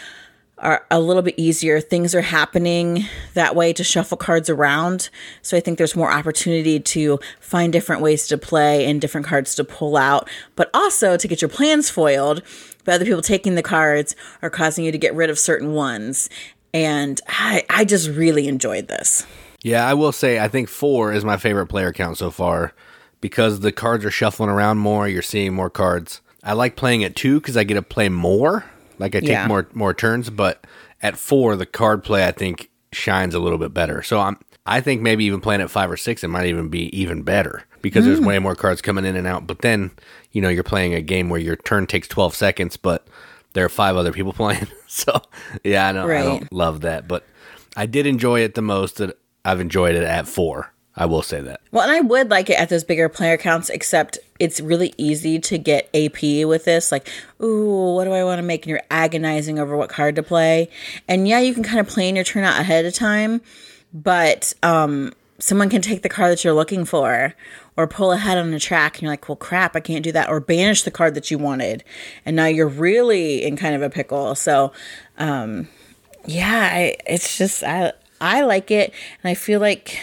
are 0.58 0.86
a 0.90 1.00
little 1.00 1.22
bit 1.22 1.34
easier. 1.36 1.80
Things 1.80 2.14
are 2.14 2.22
happening 2.22 3.04
that 3.34 3.56
way 3.56 3.72
to 3.72 3.82
shuffle 3.84 4.16
cards 4.16 4.48
around. 4.48 5.10
So 5.42 5.56
I 5.56 5.60
think 5.60 5.76
there's 5.76 5.96
more 5.96 6.10
opportunity 6.10 6.78
to 6.78 7.18
find 7.40 7.72
different 7.72 8.00
ways 8.00 8.28
to 8.28 8.38
play 8.38 8.86
and 8.86 9.00
different 9.00 9.26
cards 9.26 9.54
to 9.56 9.64
pull 9.64 9.96
out, 9.96 10.30
but 10.56 10.70
also 10.72 11.16
to 11.16 11.28
get 11.28 11.42
your 11.42 11.48
plans 11.48 11.90
foiled 11.90 12.42
by 12.84 12.94
other 12.94 13.04
people 13.04 13.22
taking 13.22 13.56
the 13.56 13.62
cards 13.62 14.14
or 14.40 14.48
causing 14.48 14.84
you 14.84 14.92
to 14.92 14.98
get 14.98 15.14
rid 15.14 15.28
of 15.28 15.38
certain 15.38 15.72
ones. 15.72 16.30
And 16.72 17.20
I, 17.28 17.64
I 17.68 17.84
just 17.84 18.08
really 18.08 18.46
enjoyed 18.46 18.86
this. 18.86 19.26
Yeah, 19.62 19.86
I 19.86 19.94
will 19.94 20.12
say 20.12 20.38
I 20.38 20.48
think 20.48 20.68
four 20.68 21.12
is 21.12 21.24
my 21.24 21.36
favorite 21.36 21.66
player 21.66 21.92
count 21.92 22.18
so 22.18 22.30
far 22.30 22.74
because 23.24 23.60
the 23.60 23.72
cards 23.72 24.04
are 24.04 24.10
shuffling 24.10 24.50
around 24.50 24.76
more. 24.76 25.08
You're 25.08 25.22
seeing 25.22 25.54
more 25.54 25.70
cards. 25.70 26.20
I 26.42 26.52
like 26.52 26.76
playing 26.76 27.04
at 27.04 27.16
two 27.16 27.40
because 27.40 27.56
I 27.56 27.64
get 27.64 27.72
to 27.72 27.80
play 27.80 28.10
more. 28.10 28.66
Like 28.98 29.14
I 29.14 29.20
take 29.20 29.30
yeah. 29.30 29.46
more 29.46 29.66
more 29.72 29.94
turns, 29.94 30.28
but 30.28 30.66
at 31.00 31.16
four, 31.16 31.56
the 31.56 31.64
card 31.64 32.04
play 32.04 32.26
I 32.26 32.32
think 32.32 32.68
shines 32.92 33.34
a 33.34 33.38
little 33.38 33.56
bit 33.56 33.72
better. 33.72 34.02
So 34.02 34.20
I'm 34.20 34.36
I 34.66 34.82
think 34.82 35.00
maybe 35.00 35.24
even 35.24 35.40
playing 35.40 35.62
at 35.62 35.70
five 35.70 35.90
or 35.90 35.96
six, 35.96 36.22
it 36.22 36.28
might 36.28 36.48
even 36.48 36.68
be 36.68 36.94
even 36.94 37.22
better 37.22 37.64
because 37.80 38.04
mm. 38.04 38.08
there's 38.08 38.20
way 38.20 38.38
more 38.40 38.54
cards 38.54 38.82
coming 38.82 39.06
in 39.06 39.16
and 39.16 39.26
out. 39.26 39.46
But 39.46 39.60
then 39.60 39.92
you 40.32 40.42
know 40.42 40.50
you're 40.50 40.62
playing 40.62 40.92
a 40.92 41.00
game 41.00 41.30
where 41.30 41.40
your 41.40 41.56
turn 41.56 41.86
takes 41.86 42.08
12 42.08 42.34
seconds, 42.34 42.76
but 42.76 43.06
there 43.54 43.64
are 43.64 43.70
five 43.70 43.96
other 43.96 44.12
people 44.12 44.32
playing. 44.34 44.66
so 44.86 45.22
yeah, 45.64 45.88
I 45.88 45.92
don't, 45.92 46.06
right. 46.06 46.20
I 46.20 46.24
don't 46.24 46.52
love 46.52 46.82
that, 46.82 47.08
but 47.08 47.24
I 47.74 47.86
did 47.86 48.04
enjoy 48.04 48.40
it 48.40 48.54
the 48.54 48.60
most. 48.60 48.98
That 48.98 49.16
I've 49.46 49.60
enjoyed 49.60 49.94
it 49.94 50.04
at 50.04 50.28
four. 50.28 50.74
I 50.96 51.06
will 51.06 51.22
say 51.22 51.40
that. 51.40 51.60
Well, 51.72 51.82
and 51.82 51.90
I 51.90 52.00
would 52.00 52.30
like 52.30 52.48
it 52.50 52.54
at 52.58 52.68
those 52.68 52.84
bigger 52.84 53.08
player 53.08 53.36
counts, 53.36 53.68
except 53.68 54.18
it's 54.38 54.60
really 54.60 54.94
easy 54.96 55.40
to 55.40 55.58
get 55.58 55.88
AP 55.94 56.46
with 56.46 56.64
this. 56.64 56.92
Like, 56.92 57.08
ooh, 57.42 57.94
what 57.94 58.04
do 58.04 58.12
I 58.12 58.22
want 58.22 58.38
to 58.38 58.42
make? 58.42 58.62
And 58.62 58.70
you're 58.70 58.82
agonizing 58.90 59.58
over 59.58 59.76
what 59.76 59.88
card 59.88 60.14
to 60.16 60.22
play. 60.22 60.68
And 61.08 61.26
yeah, 61.26 61.40
you 61.40 61.52
can 61.52 61.64
kind 61.64 61.80
of 61.80 61.88
plan 61.88 62.14
your 62.14 62.24
turn 62.24 62.44
out 62.44 62.60
ahead 62.60 62.84
of 62.84 62.94
time, 62.94 63.40
but 63.92 64.54
um, 64.62 65.12
someone 65.40 65.68
can 65.68 65.82
take 65.82 66.02
the 66.02 66.08
card 66.08 66.30
that 66.30 66.44
you're 66.44 66.54
looking 66.54 66.84
for 66.84 67.34
or 67.76 67.88
pull 67.88 68.12
ahead 68.12 68.38
on 68.38 68.52
a 68.52 68.60
track 68.60 68.94
and 68.94 69.02
you're 69.02 69.12
like, 69.12 69.28
well, 69.28 69.36
crap, 69.36 69.74
I 69.74 69.80
can't 69.80 70.04
do 70.04 70.12
that. 70.12 70.28
Or 70.28 70.38
banish 70.38 70.82
the 70.84 70.92
card 70.92 71.14
that 71.14 71.30
you 71.30 71.38
wanted. 71.38 71.82
And 72.24 72.36
now 72.36 72.46
you're 72.46 72.68
really 72.68 73.42
in 73.42 73.56
kind 73.56 73.74
of 73.74 73.82
a 73.82 73.90
pickle. 73.90 74.36
So, 74.36 74.72
um, 75.18 75.68
yeah, 76.24 76.70
I, 76.72 76.96
it's 77.04 77.36
just, 77.36 77.64
I, 77.64 77.92
I 78.20 78.42
like 78.42 78.70
it. 78.70 78.92
And 79.22 79.30
I 79.30 79.34
feel 79.34 79.58
like 79.58 80.00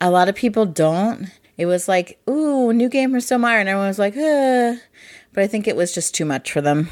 a 0.00 0.10
lot 0.10 0.28
of 0.28 0.34
people 0.34 0.66
don't. 0.66 1.28
It 1.56 1.66
was 1.66 1.88
like, 1.88 2.18
ooh, 2.28 2.72
new 2.72 2.88
game 2.88 3.10
for 3.12 3.18
Stonemaier, 3.18 3.60
and 3.60 3.68
everyone 3.68 3.88
was 3.88 3.98
like, 3.98 4.16
uh. 4.16 4.76
But 5.32 5.44
I 5.44 5.46
think 5.46 5.68
it 5.68 5.76
was 5.76 5.94
just 5.94 6.14
too 6.14 6.24
much 6.24 6.50
for 6.50 6.60
them. 6.60 6.88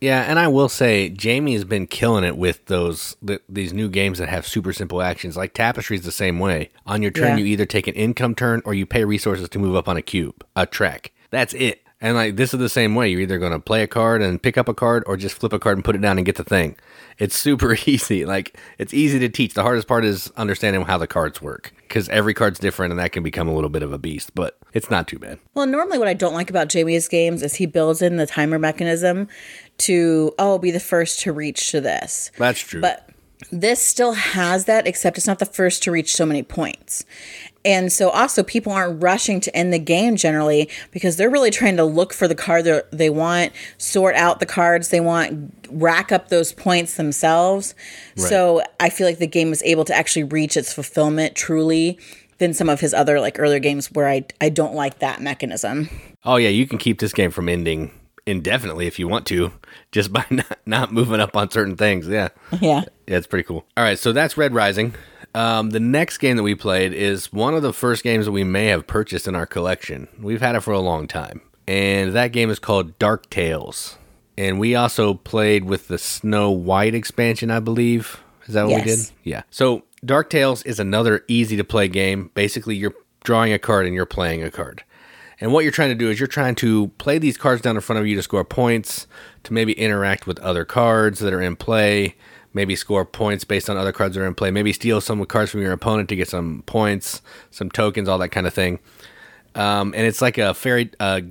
Yeah, 0.00 0.22
and 0.22 0.38
I 0.38 0.48
will 0.48 0.70
say 0.70 1.10
Jamey 1.10 1.52
has 1.52 1.64
been 1.64 1.86
killing 1.86 2.24
it 2.24 2.38
with 2.38 2.64
those 2.66 3.16
the, 3.20 3.40
these 3.48 3.74
new 3.74 3.90
games 3.90 4.18
that 4.18 4.30
have 4.30 4.46
super 4.46 4.72
simple 4.72 5.02
actions. 5.02 5.36
Like 5.36 5.52
Tapestry 5.52 5.98
is 5.98 6.04
the 6.04 6.12
same 6.12 6.38
way. 6.38 6.70
On 6.86 7.02
your 7.02 7.10
turn, 7.10 7.36
yeah. 7.36 7.44
you 7.44 7.44
either 7.44 7.66
take 7.66 7.86
an 7.86 7.94
income 7.94 8.34
turn 8.34 8.62
or 8.64 8.72
you 8.72 8.86
pay 8.86 9.04
resources 9.04 9.48
to 9.50 9.58
move 9.58 9.76
up 9.76 9.88
on 9.88 9.98
a 9.98 10.02
cube, 10.02 10.44
a 10.56 10.64
track. 10.64 11.12
That's 11.30 11.52
it. 11.52 11.82
And 12.00 12.16
like 12.16 12.36
this 12.36 12.54
is 12.54 12.60
the 12.60 12.70
same 12.70 12.94
way. 12.94 13.10
You're 13.10 13.20
either 13.20 13.38
going 13.38 13.52
to 13.52 13.60
play 13.60 13.82
a 13.82 13.86
card 13.86 14.22
and 14.22 14.42
pick 14.42 14.56
up 14.56 14.68
a 14.68 14.74
card, 14.74 15.04
or 15.06 15.18
just 15.18 15.38
flip 15.38 15.52
a 15.52 15.58
card 15.58 15.76
and 15.76 15.84
put 15.84 15.94
it 15.94 16.00
down 16.00 16.16
and 16.16 16.24
get 16.24 16.36
the 16.36 16.44
thing. 16.44 16.76
It's 17.18 17.36
super 17.36 17.76
easy. 17.86 18.24
Like 18.24 18.56
it's 18.78 18.94
easy 18.94 19.18
to 19.18 19.28
teach. 19.28 19.52
The 19.52 19.62
hardest 19.62 19.86
part 19.86 20.06
is 20.06 20.32
understanding 20.38 20.82
how 20.82 20.96
the 20.96 21.06
cards 21.06 21.42
work 21.42 21.74
because 21.90 22.08
every 22.08 22.34
card's 22.34 22.60
different, 22.60 22.92
and 22.92 23.00
that 23.00 23.10
can 23.10 23.24
become 23.24 23.48
a 23.48 23.54
little 23.54 23.68
bit 23.68 23.82
of 23.82 23.92
a 23.92 23.98
beast. 23.98 24.32
But 24.34 24.56
it's 24.72 24.90
not 24.90 25.08
too 25.08 25.18
bad. 25.18 25.40
Well, 25.54 25.66
normally 25.66 25.98
what 25.98 26.06
I 26.06 26.14
don't 26.14 26.32
like 26.32 26.48
about 26.48 26.68
Jamey's 26.68 27.08
games 27.08 27.42
is 27.42 27.56
he 27.56 27.66
builds 27.66 28.00
in 28.00 28.16
the 28.16 28.26
timer 28.26 28.60
mechanism 28.60 29.26
to 29.78 30.32
oh 30.38 30.58
be 30.58 30.70
the 30.70 30.80
first 30.80 31.20
to 31.20 31.32
reach 31.32 31.72
to 31.72 31.80
this. 31.80 32.30
That's 32.38 32.60
true. 32.60 32.80
But 32.80 33.10
this 33.50 33.84
still 33.84 34.12
has 34.12 34.66
that, 34.66 34.86
except 34.86 35.18
it's 35.18 35.26
not 35.26 35.40
the 35.40 35.46
first 35.46 35.82
to 35.82 35.90
reach 35.90 36.14
so 36.14 36.24
many 36.24 36.44
points. 36.44 37.04
And 37.64 37.92
so 37.92 38.08
also 38.08 38.42
people 38.42 38.72
aren't 38.72 39.02
rushing 39.02 39.40
to 39.40 39.54
end 39.54 39.72
the 39.72 39.78
game 39.78 40.16
generally 40.16 40.68
because 40.92 41.16
they're 41.16 41.30
really 41.30 41.50
trying 41.50 41.76
to 41.76 41.84
look 41.84 42.12
for 42.14 42.26
the 42.26 42.34
card 42.34 42.66
they 42.90 43.10
want, 43.10 43.52
sort 43.76 44.14
out 44.14 44.40
the 44.40 44.46
cards 44.46 44.88
they 44.88 45.00
want, 45.00 45.54
rack 45.70 46.10
up 46.10 46.28
those 46.28 46.52
points 46.52 46.96
themselves. 46.96 47.74
Right. 48.16 48.28
So 48.28 48.62
I 48.78 48.88
feel 48.88 49.06
like 49.06 49.18
the 49.18 49.26
game 49.26 49.50
was 49.50 49.62
able 49.62 49.84
to 49.84 49.94
actually 49.94 50.24
reach 50.24 50.56
its 50.56 50.72
fulfillment 50.72 51.34
truly 51.36 51.98
than 52.38 52.54
some 52.54 52.70
of 52.70 52.80
his 52.80 52.94
other 52.94 53.20
like 53.20 53.38
earlier 53.38 53.58
games 53.58 53.92
where 53.92 54.08
I 54.08 54.24
I 54.40 54.48
don't 54.48 54.74
like 54.74 55.00
that 55.00 55.20
mechanism. 55.20 55.88
Oh 56.24 56.36
yeah, 56.36 56.48
you 56.48 56.66
can 56.66 56.78
keep 56.78 56.98
this 56.98 57.12
game 57.12 57.30
from 57.30 57.48
ending 57.48 57.92
indefinitely 58.26 58.86
if 58.86 58.98
you 58.98 59.08
want 59.08 59.26
to, 59.26 59.52
just 59.92 60.12
by 60.12 60.24
not, 60.30 60.58
not 60.66 60.92
moving 60.92 61.20
up 61.20 61.36
on 61.36 61.50
certain 61.50 61.76
things. 61.76 62.08
Yeah. 62.08 62.28
Yeah. 62.60 62.84
Yeah, 63.06 63.16
it's 63.16 63.26
pretty 63.26 63.46
cool. 63.46 63.66
All 63.76 63.84
right, 63.84 63.98
so 63.98 64.12
that's 64.12 64.36
Red 64.36 64.54
Rising. 64.54 64.94
Um, 65.34 65.70
the 65.70 65.80
next 65.80 66.18
game 66.18 66.36
that 66.36 66.42
we 66.42 66.54
played 66.54 66.92
is 66.92 67.32
one 67.32 67.54
of 67.54 67.62
the 67.62 67.72
first 67.72 68.02
games 68.02 68.26
that 68.26 68.32
we 68.32 68.44
may 68.44 68.66
have 68.66 68.86
purchased 68.86 69.28
in 69.28 69.34
our 69.34 69.46
collection. 69.46 70.08
We've 70.20 70.40
had 70.40 70.56
it 70.56 70.60
for 70.60 70.72
a 70.72 70.80
long 70.80 71.06
time. 71.06 71.40
And 71.68 72.12
that 72.14 72.32
game 72.32 72.50
is 72.50 72.58
called 72.58 72.98
Dark 72.98 73.30
Tales. 73.30 73.96
And 74.36 74.58
we 74.58 74.74
also 74.74 75.14
played 75.14 75.64
with 75.64 75.88
the 75.88 75.98
Snow 75.98 76.50
White 76.50 76.94
expansion, 76.94 77.50
I 77.50 77.60
believe. 77.60 78.20
Is 78.46 78.54
that 78.54 78.66
what 78.66 78.76
we 78.76 78.82
did? 78.82 78.98
Yeah. 79.22 79.42
So 79.50 79.84
Dark 80.04 80.30
Tales 80.30 80.62
is 80.64 80.80
another 80.80 81.24
easy 81.28 81.56
to 81.56 81.64
play 81.64 81.88
game. 81.88 82.30
Basically, 82.34 82.74
you're 82.74 82.94
drawing 83.22 83.52
a 83.52 83.58
card 83.58 83.86
and 83.86 83.94
you're 83.94 84.06
playing 84.06 84.42
a 84.42 84.50
card. 84.50 84.82
And 85.40 85.52
what 85.52 85.64
you're 85.64 85.72
trying 85.72 85.90
to 85.90 85.94
do 85.94 86.10
is 86.10 86.18
you're 86.18 86.26
trying 86.26 86.54
to 86.56 86.88
play 86.98 87.18
these 87.18 87.36
cards 87.36 87.62
down 87.62 87.76
in 87.76 87.80
front 87.80 88.00
of 88.00 88.06
you 88.06 88.16
to 88.16 88.22
score 88.22 88.44
points, 88.44 89.06
to 89.44 89.52
maybe 89.52 89.72
interact 89.72 90.26
with 90.26 90.38
other 90.40 90.64
cards 90.64 91.20
that 91.20 91.32
are 91.32 91.40
in 91.40 91.56
play, 91.56 92.16
maybe 92.52 92.76
score 92.76 93.04
points 93.04 93.44
based 93.44 93.70
on 93.70 93.76
other 93.76 93.92
cards 93.92 94.14
that 94.14 94.22
are 94.22 94.26
in 94.26 94.34
play, 94.34 94.50
maybe 94.50 94.72
steal 94.72 95.00
some 95.00 95.24
cards 95.24 95.50
from 95.50 95.62
your 95.62 95.72
opponent 95.72 96.08
to 96.08 96.16
get 96.16 96.28
some 96.28 96.62
points, 96.66 97.22
some 97.50 97.70
tokens, 97.70 98.08
all 98.08 98.18
that 98.18 98.30
kind 98.30 98.46
of 98.46 98.54
thing. 98.54 98.78
Um, 99.54 99.94
and 99.96 100.06
it's 100.06 100.22
like 100.22 100.38
a 100.38 100.54
fairy, 100.54 100.84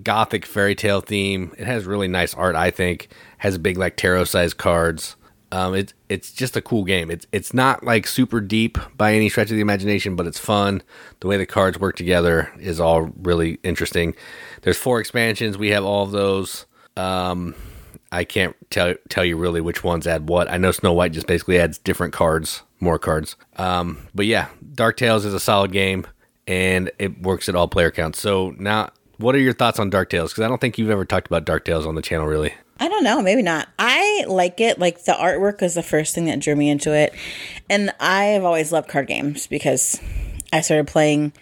gothic 0.03 0.45
fairy 0.45 0.75
tale 0.75 1.01
theme. 1.01 1.53
It 1.57 1.65
has 1.65 1.85
really 1.85 2.07
nice 2.07 2.33
art, 2.33 2.55
I 2.55 2.71
think. 2.71 3.09
Has 3.39 3.57
big 3.57 3.77
like 3.77 3.95
tarot 3.95 4.25
sized 4.25 4.57
cards. 4.57 5.15
Um, 5.51 5.73
it's 5.73 5.93
it's 6.09 6.31
just 6.31 6.55
a 6.55 6.61
cool 6.61 6.83
game. 6.83 7.09
It's 7.09 7.25
it's 7.31 7.53
not 7.53 7.83
like 7.83 8.05
super 8.05 8.39
deep 8.39 8.77
by 8.97 9.13
any 9.13 9.29
stretch 9.29 9.49
of 9.49 9.55
the 9.55 9.61
imagination, 9.61 10.15
but 10.15 10.27
it's 10.27 10.37
fun. 10.37 10.83
The 11.21 11.27
way 11.27 11.37
the 11.37 11.45
cards 11.45 11.79
work 11.79 11.95
together 11.95 12.51
is 12.59 12.79
all 12.79 13.11
really 13.21 13.57
interesting. 13.63 14.15
There's 14.61 14.77
four 14.77 14.99
expansions. 14.99 15.57
We 15.57 15.69
have 15.69 15.85
all 15.85 16.03
of 16.03 16.11
those. 16.11 16.65
Um, 16.97 17.55
I 18.11 18.23
can't 18.23 18.55
tell 18.69 18.95
tell 19.09 19.25
you 19.25 19.37
really 19.37 19.61
which 19.61 19.83
ones 19.83 20.07
add 20.07 20.29
what. 20.29 20.49
I 20.49 20.57
know 20.57 20.71
Snow 20.71 20.93
White 20.93 21.11
just 21.11 21.27
basically 21.27 21.59
adds 21.59 21.77
different 21.77 22.13
cards, 22.13 22.63
more 22.79 22.99
cards. 22.99 23.35
Um, 23.57 24.07
but 24.15 24.25
yeah, 24.25 24.47
Dark 24.73 24.97
Tales 24.97 25.25
is 25.25 25.33
a 25.33 25.39
solid 25.39 25.71
game, 25.71 26.07
and 26.47 26.91
it 26.97 27.21
works 27.21 27.49
at 27.49 27.55
all 27.55 27.67
player 27.67 27.91
counts. 27.91 28.19
So 28.19 28.55
now, 28.57 28.89
what 29.17 29.35
are 29.35 29.39
your 29.39 29.53
thoughts 29.53 29.79
on 29.79 29.89
Dark 29.89 30.09
Tales? 30.09 30.31
Because 30.31 30.43
I 30.43 30.47
don't 30.47 30.59
think 30.59 30.77
you've 30.77 30.89
ever 30.89 31.05
talked 31.05 31.27
about 31.27 31.45
Dark 31.45 31.65
Tales 31.65 31.85
on 31.85 31.95
the 31.95 32.01
channel, 32.01 32.25
really. 32.25 32.53
I 32.79 32.87
don't 32.87 33.03
know, 33.03 33.21
maybe 33.21 33.41
not. 33.41 33.67
I 33.77 34.23
like 34.27 34.61
it. 34.61 34.79
Like 34.79 35.03
the 35.03 35.11
artwork 35.11 35.61
was 35.61 35.75
the 35.75 35.83
first 35.83 36.15
thing 36.15 36.25
that 36.25 36.39
drew 36.39 36.55
me 36.55 36.69
into 36.69 36.93
it. 36.93 37.13
And 37.69 37.93
I've 37.99 38.45
always 38.45 38.71
loved 38.71 38.87
card 38.87 39.07
games 39.07 39.47
because 39.47 39.99
I 40.53 40.61
started 40.61 40.87
playing 40.87 41.33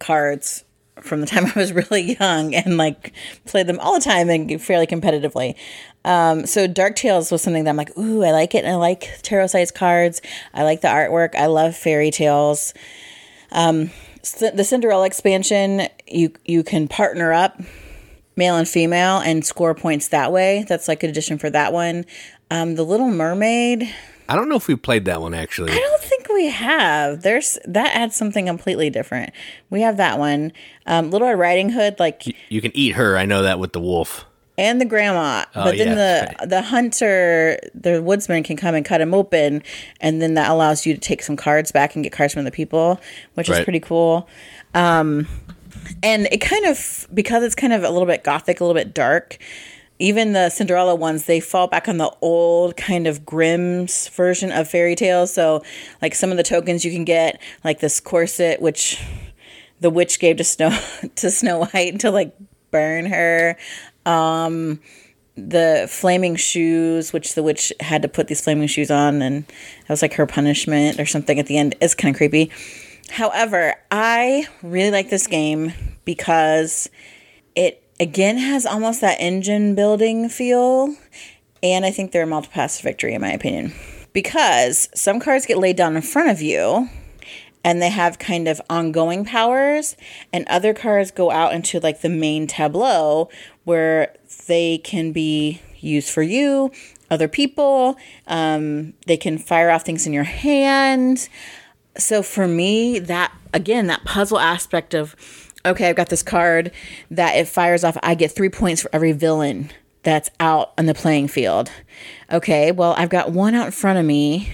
cards 0.00 0.64
from 1.02 1.20
the 1.20 1.26
time 1.26 1.46
I 1.54 1.58
was 1.58 1.72
really 1.72 2.16
young 2.18 2.54
and 2.54 2.76
like 2.76 3.12
played 3.46 3.66
them 3.66 3.78
all 3.80 3.94
the 3.94 4.04
time 4.04 4.28
and 4.28 4.60
fairly 4.60 4.86
competitively. 4.86 5.56
Um, 6.04 6.46
so 6.46 6.66
Dark 6.66 6.96
Tales 6.96 7.30
was 7.30 7.42
something 7.42 7.64
that 7.64 7.70
I'm 7.70 7.76
like, 7.76 7.96
ooh, 7.96 8.24
I 8.24 8.32
like 8.32 8.54
it. 8.54 8.64
And 8.64 8.74
I 8.74 8.76
like 8.76 9.10
tarot 9.22 9.48
sized 9.48 9.74
cards. 9.74 10.20
I 10.52 10.64
like 10.64 10.80
the 10.80 10.88
artwork. 10.88 11.34
I 11.34 11.46
love 11.46 11.76
fairy 11.76 12.10
tales. 12.10 12.74
Um, 13.52 13.90
the 14.22 14.64
Cinderella 14.64 15.06
expansion, 15.06 15.88
you 16.06 16.32
you 16.44 16.62
can 16.62 16.88
partner 16.88 17.32
up 17.32 17.60
male 18.36 18.56
and 18.56 18.68
female 18.68 19.18
and 19.18 19.44
score 19.44 19.74
points 19.74 20.08
that 20.08 20.32
way. 20.32 20.64
That's 20.68 20.88
like 20.88 21.02
an 21.02 21.10
addition 21.10 21.38
for 21.38 21.50
that 21.50 21.72
one. 21.72 22.06
Um, 22.50 22.76
the 22.76 22.84
Little 22.84 23.10
Mermaid, 23.10 23.92
I 24.28 24.36
don't 24.36 24.48
know 24.48 24.56
if 24.56 24.68
we 24.68 24.76
played 24.76 25.04
that 25.06 25.20
one 25.20 25.34
actually. 25.34 25.72
I 25.72 25.76
don't 25.76 26.02
think 26.02 26.21
we 26.34 26.48
have. 26.50 27.22
There's 27.22 27.58
that 27.64 27.94
adds 27.94 28.16
something 28.16 28.46
completely 28.46 28.90
different. 28.90 29.32
We 29.70 29.80
have 29.82 29.96
that 29.98 30.18
one. 30.18 30.52
Um, 30.86 31.10
Little 31.10 31.28
Red 31.28 31.38
Riding 31.38 31.70
Hood, 31.70 31.98
like 31.98 32.24
You 32.48 32.60
can 32.60 32.70
eat 32.76 32.90
her. 32.96 33.16
I 33.16 33.24
know 33.24 33.42
that 33.42 33.58
with 33.58 33.72
the 33.72 33.80
wolf. 33.80 34.24
and 34.58 34.80
the 34.80 34.84
grandma, 34.84 35.44
but 35.54 35.78
then 35.78 35.88
yeah, 35.88 35.94
the 35.94 36.34
that's 36.38 36.50
the 36.50 36.62
hunter, 36.62 37.58
the 37.74 38.02
woodsman 38.02 38.42
can 38.42 38.56
come 38.56 38.74
and 38.74 38.84
cut 38.84 39.00
him 39.00 39.14
open, 39.14 39.62
and 40.00 40.20
then 40.20 40.34
that 40.34 40.50
allows 40.50 40.84
you 40.84 40.92
to 40.94 41.00
take 41.00 41.22
some 41.22 41.36
cards 41.36 41.72
back 41.72 41.94
and 41.94 42.04
get 42.04 42.12
cards 42.12 42.34
from 42.34 42.44
the 42.44 42.50
people, 42.50 43.00
which 43.34 43.48
is 43.48 43.60
pretty 43.64 43.80
cool. 43.80 44.28
Um, 44.74 45.26
and 46.02 46.28
it 46.30 46.38
kind 46.40 46.66
of 46.66 47.08
because 47.14 47.42
it's 47.42 47.54
kind 47.54 47.72
of 47.72 47.82
a 47.82 47.90
little 47.90 48.06
bit 48.06 48.24
gothic, 48.24 48.60
a 48.60 48.64
little 48.64 48.78
bit 48.80 48.92
dark. 48.94 49.38
Even 49.98 50.32
the 50.32 50.50
Cinderella 50.50 50.94
ones, 50.94 51.26
they 51.26 51.38
fall 51.38 51.68
back 51.68 51.88
on 51.88 51.98
the 51.98 52.10
old 52.20 52.76
kind 52.76 53.06
of 53.06 53.24
Grimm's 53.24 54.08
version 54.08 54.50
of 54.50 54.68
fairy 54.68 54.96
tales. 54.96 55.32
So, 55.32 55.62
like 56.00 56.14
some 56.14 56.30
of 56.30 56.36
the 56.36 56.42
tokens 56.42 56.84
you 56.84 56.90
can 56.90 57.04
get, 57.04 57.40
like 57.62 57.80
this 57.80 58.00
corset, 58.00 58.60
which 58.60 59.02
the 59.80 59.90
witch 59.90 60.18
gave 60.18 60.38
to 60.38 60.44
Snow 60.44 60.70
to 61.16 61.30
Snow 61.30 61.66
White 61.66 62.00
to 62.00 62.10
like 62.10 62.34
burn 62.70 63.06
her. 63.06 63.56
Um, 64.04 64.80
the 65.36 65.86
flaming 65.88 66.36
shoes, 66.36 67.12
which 67.12 67.34
the 67.34 67.42
witch 67.42 67.72
had 67.80 68.02
to 68.02 68.08
put 68.08 68.28
these 68.28 68.42
flaming 68.42 68.68
shoes 68.68 68.90
on, 68.90 69.22
and 69.22 69.44
that 69.46 69.90
was 69.90 70.02
like 70.02 70.14
her 70.14 70.26
punishment 70.26 71.00
or 71.00 71.06
something 71.06 71.38
at 71.38 71.46
the 71.46 71.56
end. 71.56 71.74
It's 71.80 71.94
kind 71.94 72.14
of 72.14 72.18
creepy. 72.18 72.50
However, 73.10 73.74
I 73.90 74.46
really 74.62 74.90
like 74.90 75.10
this 75.10 75.26
game 75.26 75.72
because 76.04 76.88
it 77.54 77.81
again 78.00 78.38
has 78.38 78.66
almost 78.66 79.00
that 79.00 79.16
engine 79.20 79.74
building 79.74 80.28
feel, 80.28 80.94
and 81.62 81.84
I 81.84 81.90
think 81.90 82.12
they're 82.12 82.24
a 82.24 82.26
multipass 82.26 82.80
victory 82.82 83.14
in 83.14 83.20
my 83.20 83.32
opinion. 83.32 83.72
Because 84.12 84.90
some 84.94 85.20
cards 85.20 85.46
get 85.46 85.56
laid 85.56 85.76
down 85.76 85.96
in 85.96 86.02
front 86.02 86.28
of 86.28 86.42
you, 86.42 86.88
and 87.64 87.80
they 87.80 87.90
have 87.90 88.18
kind 88.18 88.48
of 88.48 88.60
ongoing 88.68 89.24
powers 89.24 89.96
and 90.32 90.46
other 90.48 90.74
cards 90.74 91.10
go 91.10 91.30
out 91.30 91.52
into 91.52 91.78
like 91.80 92.00
the 92.00 92.08
main 92.08 92.46
tableau 92.46 93.28
where 93.64 94.14
they 94.46 94.78
can 94.78 95.12
be 95.12 95.60
used 95.78 96.08
for 96.08 96.22
you 96.22 96.70
other 97.10 97.28
people 97.28 97.96
um, 98.26 98.94
they 99.06 99.16
can 99.16 99.38
fire 99.38 99.70
off 99.70 99.84
things 99.84 100.06
in 100.06 100.12
your 100.12 100.24
hand 100.24 101.28
so 101.96 102.22
for 102.22 102.48
me 102.48 102.98
that 102.98 103.32
again 103.52 103.86
that 103.86 104.04
puzzle 104.04 104.38
aspect 104.38 104.94
of 104.94 105.14
okay 105.64 105.88
i've 105.88 105.96
got 105.96 106.08
this 106.08 106.22
card 106.22 106.70
that 107.10 107.36
it 107.36 107.48
fires 107.48 107.84
off 107.84 107.96
i 108.02 108.14
get 108.14 108.30
three 108.30 108.48
points 108.48 108.82
for 108.82 108.90
every 108.92 109.12
villain 109.12 109.70
that's 110.02 110.30
out 110.40 110.72
on 110.78 110.86
the 110.86 110.94
playing 110.94 111.28
field 111.28 111.70
okay 112.30 112.72
well 112.72 112.94
i've 112.96 113.10
got 113.10 113.30
one 113.30 113.54
out 113.54 113.66
in 113.66 113.72
front 113.72 113.98
of 113.98 114.04
me 114.04 114.50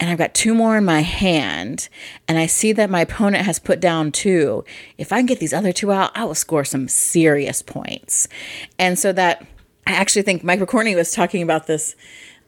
and 0.00 0.08
I've 0.08 0.16
got 0.16 0.32
two 0.32 0.54
more 0.54 0.78
in 0.78 0.84
my 0.86 1.02
hand, 1.02 1.90
and 2.26 2.38
I 2.38 2.46
see 2.46 2.72
that 2.72 2.88
my 2.88 3.02
opponent 3.02 3.44
has 3.44 3.58
put 3.58 3.80
down 3.80 4.12
two. 4.12 4.64
If 4.96 5.12
I 5.12 5.18
can 5.18 5.26
get 5.26 5.40
these 5.40 5.52
other 5.52 5.72
two 5.72 5.92
out, 5.92 6.10
I 6.14 6.24
will 6.24 6.34
score 6.34 6.64
some 6.64 6.88
serious 6.88 7.60
points. 7.60 8.26
And 8.78 8.98
so 8.98 9.12
that 9.12 9.46
I 9.86 9.92
actually 9.92 10.22
think 10.22 10.42
Mike 10.42 10.58
McCorney 10.58 10.96
was 10.96 11.12
talking 11.12 11.42
about 11.42 11.66
this 11.66 11.94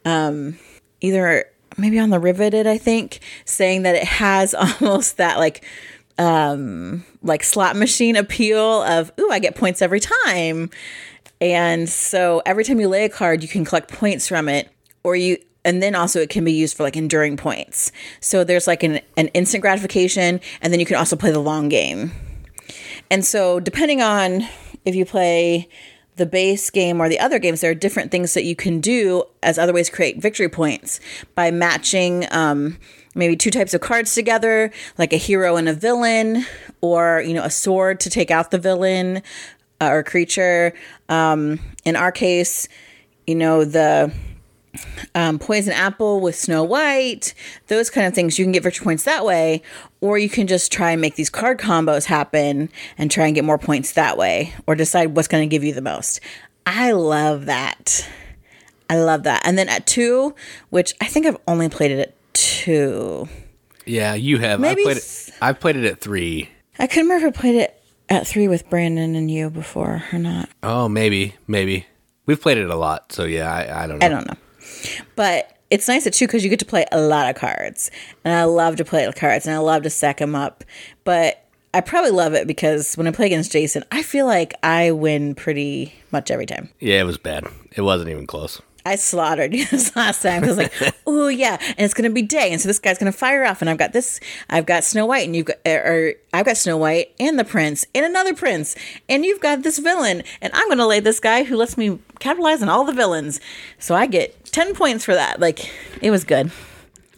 um, 0.03 0.57
either 0.99 1.45
maybe 1.77 1.99
on 1.99 2.09
the 2.09 2.19
Riveted, 2.19 2.65
I 2.65 2.79
think, 2.79 3.19
saying 3.45 3.83
that 3.83 3.95
it 3.95 4.03
has 4.03 4.53
almost 4.81 5.17
that 5.17 5.37
like 5.37 5.63
um 6.17 7.03
like 7.23 7.43
slot 7.43 7.75
machine 7.75 8.15
appeal 8.15 8.83
of 8.83 9.11
ooh 9.19 9.31
I 9.31 9.39
get 9.39 9.55
points 9.55 9.81
every 9.81 9.99
time. 9.99 10.69
And 11.41 11.89
so 11.89 12.41
every 12.45 12.63
time 12.63 12.79
you 12.79 12.87
lay 12.87 13.03
a 13.03 13.09
card, 13.09 13.41
you 13.41 13.49
can 13.49 13.65
collect 13.65 13.91
points 13.91 14.27
from 14.29 14.47
it, 14.47 14.69
or 15.03 15.15
you, 15.15 15.37
and 15.65 15.83
then 15.83 15.93
also 15.93 16.21
it 16.21 16.29
can 16.29 16.45
be 16.45 16.53
used 16.53 16.77
for 16.77 16.83
like 16.83 16.95
enduring 16.95 17.35
points. 17.35 17.91
So 18.21 18.45
there's 18.45 18.65
like 18.65 18.81
an, 18.83 19.01
an 19.17 19.27
instant 19.29 19.61
gratification, 19.61 20.39
and 20.61 20.71
then 20.71 20.79
you 20.79 20.85
can 20.85 20.95
also 20.95 21.17
play 21.17 21.31
the 21.31 21.39
long 21.39 21.67
game. 21.67 22.11
And 23.11 23.25
so 23.25 23.59
depending 23.59 24.01
on 24.01 24.47
if 24.85 24.95
you 24.95 25.05
play 25.05 25.67
the 26.15 26.25
base 26.25 26.69
game 26.69 27.01
or 27.01 27.09
the 27.09 27.19
other 27.19 27.39
games, 27.39 27.61
there 27.61 27.71
are 27.71 27.75
different 27.75 28.11
things 28.11 28.33
that 28.35 28.43
you 28.43 28.55
can 28.55 28.79
do 28.79 29.23
as 29.41 29.57
other 29.57 29.73
ways 29.73 29.89
to 29.89 29.95
create 29.95 30.21
victory 30.21 30.47
points 30.47 30.99
by 31.35 31.51
matching 31.51 32.25
um, 32.31 32.77
maybe 33.15 33.35
two 33.35 33.51
types 33.51 33.73
of 33.73 33.81
cards 33.81 34.13
together, 34.13 34.71
like 34.97 35.13
a 35.13 35.17
hero 35.17 35.55
and 35.55 35.69
a 35.69 35.73
villain, 35.73 36.45
or 36.81 37.21
you 37.25 37.33
know 37.33 37.43
a 37.43 37.49
sword 37.49 37.99
to 38.01 38.09
take 38.09 38.31
out 38.31 38.51
the 38.51 38.57
villain 38.57 39.21
uh, 39.81 39.89
or 39.89 40.03
creature. 40.03 40.73
Um, 41.09 41.59
in 41.85 41.95
our 41.95 42.11
case, 42.11 42.67
you 43.27 43.35
know 43.35 43.65
the 43.65 44.13
um, 45.15 45.39
poison 45.39 45.73
apple 45.73 46.19
with 46.19 46.35
Snow 46.35 46.63
White, 46.63 47.33
those 47.67 47.89
kind 47.89 48.07
of 48.07 48.13
things. 48.13 48.39
You 48.39 48.45
can 48.45 48.51
get 48.51 48.63
victory 48.63 48.83
points 48.83 49.03
that 49.03 49.25
way, 49.25 49.61
or 50.01 50.17
you 50.17 50.29
can 50.29 50.47
just 50.47 50.71
try 50.71 50.91
and 50.91 51.01
make 51.01 51.15
these 51.15 51.29
card 51.29 51.59
combos 51.59 52.05
happen 52.05 52.69
and 52.97 53.11
try 53.11 53.25
and 53.25 53.35
get 53.35 53.45
more 53.45 53.59
points 53.59 53.93
that 53.93 54.17
way, 54.17 54.53
or 54.67 54.75
decide 54.75 55.15
what's 55.15 55.27
going 55.27 55.47
to 55.47 55.53
give 55.53 55.63
you 55.63 55.73
the 55.73 55.81
most. 55.81 56.19
I 56.65 56.91
love 56.91 57.45
that. 57.45 58.07
I 58.89 58.97
love 58.97 59.23
that. 59.23 59.41
And 59.45 59.57
then 59.57 59.69
at 59.69 59.87
two, 59.87 60.35
which 60.69 60.93
I 61.01 61.05
think 61.05 61.25
I've 61.25 61.37
only 61.47 61.69
played 61.69 61.91
it 61.91 62.15
two. 62.43 63.27
Yeah, 63.85 64.13
you 64.13 64.37
have. 64.39 64.59
Maybe 64.59 64.81
I 64.81 64.85
played 64.85 64.97
it, 64.97 65.31
I've 65.41 65.59
played 65.59 65.75
it 65.75 65.85
at 65.85 65.99
three. 65.99 66.49
I 66.79 66.87
couldn't 66.87 67.09
remember 67.09 67.27
if 67.27 67.37
I 67.37 67.39
played 67.41 67.55
it 67.55 67.81
at 68.09 68.27
three 68.27 68.47
with 68.47 68.69
Brandon 68.69 69.15
and 69.15 69.29
you 69.29 69.49
before 69.49 70.03
or 70.11 70.19
not. 70.19 70.49
Oh, 70.61 70.87
maybe, 70.87 71.35
maybe. 71.47 71.85
We've 72.25 72.39
played 72.41 72.57
it 72.57 72.69
a 72.69 72.75
lot, 72.75 73.11
so 73.11 73.25
yeah, 73.25 73.51
I, 73.51 73.83
I 73.83 73.87
don't 73.87 73.99
know. 73.99 74.05
I 74.05 74.09
don't 74.09 74.27
know. 74.27 74.37
But 75.15 75.57
it's 75.69 75.87
nice 75.87 76.07
at 76.07 76.13
two 76.13 76.27
because 76.27 76.43
you 76.43 76.49
get 76.49 76.59
to 76.59 76.65
play 76.65 76.85
a 76.91 77.01
lot 77.01 77.29
of 77.29 77.35
cards. 77.35 77.91
And 78.23 78.33
I 78.33 78.43
love 78.45 78.77
to 78.77 78.85
play 78.85 79.11
cards 79.11 79.45
and 79.45 79.55
I 79.55 79.59
love 79.59 79.83
to 79.83 79.89
stack 79.89 80.19
them 80.19 80.35
up. 80.35 80.63
But 81.03 81.45
I 81.73 81.81
probably 81.81 82.11
love 82.11 82.33
it 82.33 82.47
because 82.47 82.95
when 82.95 83.07
I 83.07 83.11
play 83.11 83.25
against 83.25 83.51
Jason, 83.51 83.83
I 83.91 84.03
feel 84.03 84.25
like 84.25 84.53
I 84.61 84.91
win 84.91 85.35
pretty 85.35 85.93
much 86.11 86.29
every 86.29 86.45
time. 86.45 86.69
Yeah, 86.79 87.01
it 87.01 87.05
was 87.05 87.17
bad. 87.17 87.45
It 87.75 87.81
wasn't 87.81 88.09
even 88.11 88.27
close. 88.27 88.61
I 88.85 88.95
slaughtered 88.95 89.53
you 89.55 89.65
this 89.65 89.95
last 89.95 90.21
time 90.21 90.43
I 90.43 90.47
was 90.47 90.57
like, 90.57 90.73
oh 91.07 91.27
yeah, 91.27 91.57
and 91.61 91.79
it's 91.79 91.93
gonna 91.93 92.09
be 92.09 92.21
day, 92.21 92.51
and 92.51 92.59
so 92.61 92.67
this 92.67 92.79
guy's 92.79 92.97
gonna 92.97 93.11
fire 93.11 93.45
off, 93.45 93.61
and 93.61 93.69
I've 93.69 93.77
got 93.77 93.93
this, 93.93 94.19
I've 94.49 94.65
got 94.65 94.83
Snow 94.83 95.05
White, 95.05 95.25
and 95.25 95.35
you've 95.35 95.45
got, 95.45 95.57
or 95.65 96.13
I've 96.33 96.45
got 96.45 96.57
Snow 96.57 96.77
White 96.77 97.13
and 97.19 97.37
the 97.39 97.45
prince 97.45 97.85
and 97.95 98.05
another 98.05 98.33
prince, 98.33 98.75
and 99.07 99.23
you've 99.25 99.41
got 99.41 99.63
this 99.63 99.79
villain, 99.79 100.23
and 100.41 100.51
I'm 100.53 100.67
gonna 100.69 100.87
lay 100.87 100.99
this 100.99 101.19
guy 101.19 101.43
who 101.43 101.55
lets 101.55 101.77
me 101.77 101.99
capitalize 102.19 102.61
on 102.61 102.69
all 102.69 102.83
the 102.85 102.93
villains, 102.93 103.39
so 103.79 103.95
I 103.95 104.05
get 104.05 104.45
ten 104.45 104.73
points 104.75 105.05
for 105.05 105.13
that. 105.13 105.39
Like, 105.39 105.71
it 106.01 106.11
was 106.11 106.23
good. 106.23 106.51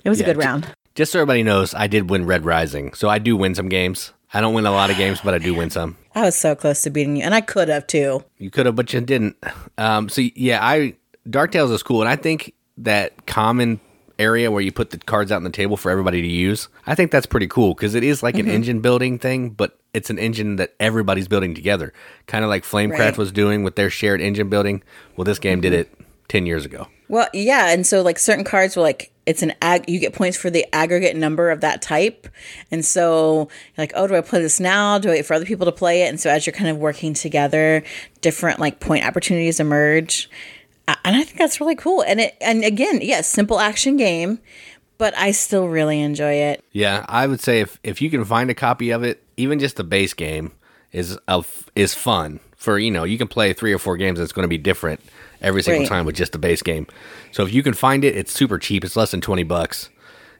It 0.03 0.09
was 0.09 0.19
Yeah, 0.19 0.25
a 0.25 0.33
good 0.33 0.37
round. 0.37 0.67
Just 0.93 1.11
so 1.11 1.19
everybody 1.19 1.43
knows, 1.43 1.73
I 1.73 1.87
did 1.87 2.09
win 2.09 2.25
Red 2.25 2.45
Rising, 2.45 2.93
so 2.93 3.09
I 3.09 3.19
do 3.19 3.35
win 3.35 3.55
some 3.55 3.69
games. 3.69 4.13
I 4.33 4.41
don't 4.41 4.53
win 4.53 4.65
a 4.65 4.71
lot 4.71 4.89
of 4.89 4.97
games, 4.97 5.19
but 5.23 5.33
I 5.33 5.37
do 5.37 5.53
win 5.53 5.69
some. 5.69 5.97
I 6.13 6.21
was 6.21 6.35
so 6.35 6.55
close 6.55 6.81
to 6.83 6.89
beating 6.89 7.17
you, 7.17 7.23
and 7.23 7.33
I 7.33 7.41
could 7.41 7.69
have 7.69 7.87
too. 7.87 8.23
You 8.37 8.49
could 8.49 8.65
have, 8.65 8.75
but 8.75 8.91
you 8.93 9.01
didn't. 9.01 9.35
Um, 9.77 10.09
so 10.09 10.21
yeah, 10.35 10.59
I 10.61 10.95
Dark 11.29 11.51
Tales 11.51 11.71
is 11.71 11.83
cool, 11.83 12.01
and 12.01 12.09
I 12.09 12.15
think 12.15 12.53
that 12.77 13.25
common 13.25 13.79
area 14.17 14.49
where 14.49 14.61
you 14.61 14.71
put 14.71 14.91
the 14.91 14.97
cards 14.97 15.31
out 15.31 15.37
on 15.37 15.43
the 15.43 15.49
table 15.49 15.75
for 15.75 15.91
everybody 15.91 16.21
to 16.21 16.27
use, 16.27 16.69
I 16.87 16.95
think 16.95 17.11
that's 17.11 17.25
pretty 17.25 17.47
cool 17.47 17.73
because 17.73 17.95
it 17.95 18.03
is 18.03 18.23
like 18.23 18.35
Mm-hmm. 18.35 18.47
an 18.47 18.53
engine 18.55 18.79
building 18.81 19.19
thing, 19.19 19.49
but 19.49 19.77
it's 19.93 20.09
an 20.09 20.19
engine 20.19 20.55
that 20.57 20.73
everybody's 20.79 21.27
building 21.27 21.53
together, 21.55 21.93
kind 22.27 22.43
of 22.43 22.49
like 22.49 22.63
Flamecraft 22.63 22.97
Right. 22.99 23.17
was 23.17 23.31
doing 23.31 23.63
with 23.63 23.75
their 23.75 23.89
shared 23.89 24.21
engine 24.21 24.49
building. 24.49 24.83
Well, 25.17 25.25
this 25.25 25.39
game 25.39 25.61
did 25.61 25.73
it 25.73 25.93
ten 26.27 26.45
years 26.45 26.63
ago. 26.65 26.87
Well, 27.07 27.27
yeah, 27.33 27.71
and 27.71 27.85
so 27.85 28.01
like 28.01 28.17
certain 28.19 28.43
cards 28.45 28.75
were 28.75 28.81
like 28.81 29.11
it's 29.25 29.41
an 29.41 29.53
ag 29.61 29.85
you 29.89 29.99
get 29.99 30.13
points 30.13 30.37
for 30.37 30.49
the 30.51 30.65
aggregate 30.73 31.15
number 31.15 31.49
of 31.49 31.61
that 31.61 31.81
type. 31.81 32.27
And 32.71 32.85
so 32.85 33.49
you're 33.75 33.83
like, 33.83 33.91
oh, 33.95 34.05
do 34.07 34.15
I 34.15 34.21
play 34.21 34.39
this 34.41 34.59
now? 34.59 34.99
Do 34.99 35.09
I 35.09 35.13
wait 35.13 35.25
for 35.25 35.33
other 35.33 35.45
people 35.45 35.65
to 35.65 35.71
play 35.71 36.03
it? 36.03 36.09
And 36.09 36.19
so 36.19 36.29
as 36.29 36.45
you're 36.45 36.53
kind 36.53 36.69
of 36.69 36.77
working 36.77 37.13
together, 37.15 37.83
different 38.21 38.59
like 38.59 38.79
point 38.79 39.03
opportunities 39.05 39.59
emerge. 39.59 40.29
And 40.87 41.15
I 41.15 41.23
think 41.23 41.37
that's 41.37 41.59
really 41.59 41.75
cool. 41.75 42.01
And 42.03 42.19
it 42.19 42.35
and 42.41 42.63
again, 42.63 42.99
yes, 43.01 43.27
simple 43.27 43.59
action 43.59 43.97
game, 43.97 44.39
but 44.97 45.17
I 45.17 45.31
still 45.31 45.67
really 45.67 45.99
enjoy 46.01 46.33
it. 46.33 46.63
Yeah, 46.71 47.05
I 47.09 47.27
would 47.27 47.41
say 47.41 47.59
if 47.61 47.79
if 47.83 48.01
you 48.01 48.09
can 48.09 48.23
find 48.25 48.49
a 48.49 48.53
copy 48.55 48.91
of 48.91 49.03
it, 49.03 49.23
even 49.37 49.59
just 49.59 49.77
the 49.77 49.83
base 49.83 50.13
game 50.13 50.51
is 50.91 51.17
of 51.27 51.69
is 51.75 51.93
fun 51.93 52.39
for 52.55 52.77
you 52.79 52.91
know 52.91 53.03
you 53.03 53.17
can 53.17 53.27
play 53.27 53.53
three 53.53 53.73
or 53.73 53.79
four 53.79 53.97
games. 53.97 54.19
And 54.19 54.23
it's 54.23 54.33
going 54.33 54.43
to 54.43 54.47
be 54.49 54.57
different 54.57 54.99
every 55.41 55.61
single 55.63 55.81
Right. 55.81 55.89
time 55.89 56.05
with 56.05 56.15
just 56.15 56.31
the 56.31 56.37
base 56.39 56.61
game. 56.61 56.87
So 57.31 57.43
if 57.43 57.53
you 57.53 57.63
can 57.63 57.73
find 57.73 58.03
it, 58.03 58.15
it's 58.15 58.31
super 58.31 58.57
cheap. 58.59 58.83
It's 58.83 58.95
less 58.95 59.11
than 59.11 59.21
twenty 59.21 59.43
bucks. 59.43 59.89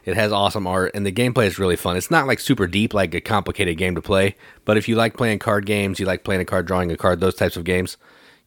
It 0.06 0.16
has 0.16 0.32
awesome 0.32 0.68
art 0.68 0.92
and 0.94 1.04
the 1.04 1.12
gameplay 1.12 1.48
is 1.48 1.58
really 1.58 1.76
fun. 1.76 1.98
It's 1.98 2.12
not 2.12 2.28
like 2.28 2.40
super 2.40 2.68
deep, 2.68 2.94
like 2.94 3.16
a 3.16 3.22
complicated 3.22 3.80
game 3.80 3.96
to 3.96 4.02
play. 4.04 4.36
But 4.64 4.78
if 4.78 4.88
you 4.88 4.96
like 4.96 5.18
playing 5.18 5.40
card 5.40 5.66
games, 5.66 6.00
you 6.00 6.06
like 6.06 6.24
playing 6.24 6.42
a 6.42 6.46
card, 6.46 6.68
drawing 6.68 6.92
a 6.92 6.96
card, 6.98 7.20
those 7.22 7.34
types 7.34 7.58
of 7.58 7.64
games, 7.64 7.98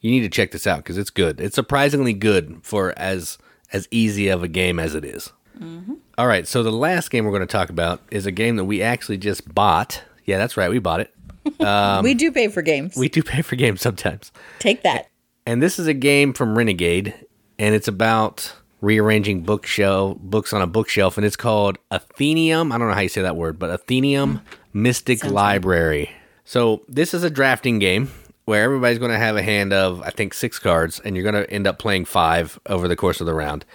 you 0.00 0.10
need 0.10 0.20
to 0.20 0.28
check 0.28 0.50
this 0.50 0.66
out 0.66 0.78
because 0.78 0.98
it's 0.98 1.10
good. 1.10 1.40
It's 1.40 1.54
surprisingly 1.54 2.12
good 2.12 2.60
for 2.62 2.96
as 2.98 3.38
as 3.72 3.86
easy 3.90 4.28
of 4.28 4.42
a 4.42 4.48
game 4.48 4.78
as 4.78 4.94
it 4.94 5.04
is. 5.04 5.32
Mm-hmm. 5.58 5.94
All 6.16 6.26
right, 6.26 6.46
so 6.46 6.62
the 6.62 6.72
last 6.72 7.10
game 7.10 7.24
we're 7.24 7.32
going 7.32 7.40
to 7.40 7.46
talk 7.46 7.68
about 7.70 8.00
is 8.10 8.26
a 8.26 8.30
game 8.30 8.56
that 8.56 8.64
we 8.64 8.82
actually 8.82 9.18
just 9.18 9.52
bought. 9.54 10.02
Yeah, 10.24 10.38
that's 10.38 10.56
right, 10.56 10.70
we 10.70 10.78
bought 10.78 11.00
it. 11.00 11.14
Um, 11.60 12.04
we 12.04 12.12
do 12.12 12.30
pay 12.30 12.48
for 12.48 12.60
games. 12.60 12.94
We 12.94 13.08
do 13.08 13.22
pay 13.22 13.40
for 13.40 13.56
games 13.56 13.80
sometimes. 13.80 14.32
Take 14.58 14.82
that. 14.82 15.08
And 15.46 15.62
this 15.62 15.78
is 15.78 15.86
a 15.86 15.94
game 15.94 16.34
from 16.34 16.58
Renegade, 16.58 17.14
and 17.58 17.74
it's 17.74 17.88
about 17.88 18.54
rearranging 18.82 19.44
bookshelf 19.44 20.18
books 20.18 20.52
on 20.52 20.60
a 20.60 20.66
bookshelf, 20.66 21.16
and 21.16 21.24
it's 21.24 21.36
called 21.36 21.78
Atheneum. 21.90 22.70
I 22.70 22.76
don't 22.76 22.88
know 22.88 22.94
how 22.94 23.00
you 23.00 23.08
say 23.08 23.22
that 23.22 23.34
word, 23.34 23.58
but 23.58 23.86
Atheneum 23.86 24.42
Mystic 24.74 25.24
Library. 25.24 26.10
So 26.44 26.82
this 26.86 27.14
is 27.14 27.22
a 27.24 27.30
drafting 27.30 27.78
game 27.78 28.10
where 28.48 28.64
everybody's 28.64 28.98
going 28.98 29.10
to 29.10 29.18
have 29.18 29.36
a 29.36 29.42
hand 29.42 29.74
of 29.74 30.00
I 30.00 30.08
think 30.08 30.32
six 30.32 30.58
cards, 30.58 31.00
and 31.00 31.14
you're 31.14 31.30
going 31.30 31.44
to 31.44 31.50
end 31.52 31.66
up 31.66 31.78
playing 31.78 32.06
five 32.06 32.58
over 32.64 32.88
the 32.88 32.96
course 32.96 33.20
of 33.20 33.26
the 33.26 33.34
round. 33.34 33.66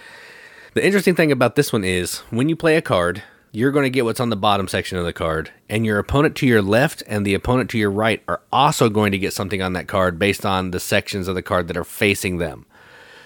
The 0.72 0.84
interesting 0.84 1.14
thing 1.14 1.30
about 1.30 1.54
this 1.54 1.72
one 1.72 1.84
is 1.84 2.18
when 2.30 2.48
you 2.48 2.56
play 2.56 2.76
a 2.76 2.82
card, 2.82 3.22
you're 3.52 3.70
going 3.70 3.84
to 3.84 3.90
get 3.90 4.04
what's 4.04 4.18
on 4.18 4.30
the 4.30 4.36
bottom 4.36 4.66
section 4.66 4.98
of 4.98 5.04
the 5.04 5.12
card, 5.12 5.52
and 5.70 5.86
your 5.86 6.00
opponent 6.00 6.34
to 6.38 6.46
your 6.48 6.60
left 6.60 7.04
and 7.06 7.24
the 7.24 7.34
opponent 7.34 7.70
to 7.70 7.78
your 7.78 7.92
right 7.92 8.20
are 8.26 8.40
also 8.52 8.88
going 8.88 9.12
to 9.12 9.18
get 9.18 9.32
something 9.32 9.62
on 9.62 9.74
that 9.74 9.86
card 9.86 10.18
based 10.18 10.44
on 10.44 10.72
the 10.72 10.80
sections 10.80 11.28
of 11.28 11.36
the 11.36 11.40
card 11.42 11.68
that 11.68 11.76
are 11.76 11.84
facing 11.84 12.38
them. 12.38 12.66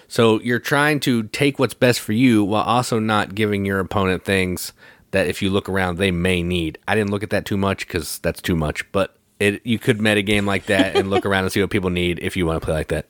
So 0.07 0.39
you're 0.41 0.59
trying 0.59 0.99
to 0.99 1.23
take 1.23 1.57
what's 1.57 1.73
best 1.73 1.99
for 1.99 2.13
you 2.13 2.43
while 2.43 2.61
also 2.61 2.99
not 2.99 3.33
giving 3.33 3.65
your 3.65 3.79
opponent 3.79 4.23
things 4.23 4.71
that 5.09 5.25
if 5.25 5.41
you 5.41 5.49
look 5.49 5.67
around 5.67 5.97
they 5.97 6.11
may 6.11 6.43
need. 6.43 6.77
I 6.87 6.93
didn't 6.93 7.09
look 7.09 7.23
at 7.23 7.31
that 7.31 7.45
too 7.45 7.57
much 7.57 7.87
because 7.87 8.19
that's 8.19 8.39
too 8.39 8.55
much, 8.55 8.91
but 8.91 9.15
it 9.39 9.65
you 9.65 9.79
could 9.79 10.01
meta 10.01 10.21
game 10.21 10.45
like 10.45 10.65
that 10.65 10.95
and 10.95 11.09
look 11.09 11.25
around 11.27 11.43
and 11.43 11.51
see 11.51 11.61
what 11.61 11.69
people 11.69 11.89
need 11.89 12.19
if 12.21 12.35
you 12.37 12.45
want 12.45 12.61
to 12.61 12.65
play 12.65 12.73
like 12.73 12.89
that. 12.89 13.07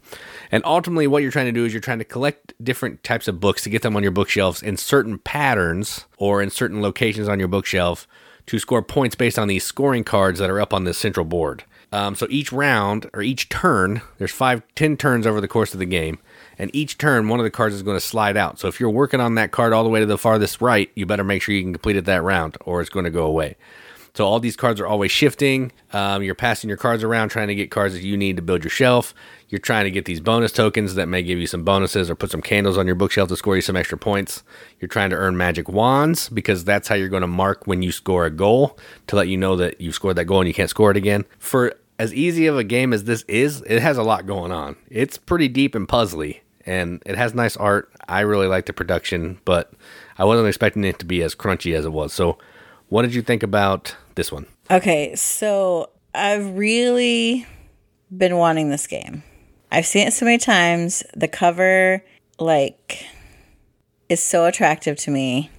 And 0.52 0.64
ultimately, 0.66 1.08
what 1.08 1.22
you're 1.22 1.32
trying 1.32 1.48
to 1.48 1.52
do 1.52 1.66
is 1.66 1.74
you're 1.74 1.82
trying 1.82 2.00
to 2.00 2.06
collect 2.06 2.54
different 2.64 3.04
types 3.04 3.28
of 3.28 3.40
books 3.40 3.64
to 3.64 3.70
get 3.70 3.82
them 3.82 3.96
on 3.96 4.04
your 4.04 4.12
bookshelves 4.12 4.62
in 4.62 4.78
certain 4.78 5.20
patterns 5.20 6.06
or 6.18 6.42
in 6.42 6.50
certain 6.50 6.82
locations 6.82 7.28
on 7.28 7.40
your 7.40 7.48
bookshelf 7.48 8.08
to 8.48 8.60
score 8.60 8.82
points 8.82 9.16
based 9.16 9.38
on 9.38 9.48
these 9.48 9.64
scoring 9.64 10.04
cards 10.04 10.40
that 10.40 10.50
are 10.50 10.60
up 10.62 10.74
on 10.74 10.84
this 10.84 10.98
central 10.98 11.26
board. 11.26 11.64
Um, 11.92 12.16
so 12.16 12.28
each 12.30 12.52
round 12.52 13.10
or 13.14 13.22
each 13.22 13.50
turn, 13.50 14.02
there's 14.18 14.32
five, 14.32 14.62
ten 14.76 14.96
turns 14.96 15.26
over 15.26 15.42
the 15.42 15.48
course 15.48 15.74
of 15.74 15.80
the 15.80 15.86
game, 15.86 16.20
and 16.58 16.70
each 16.74 16.98
turn 16.98 17.28
one 17.28 17.40
of 17.40 17.44
the 17.44 17.52
cards 17.52 17.74
is 17.74 17.84
going 17.84 17.98
to 17.98 18.02
slide 18.02 18.38
out. 18.38 18.60
So 18.60 18.68
if 18.68 18.80
you're 18.80 18.90
working 18.90 19.20
on 19.20 19.36
that 19.36 19.52
card 19.52 19.74
all 19.74 19.84
the 19.84 19.90
way 19.90 20.00
to 20.00 20.06
the 20.06 20.18
farthest 20.18 20.62
right, 20.62 20.92
you 20.96 21.06
better 21.06 21.24
make 21.24 21.42
sure 21.42 21.56
you 21.56 21.64
can 21.64 21.74
complete 21.74 21.96
it 21.96 22.06
that 22.06 22.22
round, 22.22 22.58
or 22.66 22.82
it's 22.82 22.92
going 22.92 23.06
to 23.06 23.12
go 23.12 23.26
away. 23.26 23.56
So 24.16 24.26
all 24.26 24.40
these 24.40 24.56
cards 24.56 24.80
are 24.80 24.88
always 24.88 25.12
shifting. 25.12 25.72
Um, 25.94 26.24
you're 26.24 26.36
passing 26.36 26.68
your 26.68 26.78
cards 26.78 27.04
around, 27.04 27.30
trying 27.30 27.48
to 27.48 27.56
get 27.56 27.72
cards 27.72 27.94
that 27.94 28.04
you 28.04 28.18
need 28.18 28.36
to 28.36 28.42
build 28.42 28.64
your 28.64 28.72
shelf. 28.72 29.14
You're 29.50 29.60
trying 29.60 29.86
to 29.86 29.92
get 29.92 30.06
these 30.06 30.20
bonus 30.20 30.52
tokens 30.52 30.96
that 30.96 31.08
may 31.08 31.24
give 31.24 31.40
you 31.40 31.48
some 31.48 31.64
bonuses 31.64 32.10
or 32.10 32.16
put 32.16 32.32
some 32.32 32.42
candles 32.42 32.78
on 32.78 32.86
your 32.86 32.96
bookshelf 32.96 33.30
to 33.30 33.38
score 33.38 33.56
you 33.56 33.62
some 33.62 33.76
extra 33.76 33.98
points. 33.98 34.44
You're 34.80 34.90
trying 34.90 35.10
to 35.10 35.16
earn 35.16 35.38
magic 35.38 35.70
wands 35.70 36.30
because 36.30 36.64
that's 36.64 36.88
how 36.88 36.96
you're 36.96 37.10
going 37.10 37.22
to 37.22 37.28
mark 37.28 37.66
when 37.66 37.82
you 37.82 37.92
score 37.92 38.26
a 38.26 38.30
goal 38.30 38.78
to 39.08 39.16
let 39.16 39.28
you 39.28 39.38
know 39.38 39.56
that 39.56 39.82
you've 39.82 39.96
scored 39.96 40.18
that 40.18 40.26
goal 40.26 40.40
and 40.42 40.48
you 40.48 40.54
can't 40.54 40.70
score 40.70 40.92
it 40.92 40.98
again. 40.98 41.26
For 41.40 41.74
as 42.00 42.14
easy 42.14 42.48
of 42.48 42.58
a 42.58 42.64
game 42.64 42.94
as 42.94 43.04
this 43.04 43.24
is, 43.28 43.62
it 43.64 43.82
has 43.82 43.98
a 43.98 44.04
lot 44.04 44.26
going 44.26 44.52
on. 44.52 44.78
It's 44.90 45.18
pretty 45.18 45.50
deep 45.50 45.76
and 45.76 45.88
puzzly, 45.88 46.40
and 46.66 47.04
it 47.06 47.18
has 47.18 47.34
nice 47.34 47.58
art. 47.58 47.92
I 48.08 48.22
really 48.22 48.48
like 48.48 48.66
the 48.66 48.74
production, 48.74 49.40
but 49.44 49.74
I 50.18 50.24
wasn't 50.24 50.48
expecting 50.48 50.86
it 50.86 50.98
to 51.00 51.06
be 51.06 51.22
as 51.22 51.36
crunchy 51.36 51.76
as 51.76 51.86
it 51.86 51.92
was. 51.92 52.14
So, 52.14 52.38
what 52.90 53.04
did 53.04 53.14
you 53.16 53.22
think 53.22 53.44
about 53.44 53.96
this 54.16 54.32
one? 54.32 54.46
Okay, 54.70 55.16
so 55.16 55.90
I've 56.14 56.58
really 56.58 57.48
been 58.16 58.38
wanting 58.38 58.70
this 58.70 58.88
game. 58.88 59.24
I've 59.72 59.86
seen 59.86 60.08
it 60.08 60.14
so 60.14 60.26
many 60.26 60.40
times. 60.40 61.04
The 61.16 61.28
cover, 61.28 62.04
like, 62.40 63.06
is 64.10 64.22
so 64.22 64.46
attractive 64.46 64.98
to 64.98 65.12
me. 65.12 65.50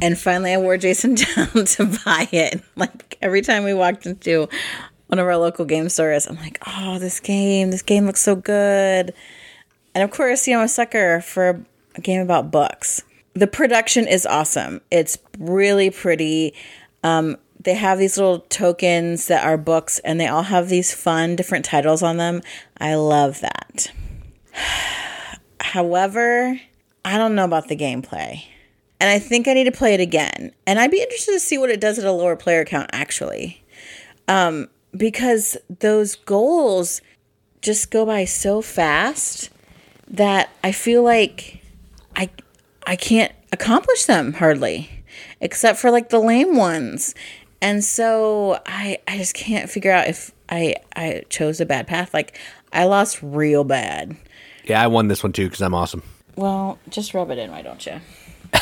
And 0.00 0.18
finally, 0.18 0.52
I 0.52 0.58
wore 0.58 0.76
Jason 0.76 1.14
down 1.36 1.64
to 1.64 2.00
buy 2.04 2.28
it. 2.32 2.60
Like, 2.74 3.16
every 3.22 3.42
time 3.42 3.64
we 3.64 3.74
walked 3.74 4.04
into 4.04 4.48
one 5.06 5.18
of 5.18 5.26
our 5.26 5.36
local 5.36 5.64
game 5.64 5.88
stores, 5.88 6.26
I'm 6.26 6.36
like, 6.36 6.58
oh, 6.66 6.98
this 6.98 7.20
game, 7.20 7.70
this 7.70 7.82
game 7.82 8.06
looks 8.06 8.22
so 8.22 8.34
good. 8.34 9.14
And 9.94 10.02
of 10.02 10.10
course, 10.10 10.48
you 10.48 10.54
know, 10.54 10.60
I'm 10.60 10.64
a 10.64 10.68
sucker 10.68 11.20
for 11.20 11.64
a 11.94 12.00
game 12.00 12.22
about 12.22 12.50
books. 12.50 13.02
The 13.34 13.46
production 13.46 14.06
is 14.06 14.26
awesome. 14.26 14.80
It's 14.90 15.18
really 15.38 15.90
pretty. 15.90 16.54
Um, 17.02 17.36
they 17.58 17.74
have 17.74 17.98
these 17.98 18.18
little 18.18 18.40
tokens 18.40 19.26
that 19.28 19.44
are 19.44 19.56
books, 19.56 19.98
and 20.00 20.20
they 20.20 20.26
all 20.26 20.42
have 20.42 20.68
these 20.68 20.92
fun 20.92 21.36
different 21.36 21.64
titles 21.64 22.02
on 22.02 22.16
them. 22.16 22.42
I 22.78 22.94
love 22.94 23.40
that. 23.40 23.92
However, 25.60 26.60
I 27.04 27.16
don't 27.18 27.34
know 27.34 27.44
about 27.44 27.68
the 27.68 27.76
gameplay. 27.76 28.44
And 29.00 29.10
I 29.10 29.18
think 29.18 29.48
I 29.48 29.54
need 29.54 29.64
to 29.64 29.72
play 29.72 29.94
it 29.94 30.00
again. 30.00 30.52
And 30.66 30.78
I'd 30.78 30.92
be 30.92 31.02
interested 31.02 31.32
to 31.32 31.40
see 31.40 31.58
what 31.58 31.70
it 31.70 31.80
does 31.80 31.98
at 31.98 32.04
a 32.04 32.12
lower 32.12 32.36
player 32.36 32.64
count, 32.64 32.90
actually. 32.92 33.64
Um, 34.28 34.68
because 34.96 35.56
those 35.80 36.14
goals 36.14 37.00
just 37.62 37.90
go 37.90 38.06
by 38.06 38.24
so 38.24 38.62
fast 38.62 39.50
that 40.06 40.50
I 40.62 40.72
feel 40.72 41.02
like 41.02 41.62
I 42.14 42.28
I 42.86 42.96
can't 42.96 43.32
accomplish 43.52 44.04
them 44.04 44.34
hardly, 44.34 44.90
except 45.40 45.78
for 45.78 45.90
like 45.90 46.08
the 46.08 46.18
lame 46.18 46.56
ones. 46.56 47.14
And 47.60 47.84
so 47.84 48.60
I 48.66 48.98
I 49.06 49.18
just 49.18 49.34
can't 49.34 49.70
figure 49.70 49.92
out 49.92 50.08
if 50.08 50.32
I 50.48 50.76
I 50.96 51.22
chose 51.28 51.60
a 51.60 51.66
bad 51.66 51.86
path. 51.86 52.12
Like 52.12 52.38
I 52.72 52.84
lost 52.84 53.22
real 53.22 53.64
bad. 53.64 54.16
Yeah, 54.64 54.82
I 54.82 54.86
won 54.86 55.08
this 55.08 55.22
one 55.22 55.32
too 55.32 55.46
because 55.46 55.60
I'm 55.62 55.74
awesome. 55.74 56.02
Well, 56.36 56.78
just 56.88 57.14
rub 57.14 57.30
it 57.30 57.38
in, 57.38 57.50
why 57.50 57.62
don't 57.62 57.84
you? 57.84 58.00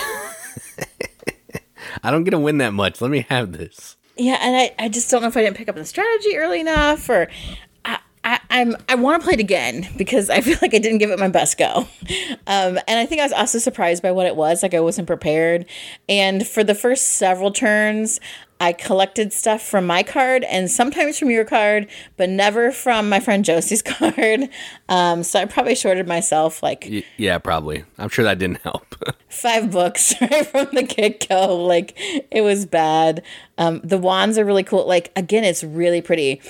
I 2.02 2.11
don't 2.11 2.24
get 2.24 2.33
to 2.33 2.38
win 2.38 2.59
that 2.59 2.72
much. 2.72 3.00
Let 3.00 3.11
me 3.11 3.26
have 3.28 3.52
this. 3.52 3.96
Yeah, 4.16 4.38
and 4.40 4.56
I, 4.56 4.74
I 4.78 4.88
just 4.88 5.11
don't 5.11 5.22
know 5.22 5.28
if 5.28 5.37
I 5.37 5.42
didn't 5.42 5.56
pick 5.56 5.68
up 5.68 5.76
the 5.76 5.85
strategy 5.85 6.37
early 6.37 6.61
enough 6.61 7.09
or 7.09 7.28
I'm 8.50 8.76
I 8.88 8.96
want 8.96 9.22
to 9.22 9.24
play 9.24 9.34
it 9.34 9.40
again 9.40 9.88
because 9.96 10.28
I 10.28 10.40
feel 10.42 10.58
like 10.60 10.74
I 10.74 10.78
didn't 10.78 10.98
give 10.98 11.10
it 11.10 11.18
my 11.18 11.28
best 11.28 11.56
go. 11.56 11.88
Um, 12.46 12.78
and 12.88 12.98
I 12.98 13.06
think 13.06 13.20
I 13.20 13.24
was 13.24 13.32
also 13.32 13.58
surprised 13.58 14.02
by 14.02 14.12
what 14.12 14.26
it 14.26 14.36
was. 14.36 14.62
Like 14.62 14.74
I 14.74 14.80
wasn't 14.80 15.06
prepared. 15.06 15.66
And 16.08 16.46
for 16.46 16.64
the 16.64 16.74
first 16.74 17.12
several 17.12 17.52
turns, 17.52 18.20
I 18.62 18.74
collected 18.74 19.32
stuff 19.32 19.62
from 19.62 19.86
my 19.86 20.02
card 20.02 20.44
and 20.44 20.70
sometimes 20.70 21.18
from 21.18 21.30
your 21.30 21.46
card, 21.46 21.88
but 22.18 22.28
never 22.28 22.70
from 22.72 23.08
my 23.08 23.18
friend 23.18 23.42
Josie's 23.42 23.80
card. 23.98 24.50
Um, 24.88 25.22
so 25.22 25.40
I 25.40 25.46
probably 25.46 25.74
shorted 25.74 26.06
myself 26.06 26.62
like 26.62 26.86
Y- 26.90 27.04
yeah, 27.16 27.38
probably. 27.38 27.84
I'm 27.96 28.10
sure 28.10 28.24
that 28.24 28.38
didn't 28.38 28.60
help. 28.62 28.94
five 29.30 29.70
books 29.70 30.12
right 30.20 30.46
from 30.46 30.68
the 30.74 30.82
get 30.82 31.26
go. 31.28 31.56
Like 31.64 31.94
it 32.30 32.42
was 32.42 32.66
bad. 32.66 33.22
Um, 33.56 33.80
the 33.82 33.96
wands 33.98 34.36
are 34.36 34.44
really 34.44 34.64
cool. 34.64 34.86
Like 34.86 35.10
again, 35.16 35.44
it's 35.44 35.64
really 35.64 36.02
pretty. 36.02 36.42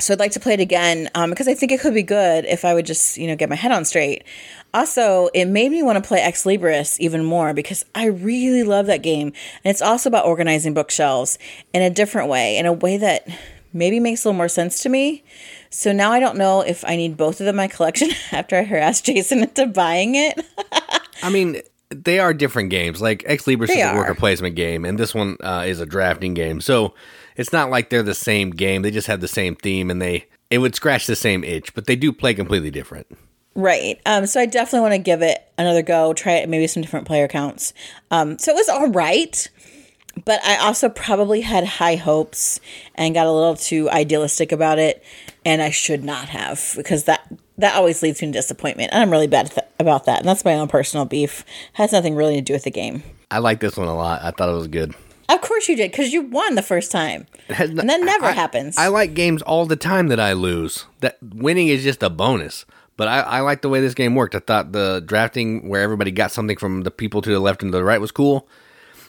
So 0.00 0.12
I'd 0.12 0.20
like 0.20 0.32
to 0.32 0.40
play 0.40 0.54
it 0.54 0.60
again 0.60 1.08
um, 1.14 1.30
because 1.30 1.48
I 1.48 1.54
think 1.54 1.72
it 1.72 1.80
could 1.80 1.94
be 1.94 2.02
good 2.02 2.44
if 2.44 2.64
I 2.64 2.74
would 2.74 2.86
just 2.86 3.16
you 3.16 3.26
know 3.26 3.36
get 3.36 3.48
my 3.48 3.56
head 3.56 3.72
on 3.72 3.84
straight. 3.84 4.24
Also, 4.72 5.28
it 5.34 5.46
made 5.46 5.70
me 5.70 5.82
want 5.82 6.02
to 6.02 6.06
play 6.06 6.20
Ex 6.20 6.44
Libris 6.44 6.98
even 7.00 7.24
more 7.24 7.52
because 7.52 7.84
I 7.94 8.06
really 8.06 8.62
love 8.62 8.86
that 8.86 9.02
game, 9.02 9.28
and 9.28 9.70
it's 9.70 9.82
also 9.82 10.08
about 10.08 10.26
organizing 10.26 10.74
bookshelves 10.74 11.38
in 11.72 11.82
a 11.82 11.90
different 11.90 12.28
way, 12.28 12.56
in 12.56 12.66
a 12.66 12.72
way 12.72 12.96
that 12.96 13.28
maybe 13.72 14.00
makes 14.00 14.24
a 14.24 14.28
little 14.28 14.36
more 14.36 14.48
sense 14.48 14.82
to 14.82 14.88
me. 14.88 15.22
So 15.70 15.92
now 15.92 16.10
I 16.10 16.18
don't 16.18 16.36
know 16.36 16.60
if 16.62 16.84
I 16.84 16.96
need 16.96 17.16
both 17.16 17.40
of 17.40 17.46
them 17.46 17.54
in 17.54 17.56
my 17.56 17.68
collection 17.68 18.10
after 18.32 18.56
I 18.56 18.64
harassed 18.64 19.06
Jason 19.06 19.40
into 19.40 19.66
buying 19.66 20.16
it. 20.16 20.40
I 21.22 21.30
mean, 21.30 21.62
they 21.90 22.18
are 22.18 22.32
different 22.32 22.70
games. 22.70 23.00
Like 23.00 23.22
Ex 23.26 23.44
Libris 23.44 23.64
is 23.64 23.76
They 23.76 23.82
a 23.82 23.94
worker 23.94 24.14
placement 24.14 24.56
game, 24.56 24.84
and 24.84 24.98
this 24.98 25.14
one 25.14 25.36
uh, 25.40 25.64
is 25.66 25.80
a 25.80 25.86
drafting 25.86 26.34
game. 26.34 26.60
So 26.60 26.94
it's 27.40 27.54
not 27.54 27.70
like 27.70 27.88
they're 27.88 28.02
the 28.02 28.14
same 28.14 28.50
game. 28.50 28.82
They 28.82 28.90
just 28.90 29.06
have 29.06 29.22
the 29.22 29.28
same 29.28 29.56
theme, 29.56 29.90
and 29.90 30.00
they 30.00 30.26
it 30.50 30.58
would 30.58 30.74
scratch 30.74 31.06
the 31.06 31.16
same 31.16 31.42
itch, 31.42 31.74
but 31.74 31.86
they 31.86 31.96
do 31.96 32.12
play 32.12 32.34
completely 32.34 32.70
different. 32.70 33.06
Right. 33.54 33.98
Um, 34.04 34.26
so 34.26 34.40
I 34.40 34.46
definitely 34.46 34.82
want 34.82 34.92
to 34.92 34.98
give 34.98 35.22
it 35.22 35.38
another 35.56 35.82
go, 35.82 36.12
try 36.12 36.34
it 36.34 36.48
maybe 36.48 36.66
some 36.66 36.82
different 36.82 37.06
player 37.06 37.28
counts. 37.28 37.72
Um, 38.10 38.38
so 38.38 38.52
it 38.52 38.56
was 38.56 38.68
all 38.68 38.88
right, 38.90 39.48
but 40.24 40.44
I 40.44 40.58
also 40.58 40.90
probably 40.90 41.40
had 41.40 41.64
high 41.66 41.96
hopes 41.96 42.60
and 42.94 43.14
got 43.14 43.26
a 43.26 43.32
little 43.32 43.56
too 43.56 43.88
idealistic 43.88 44.52
about 44.52 44.78
it, 44.78 45.02
and 45.42 45.62
I 45.62 45.70
should 45.70 46.04
not 46.04 46.28
have 46.28 46.74
because 46.76 47.04
that 47.04 47.26
that 47.56 47.74
always 47.74 48.02
leads 48.02 48.20
me 48.20 48.28
to 48.28 48.32
disappointment, 48.32 48.92
and 48.92 49.02
I'm 49.02 49.10
really 49.10 49.28
bad 49.28 49.50
th- 49.50 49.66
about 49.78 50.04
that. 50.04 50.18
And 50.18 50.28
that's 50.28 50.44
my 50.44 50.56
own 50.56 50.68
personal 50.68 51.06
beef. 51.06 51.46
Has 51.72 51.92
nothing 51.92 52.16
really 52.16 52.34
to 52.34 52.42
do 52.42 52.52
with 52.52 52.64
the 52.64 52.70
game. 52.70 53.02
I 53.30 53.38
like 53.38 53.60
this 53.60 53.78
one 53.78 53.88
a 53.88 53.96
lot. 53.96 54.22
I 54.22 54.30
thought 54.30 54.50
it 54.50 54.56
was 54.56 54.68
good. 54.68 54.94
Of 55.32 55.40
course 55.40 55.68
you 55.68 55.76
did, 55.76 55.90
because 55.90 56.12
you 56.12 56.22
won 56.22 56.54
the 56.54 56.62
first 56.62 56.90
time, 56.90 57.26
has 57.48 57.70
no- 57.70 57.80
and 57.80 57.88
that 57.90 58.00
never 58.00 58.26
I- 58.26 58.32
happens. 58.32 58.76
I 58.76 58.88
like 58.88 59.14
games 59.14 59.42
all 59.42 59.66
the 59.66 59.76
time 59.76 60.08
that 60.08 60.20
I 60.20 60.32
lose. 60.32 60.86
That 61.00 61.18
winning 61.22 61.68
is 61.68 61.82
just 61.82 62.02
a 62.02 62.10
bonus. 62.10 62.64
But 62.96 63.08
I, 63.08 63.20
I 63.20 63.40
like 63.40 63.62
the 63.62 63.70
way 63.70 63.80
this 63.80 63.94
game 63.94 64.14
worked. 64.14 64.34
I 64.34 64.40
thought 64.40 64.72
the 64.72 65.02
drafting 65.06 65.68
where 65.70 65.80
everybody 65.80 66.10
got 66.10 66.32
something 66.32 66.58
from 66.58 66.82
the 66.82 66.90
people 66.90 67.22
to 67.22 67.30
the 67.30 67.40
left 67.40 67.62
and 67.62 67.72
to 67.72 67.78
the 67.78 67.84
right 67.84 67.98
was 68.00 68.12
cool. 68.12 68.46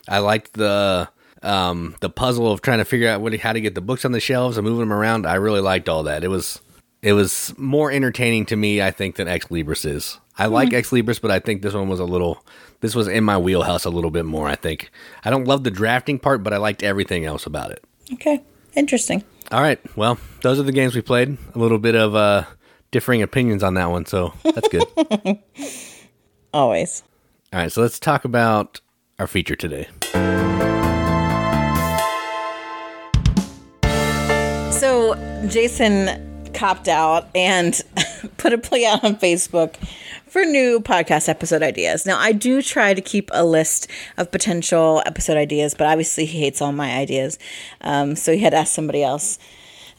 I 0.07 0.19
liked 0.19 0.53
the 0.53 1.09
um, 1.43 1.95
the 1.99 2.09
puzzle 2.09 2.51
of 2.51 2.61
trying 2.61 2.77
to 2.77 2.85
figure 2.85 3.09
out 3.09 3.19
what, 3.19 3.37
how 3.39 3.51
to 3.51 3.59
get 3.59 3.75
the 3.75 3.81
books 3.81 4.05
on 4.05 4.13
the 4.13 4.19
shelves 4.21 4.55
and 4.57 4.65
moving 4.65 4.79
them 4.81 4.93
around. 4.93 5.25
I 5.25 5.35
really 5.35 5.59
liked 5.59 5.89
all 5.89 6.03
that. 6.03 6.23
It 6.23 6.29
was 6.29 6.61
it 7.01 7.11
was 7.13 7.53
more 7.57 7.91
entertaining 7.91 8.45
to 8.45 8.55
me, 8.55 8.81
I 8.81 8.91
think, 8.91 9.15
than 9.17 9.27
Ex 9.27 9.47
Libris 9.47 9.85
is. 9.85 10.19
I 10.37 10.45
like 10.45 10.71
Ex 10.71 10.91
Libris, 10.91 11.19
but 11.19 11.29
I 11.31 11.39
think 11.39 11.61
this 11.61 11.73
one 11.73 11.89
was 11.89 11.99
a 11.99 12.05
little. 12.05 12.45
This 12.81 12.95
was 12.95 13.07
in 13.07 13.23
my 13.23 13.37
wheelhouse 13.37 13.85
a 13.85 13.89
little 13.89 14.11
bit 14.11 14.25
more. 14.25 14.47
I 14.47 14.55
think 14.55 14.91
I 15.23 15.29
don't 15.29 15.45
love 15.45 15.63
the 15.63 15.71
drafting 15.71 16.19
part, 16.19 16.43
but 16.43 16.51
I 16.53 16.57
liked 16.57 16.83
everything 16.83 17.25
else 17.25 17.45
about 17.45 17.71
it. 17.71 17.83
okay, 18.13 18.41
interesting. 18.75 19.23
All 19.51 19.61
right. 19.61 19.79
Well, 19.95 20.17
those 20.41 20.59
are 20.59 20.63
the 20.63 20.71
games 20.71 20.95
we 20.95 21.01
played. 21.01 21.37
A 21.55 21.59
little 21.59 21.77
bit 21.77 21.93
of 21.95 22.15
uh, 22.15 22.45
differing 22.91 23.21
opinions 23.21 23.63
on 23.63 23.73
that 23.75 23.89
one, 23.91 24.05
so 24.05 24.33
that's 24.43 24.67
good. 24.69 24.83
Always. 26.53 27.03
All 27.53 27.59
right. 27.59 27.71
So 27.71 27.81
let's 27.81 27.99
talk 27.99 28.25
about 28.25 28.79
our 29.19 29.27
feature 29.27 29.55
today. 29.55 29.87
So 34.71 35.15
Jason 35.47 36.30
copped 36.53 36.87
out 36.87 37.29
and 37.35 37.81
put 38.37 38.53
a 38.53 38.57
play 38.57 38.85
out 38.85 39.03
on 39.03 39.15
Facebook 39.15 39.75
for 40.27 40.45
new 40.45 40.79
podcast 40.79 41.27
episode 41.27 41.61
ideas. 41.61 42.05
Now 42.05 42.17
I 42.17 42.31
do 42.31 42.61
try 42.61 42.93
to 42.93 43.01
keep 43.01 43.29
a 43.33 43.45
list 43.45 43.87
of 44.17 44.31
potential 44.31 45.03
episode 45.05 45.37
ideas, 45.37 45.73
but 45.73 45.87
obviously 45.87 46.25
he 46.25 46.39
hates 46.39 46.61
all 46.61 46.71
my 46.71 46.93
ideas, 46.95 47.37
um, 47.81 48.15
so 48.15 48.33
he 48.33 48.39
had 48.39 48.51
to 48.51 48.57
ask 48.57 48.73
somebody 48.73 49.03
else. 49.03 49.39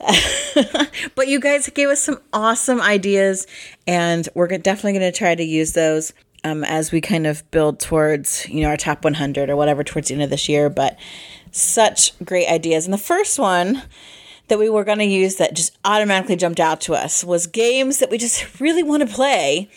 but 1.14 1.28
you 1.28 1.38
guys 1.38 1.68
gave 1.70 1.88
us 1.88 2.00
some 2.00 2.18
awesome 2.32 2.80
ideas, 2.80 3.46
and 3.86 4.28
we're 4.34 4.48
definitely 4.48 4.98
going 4.98 5.12
to 5.12 5.16
try 5.16 5.34
to 5.34 5.44
use 5.44 5.72
those 5.74 6.12
um, 6.44 6.64
as 6.64 6.90
we 6.90 7.00
kind 7.00 7.26
of 7.26 7.48
build 7.50 7.78
towards 7.78 8.48
you 8.48 8.62
know 8.62 8.68
our 8.68 8.76
top 8.76 9.04
100 9.04 9.48
or 9.48 9.56
whatever 9.56 9.84
towards 9.84 10.08
the 10.08 10.14
end 10.14 10.22
of 10.22 10.30
this 10.30 10.48
year. 10.48 10.68
But 10.68 10.98
such 11.50 12.18
great 12.24 12.48
ideas, 12.48 12.84
and 12.84 12.92
the 12.92 12.98
first 12.98 13.38
one 13.38 13.82
that 14.48 14.58
we 14.58 14.68
were 14.68 14.84
going 14.84 14.98
to 14.98 15.04
use 15.04 15.36
that 15.36 15.54
just 15.54 15.76
automatically 15.84 16.36
jumped 16.36 16.60
out 16.60 16.80
to 16.82 16.94
us 16.94 17.24
was 17.24 17.46
games 17.46 17.98
that 17.98 18.10
we 18.10 18.18
just 18.18 18.60
really 18.60 18.82
want 18.82 19.06
to 19.06 19.12
play, 19.12 19.70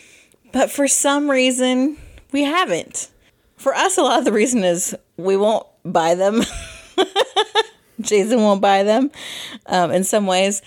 but 0.52 0.70
for 0.70 0.86
some 0.88 1.30
reason 1.30 1.96
we 2.32 2.42
haven't. 2.44 3.08
For 3.56 3.74
us, 3.74 3.96
a 3.96 4.02
lot 4.02 4.18
of 4.18 4.24
the 4.24 4.32
reason 4.32 4.64
is 4.64 4.94
we 5.16 5.36
won't 5.36 5.66
buy 5.84 6.14
them. 6.14 6.42
Jason 8.00 8.42
won't 8.42 8.60
buy 8.60 8.82
them 8.82 9.10
um, 9.66 9.90
in 9.90 10.04
some 10.04 10.26
ways, 10.26 10.60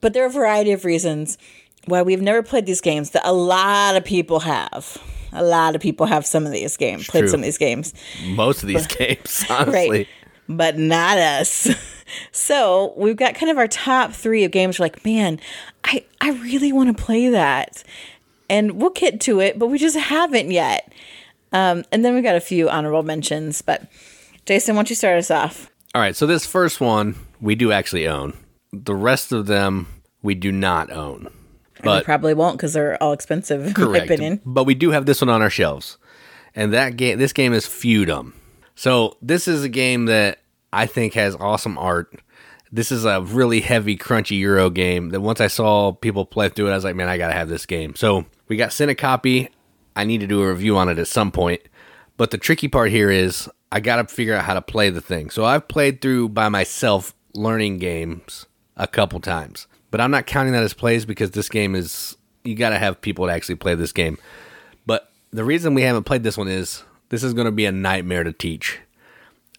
but 0.00 0.14
there 0.14 0.24
are 0.24 0.28
a 0.28 0.32
variety 0.32 0.72
of 0.72 0.84
reasons 0.86 1.36
why 1.86 2.00
we've 2.02 2.22
never 2.22 2.42
played 2.42 2.64
these 2.64 2.80
games 2.80 3.10
that 3.10 3.22
a 3.26 3.32
lot 3.32 3.96
of 3.96 4.04
people 4.04 4.40
have. 4.40 4.96
A 5.32 5.44
lot 5.44 5.76
of 5.76 5.80
people 5.80 6.06
have 6.06 6.26
some 6.26 6.46
of 6.46 6.52
these 6.52 6.76
games, 6.76 7.06
played 7.06 7.20
true. 7.22 7.28
some 7.28 7.40
of 7.40 7.44
these 7.44 7.58
games 7.58 7.94
Most 8.26 8.62
of 8.62 8.68
these 8.68 8.86
games, 8.98 9.44
honestly. 9.48 9.90
right 9.90 10.08
but 10.56 10.76
not 10.78 11.16
us 11.18 11.68
so 12.32 12.92
we've 12.96 13.16
got 13.16 13.34
kind 13.34 13.50
of 13.50 13.58
our 13.58 13.68
top 13.68 14.12
three 14.12 14.44
of 14.44 14.50
games 14.50 14.78
we're 14.78 14.84
like 14.84 15.04
man 15.04 15.38
i 15.84 16.04
i 16.20 16.30
really 16.30 16.72
want 16.72 16.94
to 16.94 17.02
play 17.02 17.28
that 17.28 17.84
and 18.48 18.72
we'll 18.72 18.90
get 18.90 19.20
to 19.20 19.40
it 19.40 19.58
but 19.58 19.68
we 19.68 19.78
just 19.78 19.96
haven't 19.96 20.50
yet 20.50 20.92
um, 21.52 21.84
and 21.90 22.04
then 22.04 22.14
we've 22.14 22.22
got 22.24 22.36
a 22.36 22.40
few 22.40 22.68
honorable 22.68 23.02
mentions 23.02 23.62
but 23.62 23.86
jason 24.46 24.74
why 24.74 24.80
don't 24.80 24.90
you 24.90 24.96
start 24.96 25.16
us 25.18 25.30
off 25.30 25.70
All 25.94 26.00
right. 26.00 26.14
So 26.14 26.24
this 26.26 26.46
first 26.46 26.80
one 26.80 27.16
we 27.40 27.56
do 27.56 27.72
actually 27.72 28.06
own. 28.06 28.34
The 28.72 28.94
rest 28.94 29.32
of 29.32 29.46
them 29.46 29.88
we 30.22 30.36
do 30.36 30.52
not 30.52 30.90
own. 30.92 31.24
we 31.24 31.82
But 31.82 32.04
probably 32.04 32.32
won't 32.34 32.56
because 32.56 32.74
they're 32.74 33.02
all 33.02 33.12
expensive 33.12 33.74
correct. 33.74 34.08
But 34.44 34.64
we 34.64 34.74
do 34.74 34.92
have 34.92 35.06
this 35.06 35.20
one 35.20 35.28
on 35.28 35.42
our 35.42 35.50
shelves, 35.50 35.98
and 36.54 36.72
that 36.72 36.96
game. 36.96 37.18
This 37.18 37.32
game 37.32 37.52
is 37.52 37.66
Feudum. 37.66 38.34
So 38.80 39.18
this 39.20 39.46
is 39.46 39.62
a 39.62 39.68
game 39.68 40.06
that 40.06 40.38
I 40.72 40.86
think 40.86 41.12
has 41.12 41.36
awesome 41.36 41.76
art. 41.76 42.18
This 42.72 42.90
is 42.90 43.04
a 43.04 43.20
really 43.20 43.60
heavy, 43.60 43.94
crunchy 43.94 44.38
Euro 44.38 44.70
game 44.70 45.10
that 45.10 45.20
once 45.20 45.38
I 45.38 45.48
saw 45.48 45.92
people 45.92 46.24
play 46.24 46.48
through 46.48 46.68
it, 46.68 46.72
I 46.72 46.76
was 46.76 46.84
like, 46.84 46.96
man, 46.96 47.06
I 47.06 47.18
gotta 47.18 47.34
have 47.34 47.50
this 47.50 47.66
game. 47.66 47.94
So 47.94 48.24
we 48.48 48.56
got 48.56 48.72
sent 48.72 48.90
a 48.90 48.94
copy. 48.94 49.50
I 49.94 50.04
need 50.04 50.22
to 50.22 50.26
do 50.26 50.40
a 50.40 50.48
review 50.48 50.78
on 50.78 50.88
it 50.88 50.98
at 50.98 51.08
some 51.08 51.30
point. 51.30 51.60
But 52.16 52.30
the 52.30 52.38
tricky 52.38 52.68
part 52.68 52.90
here 52.90 53.10
is 53.10 53.50
I 53.70 53.80
gotta 53.80 54.06
figure 54.06 54.34
out 54.34 54.46
how 54.46 54.54
to 54.54 54.62
play 54.62 54.88
the 54.88 55.02
thing. 55.02 55.28
So 55.28 55.44
I've 55.44 55.68
played 55.68 56.00
through 56.00 56.30
by 56.30 56.48
myself 56.48 57.14
learning 57.34 57.80
games 57.80 58.46
a 58.78 58.86
couple 58.86 59.20
times. 59.20 59.66
But 59.90 60.00
I'm 60.00 60.10
not 60.10 60.24
counting 60.24 60.54
that 60.54 60.62
as 60.62 60.72
plays 60.72 61.04
because 61.04 61.32
this 61.32 61.50
game 61.50 61.74
is 61.74 62.16
you 62.44 62.54
gotta 62.54 62.78
have 62.78 63.02
people 63.02 63.26
to 63.26 63.32
actually 63.34 63.56
play 63.56 63.74
this 63.74 63.92
game. 63.92 64.16
But 64.86 65.12
the 65.32 65.44
reason 65.44 65.74
we 65.74 65.82
haven't 65.82 66.04
played 66.04 66.22
this 66.22 66.38
one 66.38 66.48
is 66.48 66.82
this 67.10 67.22
is 67.22 67.34
going 67.34 67.44
to 67.44 67.52
be 67.52 67.66
a 67.66 67.72
nightmare 67.72 68.24
to 68.24 68.32
teach. 68.32 68.80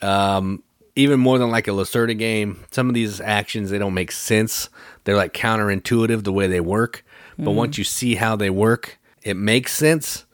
Um, 0.01 0.63
even 0.95 1.19
more 1.19 1.37
than 1.37 1.51
like 1.51 1.67
a 1.67 1.71
Lacerda 1.71 2.17
game, 2.17 2.65
some 2.71 2.89
of 2.89 2.95
these 2.95 3.21
actions 3.21 3.69
they 3.69 3.77
don't 3.77 3.93
make 3.93 4.11
sense. 4.11 4.69
They're 5.03 5.15
like 5.15 5.33
counterintuitive 5.33 6.23
the 6.23 6.33
way 6.33 6.47
they 6.47 6.59
work. 6.59 7.05
But 7.37 7.51
once 7.51 7.77
you 7.77 7.83
see 7.83 8.15
how 8.15 8.35
they 8.35 8.49
work, 8.49 8.99
it 9.23 9.35
makes 9.35 9.73
sense. 9.73 10.25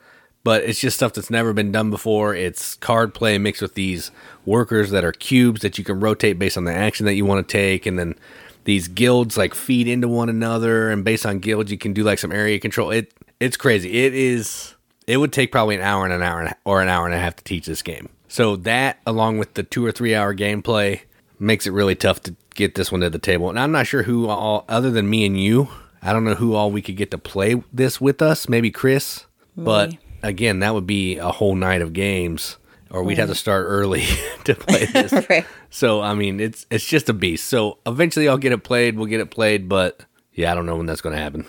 But 0.43 0.63
it's 0.63 0.79
just 0.79 0.97
stuff 0.97 1.13
that's 1.13 1.29
never 1.29 1.53
been 1.53 1.71
done 1.71 1.89
before. 1.89 2.33
It's 2.33 2.75
card 2.75 3.13
play 3.13 3.37
mixed 3.37 3.61
with 3.61 3.75
these 3.75 4.11
workers 4.45 4.91
that 4.91 5.03
are 5.03 5.11
cubes 5.11 5.61
that 5.61 5.77
you 5.77 5.83
can 5.83 5.99
rotate 5.99 6.39
based 6.39 6.57
on 6.57 6.63
the 6.63 6.73
action 6.73 7.05
that 7.05 7.15
you 7.15 7.25
want 7.25 7.47
to 7.47 7.51
take, 7.51 7.85
and 7.85 7.99
then 7.99 8.15
these 8.63 8.87
guilds 8.87 9.37
like 9.37 9.53
feed 9.53 9.87
into 9.87 10.07
one 10.07 10.29
another, 10.29 10.89
and 10.89 11.03
based 11.03 11.25
on 11.25 11.39
guilds 11.39 11.71
you 11.71 11.77
can 11.77 11.91
do 11.91 12.03
like 12.03 12.19
some 12.19 12.31
area 12.31 12.59
control. 12.59 12.91
It 12.91 13.13
it's 13.39 13.57
crazy. 13.57 14.05
It 14.05 14.13
is. 14.13 14.73
It 15.07 15.17
would 15.17 15.31
take 15.33 15.51
probably 15.51 15.75
an 15.75 15.81
hour 15.81 16.03
and 16.03 16.13
an 16.13 16.21
hour 16.21 16.39
and 16.41 16.49
a- 16.49 16.57
or 16.65 16.81
an 16.81 16.89
hour 16.89 17.05
and 17.05 17.15
a 17.15 17.17
half 17.19 17.35
to 17.37 17.43
teach 17.43 17.65
this 17.65 17.81
game. 17.81 18.09
So 18.27 18.57
that, 18.57 18.99
along 19.07 19.37
with 19.39 19.53
the 19.53 19.63
two 19.63 19.85
or 19.85 19.91
three 19.91 20.13
hour 20.13 20.35
gameplay, 20.35 20.99
makes 21.39 21.65
it 21.65 21.71
really 21.71 21.95
tough 21.95 22.21
to 22.23 22.35
get 22.55 22.75
this 22.75 22.91
one 22.91 23.01
to 23.01 23.09
the 23.09 23.19
table. 23.19 23.49
And 23.49 23.57
I'm 23.59 23.71
not 23.71 23.87
sure 23.87 24.03
who 24.03 24.27
all, 24.27 24.65
other 24.67 24.91
than 24.91 25.09
me 25.09 25.25
and 25.25 25.39
you, 25.41 25.69
I 26.01 26.11
don't 26.13 26.25
know 26.25 26.35
who 26.35 26.53
all 26.55 26.71
we 26.71 26.81
could 26.81 26.97
get 26.97 27.11
to 27.11 27.17
play 27.17 27.61
this 27.71 28.01
with 28.01 28.21
us. 28.21 28.49
Maybe 28.49 28.69
Chris, 28.69 29.25
but 29.55 29.93
again, 30.23 30.59
that 30.59 30.73
would 30.73 30.85
be 30.87 31.17
a 31.17 31.29
whole 31.31 31.55
night 31.55 31.81
of 31.81 31.93
games, 31.93 32.57
or 32.89 33.03
we'd 33.03 33.17
have 33.17 33.29
to 33.29 33.35
start 33.35 33.65
early 33.67 34.03
to 34.43 34.55
play 34.55 34.85
this. 34.93 35.11
right 35.29 35.45
So 35.69 36.01
I 36.01 36.13
mean, 36.15 36.39
it's 36.39 36.65
it's 36.69 36.85
just 36.85 37.07
a 37.09 37.13
beast. 37.13 37.47
So 37.47 37.77
eventually, 37.85 38.27
I'll 38.27 38.37
get 38.37 38.51
it 38.51 38.63
played. 38.63 38.97
We'll 38.97 39.07
get 39.07 39.19
it 39.21 39.31
played, 39.31 39.69
but 39.69 40.01
Yeah, 40.33 40.51
I 40.51 40.55
don't 40.55 40.65
know 40.65 40.75
when 40.75 40.85
that's 40.85 41.01
going 41.01 41.15
to 41.15 41.21
happen. 41.21 41.45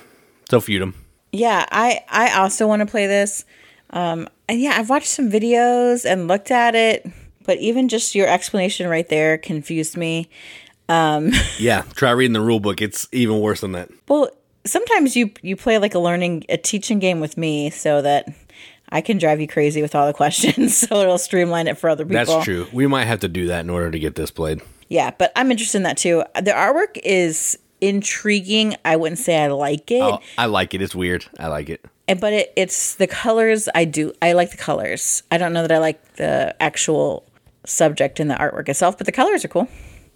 So 0.48 0.60
Feudum. 0.60 0.94
Yeah, 1.32 1.66
I 1.70 2.00
I 2.08 2.38
also 2.38 2.66
want 2.66 2.80
to 2.80 2.86
play 2.86 3.06
this. 3.06 3.44
Um, 3.90 4.28
and 4.48 4.60
yeah, 4.60 4.74
I've 4.76 4.90
watched 4.90 5.08
some 5.08 5.30
videos 5.30 6.04
and 6.04 6.28
looked 6.28 6.50
at 6.50 6.74
it, 6.74 7.06
but 7.44 7.58
even 7.58 7.88
just 7.88 8.14
your 8.14 8.28
explanation 8.28 8.88
right 8.88 9.08
there 9.08 9.38
confused 9.38 9.96
me. 9.96 10.28
Um, 10.88 11.32
Yeah, 11.58 11.82
try 11.94 12.10
reading 12.10 12.32
the 12.32 12.40
rule 12.40 12.60
book. 12.60 12.80
It's 12.80 13.08
even 13.12 13.40
worse 13.40 13.60
than 13.60 13.72
that. 13.72 13.90
Well, 14.08 14.30
sometimes 14.64 15.16
you 15.16 15.30
you 15.42 15.56
play 15.56 15.78
like 15.78 15.94
a 15.94 15.98
learning 15.98 16.44
a 16.48 16.56
teaching 16.56 16.98
game 16.98 17.20
with 17.20 17.36
me 17.36 17.70
so 17.70 18.02
that 18.02 18.28
I 18.90 19.00
can 19.02 19.18
drive 19.18 19.40
you 19.40 19.46
crazy 19.48 19.82
with 19.82 19.94
all 19.94 20.06
the 20.06 20.12
questions, 20.22 20.76
so 20.76 20.96
it'll 21.00 21.18
streamline 21.18 21.66
it 21.66 21.78
for 21.78 21.90
other 21.90 22.04
people. 22.04 22.24
That's 22.24 22.44
true. 22.44 22.66
We 22.72 22.86
might 22.86 23.04
have 23.04 23.20
to 23.20 23.28
do 23.28 23.46
that 23.48 23.60
in 23.60 23.70
order 23.70 23.90
to 23.90 23.98
get 23.98 24.14
this 24.14 24.30
played. 24.30 24.60
Yeah, 24.88 25.10
but 25.18 25.32
I'm 25.36 25.50
interested 25.50 25.76
in 25.78 25.82
that 25.82 25.98
too. 25.98 26.24
The 26.34 26.52
artwork 26.52 26.98
is 27.04 27.58
intriguing. 27.80 28.76
I 28.84 28.96
wouldn't 28.96 29.18
say 29.18 29.36
I 29.42 29.48
like 29.48 29.90
it, 29.90 30.02
Oh, 30.02 30.20
I 30.36 30.46
like 30.46 30.74
it. 30.74 30.82
It's 30.82 30.94
weird. 30.94 31.26
I 31.38 31.48
like 31.48 31.68
it. 31.68 31.84
and- 32.06 32.20
but 32.20 32.32
it, 32.32 32.52
it's 32.56 32.94
the 32.96 33.06
colors. 33.06 33.68
I 33.74 33.84
do. 33.84 34.12
I 34.22 34.32
like 34.32 34.50
the 34.50 34.56
colors. 34.56 35.22
I 35.30 35.38
don't 35.38 35.52
know 35.52 35.62
that 35.62 35.72
I 35.72 35.78
like 35.78 36.14
the 36.16 36.54
actual 36.60 37.24
subject 37.66 38.18
in 38.20 38.28
the 38.28 38.34
artwork 38.34 38.68
itself, 38.68 38.96
but 38.98 39.06
the 39.06 39.12
colors 39.12 39.44
are 39.44 39.48
cool. 39.48 39.68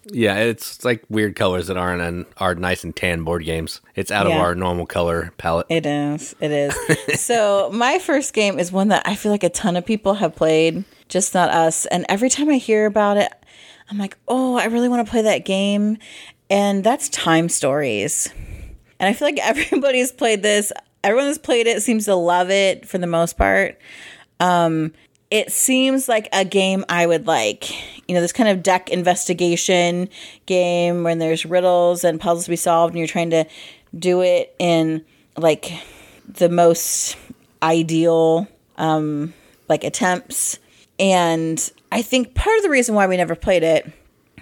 Yeah, 0.06 0.34
it's 0.38 0.84
like 0.84 1.04
weird 1.08 1.36
colors 1.36 1.68
that 1.68 1.76
aren't 1.76 2.02
in 2.02 2.26
our 2.38 2.56
nice 2.56 2.82
and 2.82 2.94
tan 2.96 3.22
board 3.22 3.44
games. 3.44 3.80
It's 3.94 4.10
out 4.10 4.26
of 4.26 4.32
our 4.32 4.54
normal 4.56 4.84
color 4.84 5.32
palette. 5.38 5.66
It 5.68 5.86
is. 5.86 6.34
It 6.40 6.50
is. 6.50 7.20
so 7.20 7.70
my 7.72 8.00
first 8.00 8.34
game 8.34 8.58
is 8.58 8.72
one 8.72 8.88
that 8.88 9.02
I 9.06 9.14
feel 9.14 9.30
like 9.30 9.44
a 9.44 9.48
ton 9.48 9.76
of 9.76 9.86
people 9.86 10.14
have 10.14 10.34
played, 10.34 10.82
just 11.08 11.34
not 11.34 11.50
us. 11.50 11.86
And 11.86 12.04
every 12.08 12.30
time 12.30 12.48
I 12.48 12.56
hear 12.56 12.86
about 12.86 13.16
it, 13.16 13.30
I'm 13.90 13.98
like, 13.98 14.16
oh, 14.26 14.56
I 14.56 14.64
really 14.64 14.88
want 14.88 15.06
to 15.06 15.10
play 15.10 15.22
that 15.22 15.44
game. 15.44 15.98
And 16.52 16.84
that's 16.84 17.08
Time 17.08 17.48
Stories. 17.48 18.28
And 19.00 19.08
I 19.08 19.14
feel 19.14 19.26
like 19.26 19.38
everybody's 19.42 20.12
played 20.12 20.42
this. 20.42 20.70
Everyone 21.02 21.28
that's 21.28 21.38
played 21.38 21.66
it 21.66 21.82
seems 21.82 22.04
to 22.04 22.14
love 22.14 22.50
it 22.50 22.86
for 22.86 22.98
the 22.98 23.06
most 23.06 23.38
part. 23.38 23.80
Um, 24.38 24.92
it 25.30 25.50
seems 25.50 26.10
like 26.10 26.28
a 26.30 26.44
game 26.44 26.84
I 26.90 27.06
would 27.06 27.26
like. 27.26 27.70
You 28.06 28.14
know, 28.14 28.20
this 28.20 28.34
kind 28.34 28.50
of 28.50 28.62
deck 28.62 28.90
investigation 28.90 30.10
game 30.44 31.04
when 31.04 31.18
there's 31.18 31.46
riddles 31.46 32.04
and 32.04 32.20
puzzles 32.20 32.44
to 32.44 32.50
be 32.50 32.56
solved, 32.56 32.92
and 32.92 32.98
you're 32.98 33.08
trying 33.08 33.30
to 33.30 33.46
do 33.98 34.20
it 34.20 34.54
in 34.58 35.06
like 35.38 35.72
the 36.28 36.50
most 36.50 37.16
ideal 37.62 38.46
um, 38.76 39.32
like 39.70 39.84
attempts. 39.84 40.58
And 40.98 41.72
I 41.90 42.02
think 42.02 42.34
part 42.34 42.58
of 42.58 42.62
the 42.62 42.70
reason 42.70 42.94
why 42.94 43.06
we 43.06 43.16
never 43.16 43.34
played 43.34 43.62
it 43.62 43.90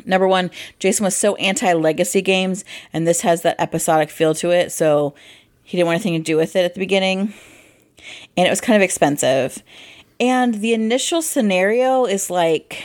number 0.07 0.26
one, 0.28 0.51
Jason 0.78 1.05
was 1.05 1.16
so 1.16 1.34
anti 1.36 1.72
legacy 1.72 2.22
games, 2.22 2.64
and 2.92 3.07
this 3.07 3.20
has 3.22 3.42
that 3.42 3.57
episodic 3.59 4.11
feel 4.11 4.34
to 4.36 4.51
it. 4.51 4.72
So 4.72 5.14
he 5.62 5.76
didn't 5.76 5.86
want 5.86 5.96
anything 5.96 6.14
to 6.20 6.24
do 6.24 6.36
with 6.36 6.57
it 6.57 6.64
at 6.64 6.74
the 6.74 6.80
beginning. 6.80 7.32
And 8.36 8.46
it 8.46 8.51
was 8.51 8.61
kind 8.61 8.76
of 8.76 8.82
expensive. 8.82 9.62
And 10.18 10.55
the 10.55 10.72
initial 10.74 11.22
scenario 11.22 12.05
is 12.07 12.30
like 12.30 12.82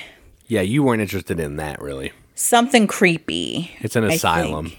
Yeah, 0.48 0.62
you 0.62 0.84
weren't 0.84 1.02
interested 1.02 1.40
in 1.40 1.56
that 1.58 1.82
really. 1.82 2.12
something 2.36 2.86
creepy. 2.88 3.72
It's 3.80 3.96
an 3.96 4.04
asylum. 4.04 4.74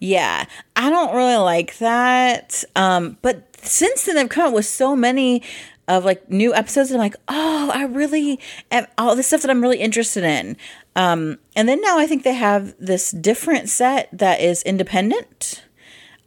Yeah, 0.00 0.44
I 0.76 0.90
don't 0.90 1.14
really 1.14 1.36
like 1.36 1.78
that. 1.78 2.62
Um, 2.76 3.16
but 3.22 3.46
since 3.64 4.04
then, 4.04 4.16
they've 4.16 4.28
come 4.28 4.48
up 4.48 4.54
with 4.54 4.66
so 4.66 4.94
many 4.96 5.42
of 5.88 6.04
like 6.04 6.28
new 6.30 6.54
episodes. 6.54 6.90
And 6.90 7.00
I'm 7.00 7.04
like, 7.06 7.16
oh, 7.28 7.70
I 7.74 7.84
really 7.84 8.38
am 8.70 8.86
all 8.98 9.14
this 9.16 9.26
stuff 9.28 9.42
that 9.42 9.50
I'm 9.50 9.62
really 9.62 9.80
interested 9.80 10.24
in. 10.24 10.56
Um, 10.96 11.38
and 11.56 11.68
then 11.68 11.80
now 11.80 11.98
I 11.98 12.06
think 12.06 12.22
they 12.22 12.34
have 12.34 12.74
this 12.78 13.10
different 13.10 13.68
set 13.68 14.08
that 14.12 14.40
is 14.40 14.62
independent 14.62 15.64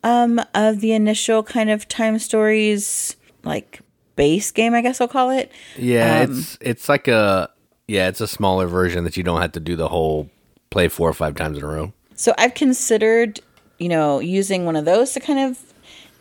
um, 0.03 0.41
of 0.53 0.81
the 0.81 0.91
initial 0.91 1.43
kind 1.43 1.69
of 1.69 1.87
time 1.87 2.19
stories, 2.19 3.15
like 3.43 3.81
base 4.15 4.51
game, 4.51 4.73
I 4.73 4.81
guess 4.81 4.99
I'll 4.99 5.07
call 5.07 5.29
it. 5.29 5.51
Yeah, 5.77 6.21
Um, 6.23 6.31
it's 6.31 6.57
it's 6.59 6.89
like 6.89 7.07
a 7.07 7.49
yeah, 7.87 8.09
it's 8.09 8.19
a 8.21 8.27
smaller 8.27 8.67
version 8.67 9.03
that 9.05 9.15
you 9.15 9.23
don't 9.23 9.41
have 9.41 9.53
to 9.53 9.59
do 9.59 9.75
the 9.75 9.87
whole 9.87 10.29
play 10.69 10.89
four 10.89 11.09
or 11.09 11.13
five 11.13 11.35
times 11.35 11.57
in 11.57 11.63
a 11.63 11.67
row. 11.67 11.93
So 12.15 12.33
I've 12.37 12.53
considered, 12.53 13.39
you 13.79 13.87
know, 13.87 14.19
using 14.19 14.65
one 14.65 14.75
of 14.75 14.85
those 14.85 15.13
to 15.13 15.19
kind 15.21 15.39
of 15.39 15.59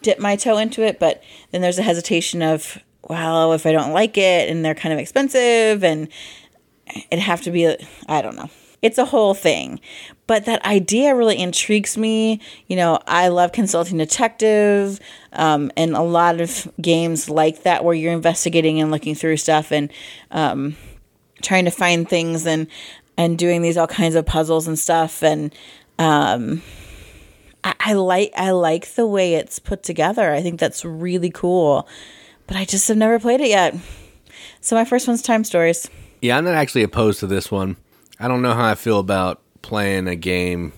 dip 0.03 0.21
my 0.21 0.37
toe 0.37 0.59
into 0.59 0.83
it, 0.83 1.01
but 1.01 1.23
then 1.51 1.63
there's 1.63 1.79
a 1.79 1.83
hesitation 1.83 2.43
of, 2.43 2.79
well, 3.03 3.53
if 3.55 3.67
I 3.67 3.73
don't 3.73 3.93
like 3.93 4.17
it 4.17 4.49
and 4.49 4.65
they're 4.65 4.75
kind 4.75 4.93
of 4.93 4.99
expensive 5.01 5.83
and 5.83 6.09
it'd 7.11 7.19
have 7.19 7.43
to 7.43 7.51
be, 7.51 7.77
I 8.09 8.23
don't 8.23 8.37
know. 8.37 8.51
It's 8.83 8.99
a 8.99 9.05
whole 9.05 9.35
thing. 9.35 9.81
But 10.27 10.45
that 10.45 10.65
idea 10.65 11.15
really 11.15 11.39
intrigues 11.39 11.97
me. 11.97 12.41
You 12.67 12.77
know, 12.77 13.01
I 13.07 13.29
love 13.29 13.53
consulting 13.53 13.99
detective 13.99 15.01
um, 15.33 15.73
and 15.77 15.97
a 15.97 16.03
lot 16.03 16.41
of 16.41 16.69
games 16.81 17.31
like 17.31 17.63
that 17.63 17.85
where 17.85 17.95
you're 17.95 18.13
investigating 18.13 18.81
and 18.81 18.91
looking 18.91 19.15
through 19.15 19.39
stuff 19.39 19.73
and 19.73 19.91
um, 20.31 20.77
trying 21.43 21.65
to 21.65 21.71
find 21.71 22.09
things 22.09 22.47
and 22.47 22.67
and 23.19 23.39
doing 23.39 23.63
these 23.63 23.77
all 23.77 23.87
kinds 23.87 24.15
of 24.15 24.27
puzzles 24.27 24.69
and 24.69 24.79
stuff 24.79 25.23
and 25.23 25.55
um 25.99 26.63
I, 27.65 27.75
I 27.81 27.93
like 27.95 28.33
I 28.37 28.51
like 28.51 28.95
the 28.95 29.07
way 29.07 29.35
it's 29.35 29.59
put 29.59 29.83
together. 29.83 30.33
I 30.33 30.41
think 30.41 30.61
that's 30.61 30.85
really 30.85 31.31
cool. 31.31 31.89
But 32.47 32.57
I 32.57 32.65
just 32.65 32.87
have 32.87 32.97
never 32.97 33.19
played 33.19 33.41
it 33.41 33.49
yet. 33.49 33.75
So 34.61 34.77
my 34.77 34.85
first 34.85 35.09
one's 35.09 35.23
Time 35.23 35.43
Stories. 35.43 35.89
Yeah, 36.27 36.39
I'm 36.39 36.45
not 36.45 36.55
actually 36.55 36.83
opposed 36.83 37.21
to 37.21 37.27
this 37.27 37.51
one. 37.51 37.77
I 38.19 38.29
don't 38.29 38.43
know 38.43 38.55
how 38.55 38.65
I 38.69 38.75
feel 38.75 38.99
about 38.99 39.43
playing 39.63 40.09
a 40.09 40.17
game, 40.17 40.73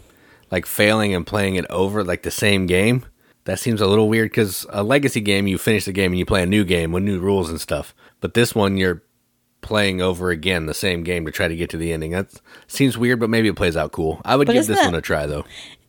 like 0.51 0.67
failing 0.67 1.15
and 1.15 1.27
playing 1.27 1.55
it 1.55 1.67
over, 1.71 2.05
like 2.05 2.23
the 2.23 2.31
same 2.31 2.67
game. 2.67 3.05
That 3.45 3.59
seems 3.59 3.81
a 3.81 3.87
little 3.87 4.09
weird 4.09 4.31
because 4.31 4.67
a 4.71 4.83
legacy 4.83 5.21
game, 5.23 5.47
you 5.47 5.57
finish 5.57 5.85
the 5.87 5.93
game 5.93 6.13
and 6.13 6.19
you 6.19 6.27
play 6.27 6.43
a 6.43 6.47
new 6.47 6.65
game 6.65 6.93
with 6.93 7.03
new 7.03 7.19
rules 7.19 7.49
and 7.49 7.61
stuff. 7.61 7.95
But 8.21 8.35
this 8.35 8.55
one, 8.55 8.77
you're 8.77 9.03
playing 9.63 10.01
over 10.03 10.31
again 10.31 10.67
the 10.67 10.75
same 10.75 11.03
game 11.03 11.25
to 11.25 11.33
try 11.33 11.49
to 11.49 11.57
get 11.57 11.71
to 11.71 11.77
the 11.77 11.93
ending. 11.93 12.11
That 12.13 12.29
seems 12.67 12.99
weird, 12.99 13.21
but 13.21 13.31
maybe 13.31 13.49
it 13.49 13.57
plays 13.57 13.77
out 13.77 13.93
cool. 13.93 14.21
I 14.25 14.37
would 14.37 14.47
But 14.47 14.53
give 14.53 14.67
this 14.67 14.79
that- 14.79 14.85
one 14.85 14.95
a 14.95 15.01
try 15.01 15.27
though. 15.27 15.45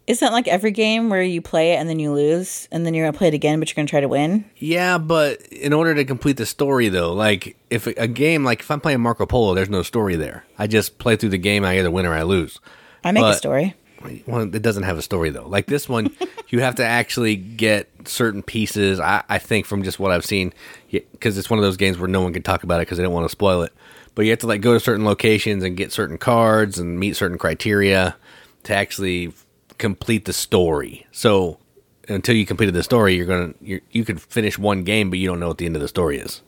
Isn't 0.10 0.26
that 0.26 0.34
like 0.34 0.48
every 0.48 0.72
game 0.72 1.12
where 1.12 1.22
you 1.22 1.40
play 1.40 1.74
it 1.74 1.76
and 1.76 1.88
then 1.88 2.00
you 2.00 2.12
lose 2.12 2.68
and 2.72 2.84
then 2.84 2.96
you're 2.96 3.06
gonna 3.06 3.16
play 3.16 3.28
it 3.28 3.36
again 3.36 3.60
but 3.60 3.70
you're 3.70 3.76
gonna 3.76 3.88
try 3.88 4.02
to 4.02 4.08
win? 4.08 4.44
Yeah, 4.58 4.98
but 4.98 5.40
in 5.50 5.72
order 5.72 5.94
to 5.94 6.04
complete 6.04 6.38
the 6.38 6.48
story, 6.48 6.90
though, 6.90 7.14
like 7.14 7.56
if 7.70 7.86
a 7.86 8.08
game, 8.08 8.44
like 8.44 8.62
if 8.62 8.72
I'm 8.72 8.82
playing 8.82 9.02
Marco 9.02 9.28
Polo, 9.28 9.54
there's 9.54 9.70
no 9.70 9.84
story 9.84 10.16
there. 10.16 10.46
I 10.58 10.66
just 10.66 10.98
play 10.98 11.16
through 11.16 11.30
the 11.30 11.38
game. 11.38 11.64
I 11.64 11.78
either 11.78 11.92
win 11.92 12.08
or 12.08 12.16
I 12.16 12.24
lose. 12.24 12.60
I 13.04 13.12
make 13.12 13.24
a 13.24 13.36
story. 13.36 13.76
Well, 14.26 14.42
it 14.56 14.64
doesn't 14.64 14.82
have 14.82 14.98
a 14.98 15.04
story 15.04 15.30
though. 15.30 15.48
Like 15.48 15.68
this 15.68 15.88
one, 15.88 16.10
you 16.50 16.62
have 16.62 16.74
to 16.76 16.84
actually 16.84 17.36
get 17.36 17.88
certain 18.06 18.42
pieces. 18.42 19.00
I, 19.00 19.24
I 19.30 19.38
think 19.38 19.68
from 19.68 19.84
just 19.84 20.00
what 20.00 20.12
I've 20.12 20.26
seen, 20.26 20.56
because 20.90 21.38
it's 21.38 21.52
one 21.52 21.60
of 21.60 21.64
those 21.64 21.78
games 21.78 22.00
where 22.00 22.08
no 22.08 22.22
one 22.22 22.34
can 22.34 22.42
talk 22.42 22.64
about 22.64 22.78
it 22.78 22.88
because 22.88 22.98
they 22.98 23.04
don't 23.04 23.14
want 23.14 23.26
to 23.26 23.32
spoil 23.32 23.62
it. 23.62 23.74
But 24.16 24.26
you 24.26 24.32
have 24.32 24.40
to 24.40 24.48
like 24.48 24.62
go 24.62 24.74
to 24.74 24.80
certain 24.80 25.06
locations 25.06 25.64
and 25.64 25.78
get 25.78 25.92
certain 25.92 26.18
cards 26.18 26.80
and 26.80 27.00
meet 27.00 27.16
certain 27.16 27.38
criteria 27.38 28.16
to 28.64 28.74
actually 28.74 29.34
complete 29.80 30.26
the 30.26 30.34
story. 30.34 31.08
So 31.12 31.58
until 32.08 32.36
you 32.36 32.46
completed 32.46 32.76
the 32.76 32.84
story, 32.84 33.16
you're 33.16 33.26
gonna 33.26 33.54
you're, 33.62 33.82
you 33.92 34.06
could 34.06 34.22
finish 34.22 34.60
one 34.60 34.84
game, 34.84 35.10
but 35.10 35.18
you 35.18 35.28
don't 35.28 35.40
know 35.40 35.48
what 35.48 35.58
the 35.58 35.66
end 35.66 35.76
of 35.76 35.82
the 35.82 35.88
story 35.88 36.20
is. 36.20 36.42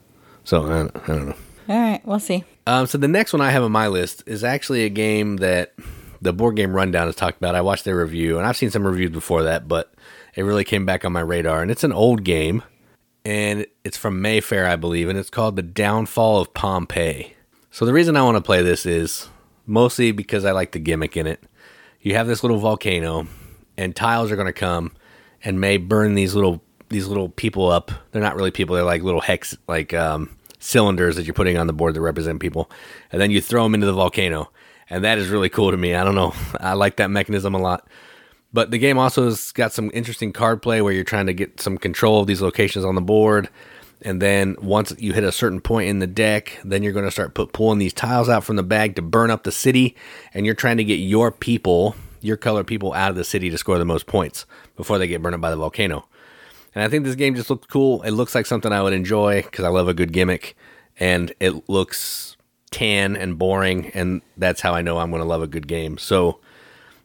So 0.44 0.66
I 0.66 0.70
don't, 0.70 0.96
I 0.96 1.08
don't 1.08 1.26
know. 1.30 1.36
All 1.70 1.80
right, 1.80 2.06
we'll 2.06 2.20
see. 2.20 2.44
Um, 2.68 2.86
so 2.88 2.98
the 2.98 3.08
next 3.08 3.34
one 3.34 3.42
I 3.42 3.50
have 3.52 3.64
on 3.64 3.72
my 3.72 3.88
list 3.88 4.24
is 4.26 4.44
actually 4.44 4.84
a 4.84 4.90
game 4.90 5.38
that 5.38 5.74
the 6.22 6.34
board 6.34 6.56
game 6.56 6.74
rundown 6.74 7.08
has 7.08 7.16
talked 7.16 7.38
about. 7.38 7.56
I 7.56 7.62
watched 7.62 7.86
their 7.86 7.98
review, 7.98 8.38
and 8.38 8.46
I've 8.46 8.58
seen 8.58 8.72
some 8.72 8.86
reviews 8.86 9.12
before 9.12 9.44
that, 9.44 9.68
but 9.68 9.94
it 10.36 10.44
really 10.44 10.64
came 10.64 10.86
back 10.86 11.06
on 11.06 11.12
my 11.12 11.22
radar. 11.22 11.62
And 11.62 11.72
it's 11.72 11.84
an 11.84 11.94
old 11.94 12.24
game, 12.24 12.64
and 13.26 13.66
it's 13.84 13.98
from 13.98 14.22
Mayfair, 14.22 14.68
I 14.68 14.76
believe, 14.76 15.10
and 15.10 15.18
it's 15.18 15.30
called 15.30 15.56
The 15.56 15.62
Downfall 15.62 16.42
of 16.42 16.54
Pompeii. 16.54 17.36
So 17.72 17.86
the 17.86 17.94
reason 17.94 18.18
I 18.18 18.24
want 18.24 18.38
to 18.38 18.42
play 18.42 18.62
this 18.62 18.86
is 18.86 19.30
mostly 19.66 20.12
because 20.12 20.46
I 20.46 20.52
like 20.52 20.72
the 20.72 20.80
gimmick 20.80 21.16
in 21.16 21.28
it. 21.28 21.44
You 22.02 22.16
have 22.16 22.28
this 22.28 22.44
little 22.44 22.58
volcano, 22.58 23.28
and 23.78 23.96
tiles 23.96 24.32
are 24.32 24.36
going 24.36 24.48
to 24.48 24.54
come 24.54 24.92
and 25.44 25.62
may 25.62 25.78
burn 25.78 26.16
these 26.16 26.34
little 26.34 26.62
these 26.90 27.08
little 27.08 27.30
people 27.30 27.70
up. 27.70 27.92
They're 28.12 28.22
not 28.22 28.36
really 28.36 28.52
people; 28.52 28.76
they're 28.76 28.84
like 28.84 29.04
little 29.04 29.22
hex 29.22 29.56
like 29.68 29.94
um, 29.94 30.36
cylinders 30.60 31.16
that 31.16 31.26
you're 31.26 31.36
putting 31.36 31.58
on 31.58 31.68
the 31.68 31.74
board 31.74 31.94
that 31.94 32.02
represent 32.02 32.40
people, 32.40 32.72
and 33.12 33.22
then 33.22 33.30
you 33.30 33.40
throw 33.40 33.64
them 33.64 33.76
into 33.76 33.86
the 33.86 33.94
volcano, 33.94 34.52
and 34.90 35.04
that 35.04 35.20
is 35.20 35.30
really 35.30 35.50
cool 35.50 35.70
to 35.70 35.78
me. 35.78 35.94
I 35.94 36.04
don't 36.04 36.16
know, 36.16 36.34
I 36.60 36.74
like 36.74 36.96
that 36.98 37.12
mechanism 37.12 37.54
a 37.54 37.60
lot. 37.60 37.88
But 38.54 38.72
the 38.72 38.80
game 38.80 38.98
also 38.98 39.26
has 39.26 39.52
got 39.54 39.72
some 39.72 39.92
interesting 39.94 40.34
card 40.34 40.62
play 40.62 40.82
where 40.82 40.92
you're 40.92 41.06
trying 41.06 41.28
to 41.28 41.34
get 41.34 41.62
some 41.62 41.78
control 41.78 42.20
of 42.20 42.28
these 42.28 42.42
locations 42.42 42.84
on 42.84 42.96
the 42.96 43.02
board. 43.02 43.48
And 44.04 44.22
then 44.22 44.56
once 44.62 44.94
you 44.98 45.14
hit 45.14 45.24
a 45.24 45.32
certain 45.32 45.62
point 45.62 45.90
in 45.90 46.00
the 46.00 46.08
deck, 46.08 46.60
then 46.64 46.84
you're 46.84 46.94
going 46.94 47.06
to 47.06 47.12
start 47.12 47.34
put, 47.34 47.54
pulling 47.54 47.80
these 47.80 47.94
tiles 47.94 48.30
out 48.30 48.44
from 48.44 48.56
the 48.56 48.64
bag 48.64 48.96
to 48.96 49.02
burn 49.02 49.32
up 49.32 49.44
the 49.44 49.52
city. 49.52 49.96
And 50.34 50.46
you're 50.46 50.56
trying 50.56 50.78
to 50.78 50.84
get 50.84 50.96
your 50.96 51.32
people, 51.32 51.96
your 52.22 52.38
color 52.38 52.64
people, 52.64 52.94
out 52.94 53.12
of 53.12 53.16
the 53.16 53.24
city 53.24 53.50
to 53.50 53.58
score 53.58 53.78
the 53.78 53.86
most 53.86 54.08
points 54.08 54.46
before 54.76 54.98
they 54.98 55.08
get 55.08 55.22
burned 55.22 55.36
up 55.36 55.42
by 55.42 55.52
the 55.52 55.58
volcano. 55.58 56.08
And 56.74 56.84
I 56.84 56.88
think 56.88 57.04
this 57.04 57.16
game 57.16 57.36
just 57.36 57.50
looks 57.50 57.68
cool. 57.68 58.02
It 58.04 58.12
looks 58.12 58.34
like 58.34 58.46
something 58.46 58.72
I 58.72 58.82
would 58.82 58.94
enjoy 58.94 59.44
because 59.44 59.66
I 59.66 59.70
love 59.70 59.88
a 59.88 59.94
good 59.94 60.14
gimmick. 60.14 60.56
And 61.00 61.34
it 61.40 61.70
looks 61.70 62.38
tan 62.72 63.16
and 63.16 63.38
boring. 63.38 63.88
And 63.94 64.22
that's 64.38 64.62
how 64.62 64.74
I 64.74 64.82
know 64.82 64.98
I'm 64.98 65.12
going 65.12 65.22
to 65.22 65.28
love 65.28 65.42
a 65.42 65.48
good 65.48 65.68
game. 65.68 65.98
So 65.98 66.40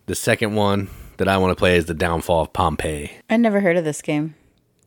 the 0.06 0.14
second 0.14 0.54
one, 0.54 0.88
that 1.16 1.28
I 1.28 1.38
want 1.38 1.50
to 1.50 1.56
play 1.56 1.76
is 1.76 1.86
the 1.86 1.94
Downfall 1.94 2.42
of 2.42 2.52
Pompeii. 2.52 3.10
I 3.28 3.36
never 3.36 3.60
heard 3.60 3.76
of 3.76 3.84
this 3.84 4.02
game. 4.02 4.34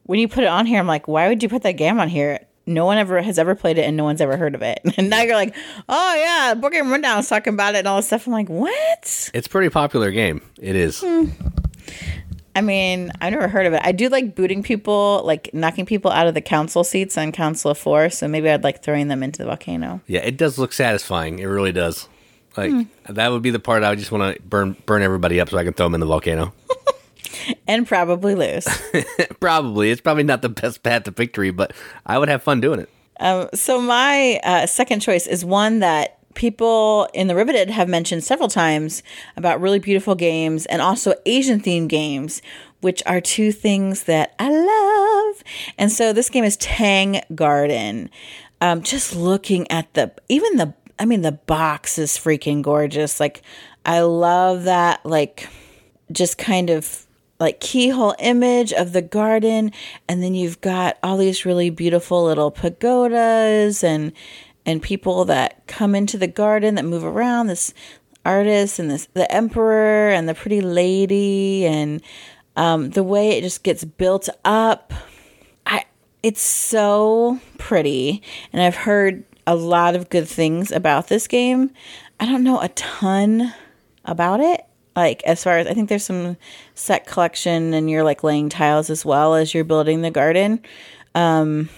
When 0.10 0.18
you 0.18 0.28
put 0.28 0.44
it 0.44 0.48
on 0.48 0.66
here, 0.66 0.80
I'm 0.80 0.88
like, 0.88 1.08
why 1.08 1.28
would 1.28 1.44
you 1.44 1.50
put 1.50 1.62
that 1.62 1.74
game 1.74 2.00
on 2.00 2.10
here? 2.10 2.40
No 2.66 2.84
one 2.84 2.98
ever 2.98 3.22
has 3.22 3.38
ever 3.38 3.54
played 3.54 3.78
it, 3.78 3.84
and 3.84 3.96
no 3.96 4.04
one's 4.04 4.22
ever 4.22 4.38
heard 4.38 4.56
of 4.56 4.64
it. 4.64 4.80
And 4.98 5.08
now 5.08 5.22
you're 5.22 5.36
like, 5.36 5.56
oh 5.88 6.16
yeah, 6.16 6.56
Board 6.56 6.74
Game 6.74 6.90
Rundown 6.90 7.18
was 7.18 7.30
talking 7.30 7.54
about 7.54 7.76
it 7.76 7.80
and 7.80 7.88
all 7.88 7.98
this 7.98 8.08
stuff. 8.08 8.26
I'm 8.26 8.34
like, 8.34 8.50
what? 8.50 9.30
It's 9.36 9.46
a 9.46 9.50
pretty 9.52 9.70
popular 9.70 10.10
game. 10.10 10.42
It 10.60 10.76
is. 10.76 11.02
Hmm. 11.06 11.26
I 12.56 12.62
mean, 12.62 13.12
I've 13.22 13.34
never 13.34 13.48
heard 13.48 13.68
of 13.68 13.74
it. 13.74 13.82
I 13.84 13.92
do 13.92 14.10
like 14.10 14.34
booting 14.34 14.64
people, 14.64 15.22
like 15.26 15.54
knocking 15.54 15.86
people 15.86 16.10
out 16.10 16.26
of 16.26 16.34
the 16.34 16.42
council 16.42 16.84
seats 16.84 17.16
on 17.16 17.32
Council 17.32 17.70
of 17.70 17.78
Four. 17.78 18.10
So 18.10 18.28
maybe 18.28 18.50
I'd 18.50 18.64
like 18.64 18.82
throwing 18.82 19.10
them 19.10 19.22
into 19.22 19.44
the 19.44 19.46
volcano. 19.46 20.02
Yeah, 20.08 20.22
it 20.22 20.38
does 20.38 20.58
look 20.58 20.74
satisfying. 20.74 21.38
It 21.38 21.46
really 21.46 21.72
does. 21.72 22.10
Like 22.58 22.72
hmm. 22.72 22.82
that 23.08 23.32
would 23.32 23.44
be 23.44 23.52
the 23.52 23.60
part 23.60 23.84
I 23.84 23.92
would 23.92 24.00
just 24.00 24.12
want 24.12 24.36
to 24.36 24.42
burn 24.42 24.76
burn 24.88 25.04
everybody 25.04 25.40
up 25.40 25.50
so 25.50 25.58
I 25.60 25.64
can 25.64 25.74
throw 25.74 25.86
them 25.86 25.94
in 25.94 26.00
the 26.00 26.08
volcano. 26.08 26.52
And 27.68 27.88
probably 27.88 28.36
lose. 28.36 28.68
probably 29.40 29.92
it's 29.92 30.02
probably 30.02 30.24
not 30.24 30.42
the 30.42 30.50
best 30.50 30.84
path 30.84 31.04
to 31.04 31.12
victory, 31.12 31.52
but 31.52 31.74
I 32.06 32.18
would 32.18 32.30
have 32.30 32.44
fun 32.44 32.62
doing 32.62 32.80
it. 32.80 32.90
Um, 33.20 33.50
so 33.54 33.82
my 33.82 34.40
uh, 34.44 34.66
second 34.66 35.02
choice 35.02 35.28
is 35.28 35.44
one 35.44 35.80
that 35.80 36.20
people 36.36 37.10
in 37.14 37.28
the 37.28 37.36
Riveted 37.36 37.70
have 37.70 37.90
mentioned 37.90 38.24
several 38.24 38.48
times 38.48 39.04
about 39.36 39.60
really 39.60 39.80
beautiful 39.80 40.16
games 40.16 40.66
and 40.68 40.82
also 40.82 41.14
Asian 41.26 41.60
themed 41.60 41.90
games, 41.90 42.42
which 42.82 43.04
are 43.06 43.20
two 43.20 43.52
things 43.52 44.04
that 44.04 44.36
I 44.40 44.50
love. 44.50 45.44
And 45.78 45.92
so 45.92 46.14
this 46.14 46.30
game 46.30 46.44
is 46.44 46.56
Tang 46.58 47.22
Garden. 47.36 48.10
Um, 48.62 48.84
just 48.84 49.16
looking 49.16 49.70
at 49.72 49.94
the 49.94 50.12
even 50.28 50.58
the 50.58 50.74
I 50.98 51.06
mean 51.06 51.22
the 51.22 51.32
box 51.32 51.98
is 51.98 52.12
freaking 52.14 52.62
gorgeous. 52.62 53.20
Like 53.20 53.42
I 53.86 54.02
love 54.02 54.64
that 54.64 55.06
like 55.06 55.50
just 56.12 56.38
kind 56.38 56.70
of 56.70 57.06
like 57.40 57.60
keyhole 57.60 58.16
image 58.20 58.74
of 58.74 58.92
the 58.92 59.02
garden 59.02 59.72
and 60.08 60.22
then 60.22 60.36
you've 60.36 60.62
got 60.62 60.98
all 61.02 61.18
these 61.18 61.46
really 61.46 61.70
beautiful 61.70 62.26
little 62.26 62.52
pagodas 62.52 63.84
and 63.84 64.12
and 64.66 64.82
people 64.82 65.26
that 65.26 65.66
come 65.68 65.96
into 65.96 66.18
the 66.18 66.28
garden 66.28 66.76
that 66.76 66.86
move 66.86 67.04
around 67.04 67.48
this 67.48 67.74
artist 68.26 68.78
and 68.78 68.92
this 68.92 69.08
the 69.14 69.32
emperor 69.32 70.10
and 70.10 70.28
the 70.28 70.36
pretty 70.36 70.62
lady 70.62 71.66
and 71.66 72.02
um, 72.56 72.90
the 72.90 73.04
way 73.04 73.30
it 73.32 73.42
just 73.42 73.64
gets 73.64 73.86
built 73.86 74.28
up. 74.44 74.92
I 75.66 75.86
it's 76.22 76.42
so 76.42 77.40
pretty 77.58 78.22
and 78.52 78.62
i've 78.62 78.76
heard 78.76 79.24
a 79.48 79.56
lot 79.56 79.96
of 79.96 80.10
good 80.10 80.28
things 80.28 80.72
about 80.72 81.08
this 81.08 81.28
game. 81.28 81.72
I 82.20 82.26
don't 82.26 82.44
know 82.44 82.60
a 82.60 82.68
ton 82.70 83.54
about 84.06 84.42
it 84.42 84.69
like 84.96 85.24
as 85.24 85.44
far 85.44 85.58
as 85.58 85.68
i 85.68 85.74
think 85.74 85.90
there's 85.90 86.04
some 86.06 86.36
set 86.76 87.06
collection 87.08 87.74
and 87.74 87.90
you're 87.90 88.04
like 88.04 88.24
laying 88.24 88.50
tiles 88.50 88.90
as 88.90 89.06
well 89.06 89.36
as 89.36 89.54
you're 89.54 89.64
building 89.64 90.02
the 90.02 90.12
garden 90.12 90.60
um 91.16 91.70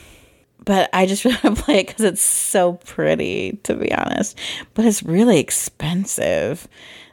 but 0.66 0.90
i 0.94 1.06
just 1.06 1.26
want 1.26 1.42
to 1.42 1.52
play 1.56 1.80
it 1.80 1.88
because 1.88 2.06
it's 2.06 2.22
so 2.22 2.74
pretty 2.74 3.60
to 3.64 3.74
be 3.76 3.94
honest 3.94 4.38
but 4.74 4.86
it's 4.86 5.04
really 5.04 5.40
expensive 5.40 6.68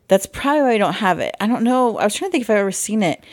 that's 0.08 0.26
probably 0.26 0.62
why 0.62 0.72
i 0.72 0.78
don't 0.78 0.94
have 0.94 1.18
it 1.20 1.34
i 1.40 1.46
don't 1.46 1.62
know 1.62 1.98
i 1.98 2.04
was 2.04 2.14
trying 2.14 2.30
to 2.30 2.32
think 2.32 2.42
if 2.42 2.50
i've 2.50 2.56
ever 2.56 2.72
seen 2.72 3.02
it 3.02 3.24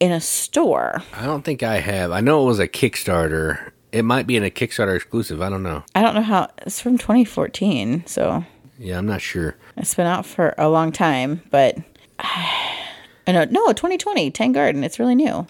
in 0.00 0.12
a 0.12 0.20
store 0.20 1.02
I 1.12 1.26
don't 1.26 1.42
think 1.44 1.64
I 1.64 1.80
have. 1.80 2.12
I 2.12 2.20
know 2.20 2.44
it 2.44 2.46
was 2.46 2.60
a 2.60 2.68
Kickstarter. 2.68 3.72
It 3.90 4.04
might 4.04 4.28
be 4.28 4.36
in 4.36 4.44
a 4.44 4.48
Kickstarter 4.50 4.94
exclusive. 4.94 5.42
I 5.42 5.48
don't 5.50 5.64
know. 5.64 5.82
i 5.96 6.00
don't 6.02 6.14
know 6.14 6.22
how 6.22 6.48
it's 6.58 6.80
from 6.80 6.98
2014 6.98 8.04
so 8.06 8.44
Yeah, 8.78 8.96
I'm 8.98 9.06
not 9.06 9.20
sure. 9.20 9.56
It's 9.76 9.96
been 9.96 10.06
out 10.06 10.24
for 10.24 10.54
a 10.56 10.68
long 10.68 10.92
time, 10.92 11.42
but 11.50 11.78
I 13.28 13.32
know 13.32 13.44
no 13.44 13.72
2020 13.72 14.30
Tang 14.30 14.52
Garden. 14.52 14.84
It's 14.84 14.98
really 14.98 15.14
new. 15.14 15.46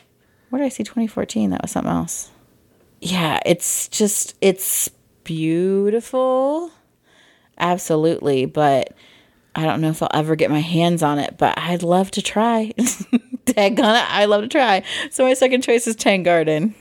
Where 0.51 0.61
did 0.61 0.67
I 0.67 0.71
see 0.71 0.85
2014? 0.85 1.51
That 1.51 1.63
was 1.63 1.71
something 1.71 1.93
else. 1.93 2.31
Yeah, 3.01 3.41
it's 3.47 3.89
just 3.89 4.35
it's 4.41 4.91
beautiful, 5.25 6.71
absolutely. 7.59 8.47
But 8.47 8.95
I 9.55 9.65
don't 9.65 9.81
know 9.81 9.91
if 9.91 10.03
I'll 10.03 10.11
ever 10.13 10.37
get 10.37 10.51
my 10.51 10.61
hands 10.61 11.03
on 11.03 11.19
it. 11.19 11.37
But 11.39 11.59
I'd 11.59 11.83
love 11.83 12.11
to 12.13 12.23
try. 12.23 12.73
Tag 13.47 13.81
on 13.81 13.97
it. 13.97 14.11
I 14.11 14.25
love 14.25 14.43
to 14.43 14.49
try. 14.49 14.83
So 15.11 15.25
my 15.25 15.35
second 15.35 15.63
choice 15.63 15.87
is 15.87 15.97
Tang 15.97 16.23
Garden. 16.23 16.75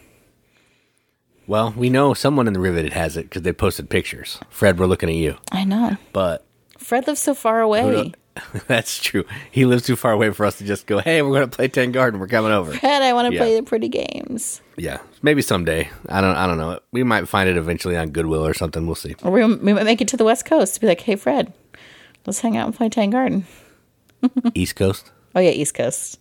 Well, 1.46 1.74
we 1.78 1.90
know 1.90 2.14
someone 2.14 2.48
in 2.48 2.54
the 2.54 2.60
Riveted 2.60 2.92
has 2.92 3.16
it 3.16 3.24
because 3.24 3.44
they 3.44 3.54
posted 3.54 3.90
pictures. 3.90 4.40
Fred, 4.50 4.78
we're 4.78 4.86
looking 4.86 5.10
at 5.10 5.16
you. 5.16 5.38
I 5.52 5.64
know. 5.64 5.96
But 6.12 6.46
Fred 6.78 7.08
lives 7.08 7.22
so 7.22 7.34
far 7.34 7.62
away. 7.62 8.12
that's 8.68 9.00
true. 9.02 9.24
He 9.52 9.66
lives 9.66 9.84
too 9.86 9.96
far 9.96 10.12
away 10.12 10.32
for 10.32 10.46
us 10.46 10.58
to 10.58 10.64
just 10.66 10.86
go, 10.88 11.00
hey, 11.00 11.22
we're 11.22 11.30
going 11.32 11.50
to 11.50 11.56
play 11.56 11.68
Tang 11.68 11.92
Garden. 11.92 12.20
We're 12.20 12.28
coming 12.28 12.52
over. 12.52 12.74
Fred, 12.74 13.02
I 13.02 13.14
want 13.14 13.28
to 13.30 13.34
Yeah. 13.34 13.40
play 13.42 13.56
the 13.56 13.64
pretty 13.64 13.90
games. 13.90 14.62
Yeah, 14.78 15.00
maybe 15.22 15.42
someday. 15.42 15.90
I 16.10 16.22
don't. 16.22 16.36
I 16.36 16.46
don't 16.48 16.58
know. 16.58 16.80
We 16.92 17.04
might 17.04 17.28
find 17.28 17.50
it 17.50 17.58
eventually 17.58 17.98
on 17.98 18.10
Goodwill 18.12 18.46
or 18.46 18.54
something. 18.54 18.86
We'll 18.86 18.96
see. 18.96 19.16
Or 19.24 19.32
we, 19.32 19.44
we 19.44 19.74
might 19.74 19.86
make 19.86 20.02
it 20.02 20.08
to 20.10 20.18
the 20.18 20.24
West 20.26 20.46
Coast 20.46 20.76
to 20.76 20.82
be 20.82 20.88
like, 20.88 21.02
hey, 21.02 21.16
Fred, 21.16 21.52
let's 22.26 22.40
hang 22.42 22.56
out 22.58 22.68
and 22.68 22.76
play 22.76 22.90
Tang 22.90 23.10
Garden. 23.10 23.46
East 24.54 24.76
Coast. 24.76 25.12
Oh, 25.36 25.40
yeah, 25.40 25.52
East 25.52 25.74
Coast, 25.76 26.20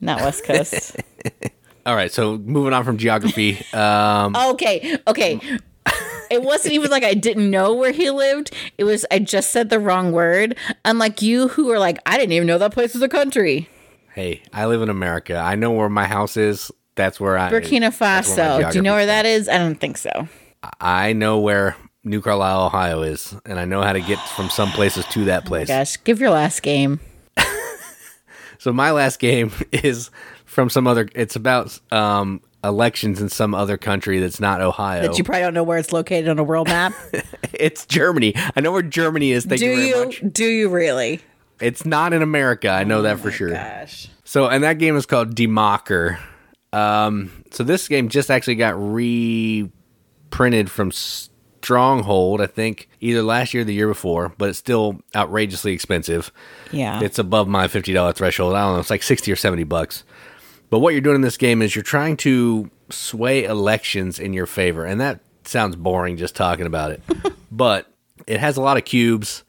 not 0.00 0.20
West 0.20 0.44
Coast. 0.46 0.96
All 1.86 1.94
right. 1.94 2.10
So 2.12 2.38
moving 2.38 2.72
on 2.72 2.84
from 2.84 2.96
geography. 2.98 3.62
Um, 3.74 4.34
okay, 4.36 4.96
okay. 5.06 5.40
It 6.30 6.42
wasn't 6.42 6.74
even 6.74 6.90
like 6.90 7.04
I 7.04 7.14
didn't 7.14 7.50
know 7.50 7.74
where 7.74 7.92
he 7.92 8.10
lived. 8.10 8.54
It 8.78 8.84
was, 8.84 9.04
I 9.10 9.18
just 9.18 9.50
said 9.50 9.70
the 9.70 9.78
wrong 9.78 10.12
word. 10.12 10.56
Unlike 10.84 11.22
you, 11.22 11.48
who 11.48 11.70
are 11.70 11.78
like, 11.78 11.98
I 12.06 12.16
didn't 12.16 12.32
even 12.32 12.46
know 12.46 12.58
that 12.58 12.72
place 12.72 12.94
was 12.94 13.02
a 13.02 13.08
country. 13.08 13.68
hey, 14.14 14.42
I 14.52 14.66
live 14.66 14.82
in 14.82 14.88
America. 14.88 15.36
I 15.36 15.54
know 15.54 15.72
where 15.72 15.88
my 15.88 16.06
house 16.06 16.36
is. 16.36 16.70
That's 16.94 17.18
where 17.18 17.36
I. 17.36 17.50
Burkina 17.50 17.90
Faso. 17.90 18.70
Do 18.70 18.78
you 18.78 18.82
know 18.82 18.94
where 18.94 19.06
that 19.06 19.26
is? 19.26 19.48
I 19.48 19.58
don't 19.58 19.74
think 19.80 19.96
so. 19.98 20.28
I 20.80 21.12
know 21.12 21.40
where 21.40 21.76
New 22.04 22.20
Carlisle, 22.22 22.66
Ohio 22.66 23.02
is, 23.02 23.34
and 23.44 23.58
I 23.58 23.64
know 23.64 23.82
how 23.82 23.92
to 23.92 24.00
get 24.00 24.18
from 24.20 24.48
some 24.50 24.70
places 24.70 25.04
to 25.06 25.24
that 25.26 25.44
place. 25.44 25.68
Gosh, 25.68 26.02
give 26.04 26.20
your 26.20 26.30
last 26.30 26.62
game. 26.62 27.00
So 28.58 28.72
my 28.72 28.92
last 28.92 29.18
game 29.18 29.52
is 29.72 30.10
from 30.46 30.70
some 30.70 30.86
other. 30.86 31.06
It's 31.14 31.36
about 31.36 31.78
um, 31.92 32.40
elections 32.64 33.20
in 33.20 33.28
some 33.28 33.54
other 33.54 33.76
country 33.76 34.18
that's 34.18 34.40
not 34.40 34.60
Ohio. 34.60 35.02
That 35.02 35.18
you 35.18 35.24
probably 35.24 35.42
don't 35.42 35.54
know 35.54 35.62
where 35.62 35.78
it's 35.78 35.92
located 35.92 36.28
on 36.28 36.38
a 36.38 36.44
world 36.44 36.68
map. 36.68 36.94
it's 37.52 37.86
Germany. 37.86 38.34
I 38.56 38.60
know 38.60 38.72
where 38.72 38.82
Germany 38.82 39.32
is. 39.32 39.44
Thank 39.44 39.60
Do 39.60 39.66
you 39.66 40.10
you? 40.10 40.30
Do 40.30 40.44
you 40.44 40.68
really? 40.68 41.20
It's 41.60 41.84
not 41.84 42.12
in 42.12 42.22
America. 42.22 42.68
I 42.68 42.84
know 42.84 43.02
that 43.02 43.20
for 43.20 43.30
sure. 43.30 43.50
Gosh. 43.50 44.08
So, 44.24 44.48
and 44.48 44.64
that 44.64 44.78
game 44.78 44.96
is 44.96 45.06
called 45.06 45.34
Die 45.34 45.44
Macher. 45.44 46.18
Um, 46.72 47.44
so 47.52 47.62
this 47.62 47.86
game 47.86 48.08
just 48.08 48.30
actually 48.30 48.56
got 48.56 48.74
reprinted 48.76 50.70
from 50.70 50.90
Stronghold, 50.90 52.40
I 52.40 52.46
think, 52.46 52.88
either 53.00 53.22
last 53.22 53.54
year 53.54 53.60
or 53.60 53.64
the 53.64 53.74
year 53.74 53.86
before, 53.86 54.34
but 54.36 54.48
it's 54.48 54.58
still 54.58 55.00
outrageously 55.14 55.72
expensive. 55.72 56.32
Yeah. 56.72 57.00
It's 57.00 57.18
above 57.18 57.46
my 57.46 57.68
fifty 57.68 57.92
dollar 57.92 58.12
threshold. 58.12 58.54
I 58.54 58.62
don't 58.62 58.74
know, 58.74 58.80
it's 58.80 58.90
like 58.90 59.02
sixty 59.02 59.30
or 59.30 59.36
seventy 59.36 59.64
bucks. 59.64 60.02
But 60.70 60.80
what 60.80 60.92
you're 60.92 61.00
doing 61.00 61.16
in 61.16 61.22
this 61.22 61.36
game 61.36 61.62
is 61.62 61.74
you're 61.74 61.82
trying 61.82 62.16
to 62.18 62.70
sway 62.90 63.44
elections 63.44 64.18
in 64.18 64.32
your 64.32 64.46
favor, 64.46 64.84
and 64.84 65.00
that 65.00 65.20
sounds 65.44 65.76
boring 65.76 66.16
just 66.16 66.34
talking 66.34 66.66
about 66.66 66.90
it. 66.90 67.02
but 67.52 67.90
it 68.26 68.40
has 68.40 68.56
a 68.56 68.62
lot 68.62 68.76
of 68.76 68.84
cubes. 68.84 69.44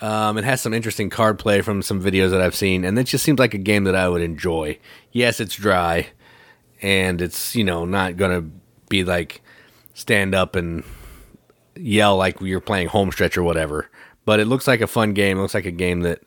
Um, 0.00 0.36
it 0.36 0.44
has 0.44 0.60
some 0.60 0.74
interesting 0.74 1.10
card 1.10 1.38
play 1.38 1.60
from 1.62 1.82
some 1.82 2.02
videos 2.02 2.30
that 2.30 2.40
I've 2.40 2.54
seen, 2.54 2.84
and 2.84 2.98
it 2.98 3.04
just 3.04 3.24
seems 3.24 3.38
like 3.38 3.54
a 3.54 3.58
game 3.58 3.84
that 3.84 3.94
I 3.94 4.08
would 4.08 4.22
enjoy. 4.22 4.78
Yes, 5.12 5.40
it's 5.40 5.54
dry, 5.54 6.08
and 6.80 7.20
it's 7.20 7.54
you 7.54 7.64
know 7.64 7.84
not 7.84 8.16
gonna 8.16 8.44
be 8.88 9.04
like 9.04 9.42
stand 9.94 10.34
up 10.34 10.56
and 10.56 10.82
yell 11.76 12.16
like 12.16 12.40
you're 12.40 12.60
playing 12.60 12.88
homestretch 12.88 13.36
or 13.36 13.42
whatever. 13.42 13.88
But 14.24 14.40
it 14.40 14.46
looks 14.46 14.66
like 14.66 14.80
a 14.80 14.86
fun 14.86 15.14
game. 15.14 15.38
It 15.38 15.42
looks 15.42 15.54
like 15.54 15.66
a 15.66 15.70
game 15.70 16.00
that 16.00 16.22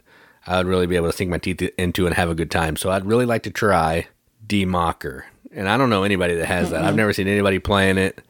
I 0.47 0.57
would 0.57 0.67
really 0.67 0.87
be 0.87 0.95
able 0.95 1.09
to 1.09 1.15
sink 1.15 1.29
my 1.29 1.37
teeth 1.37 1.61
into 1.77 2.05
and 2.05 2.15
have 2.15 2.29
a 2.29 2.35
good 2.35 2.51
time. 2.51 2.75
So 2.75 2.91
I'd 2.91 3.05
really 3.05 3.25
like 3.25 3.43
to 3.43 3.51
try 3.51 4.07
Die 4.45 4.65
Macher. 4.65 5.23
And 5.51 5.69
I 5.69 5.77
don't 5.77 5.89
know 5.89 6.03
anybody 6.03 6.35
that 6.35 6.45
has 6.45 6.71
that. 6.71 6.83
I've 6.83 6.95
never 6.95 7.13
seen 7.13 7.27
anybody 7.27 7.59
playing 7.59 7.97
it. 7.97 8.21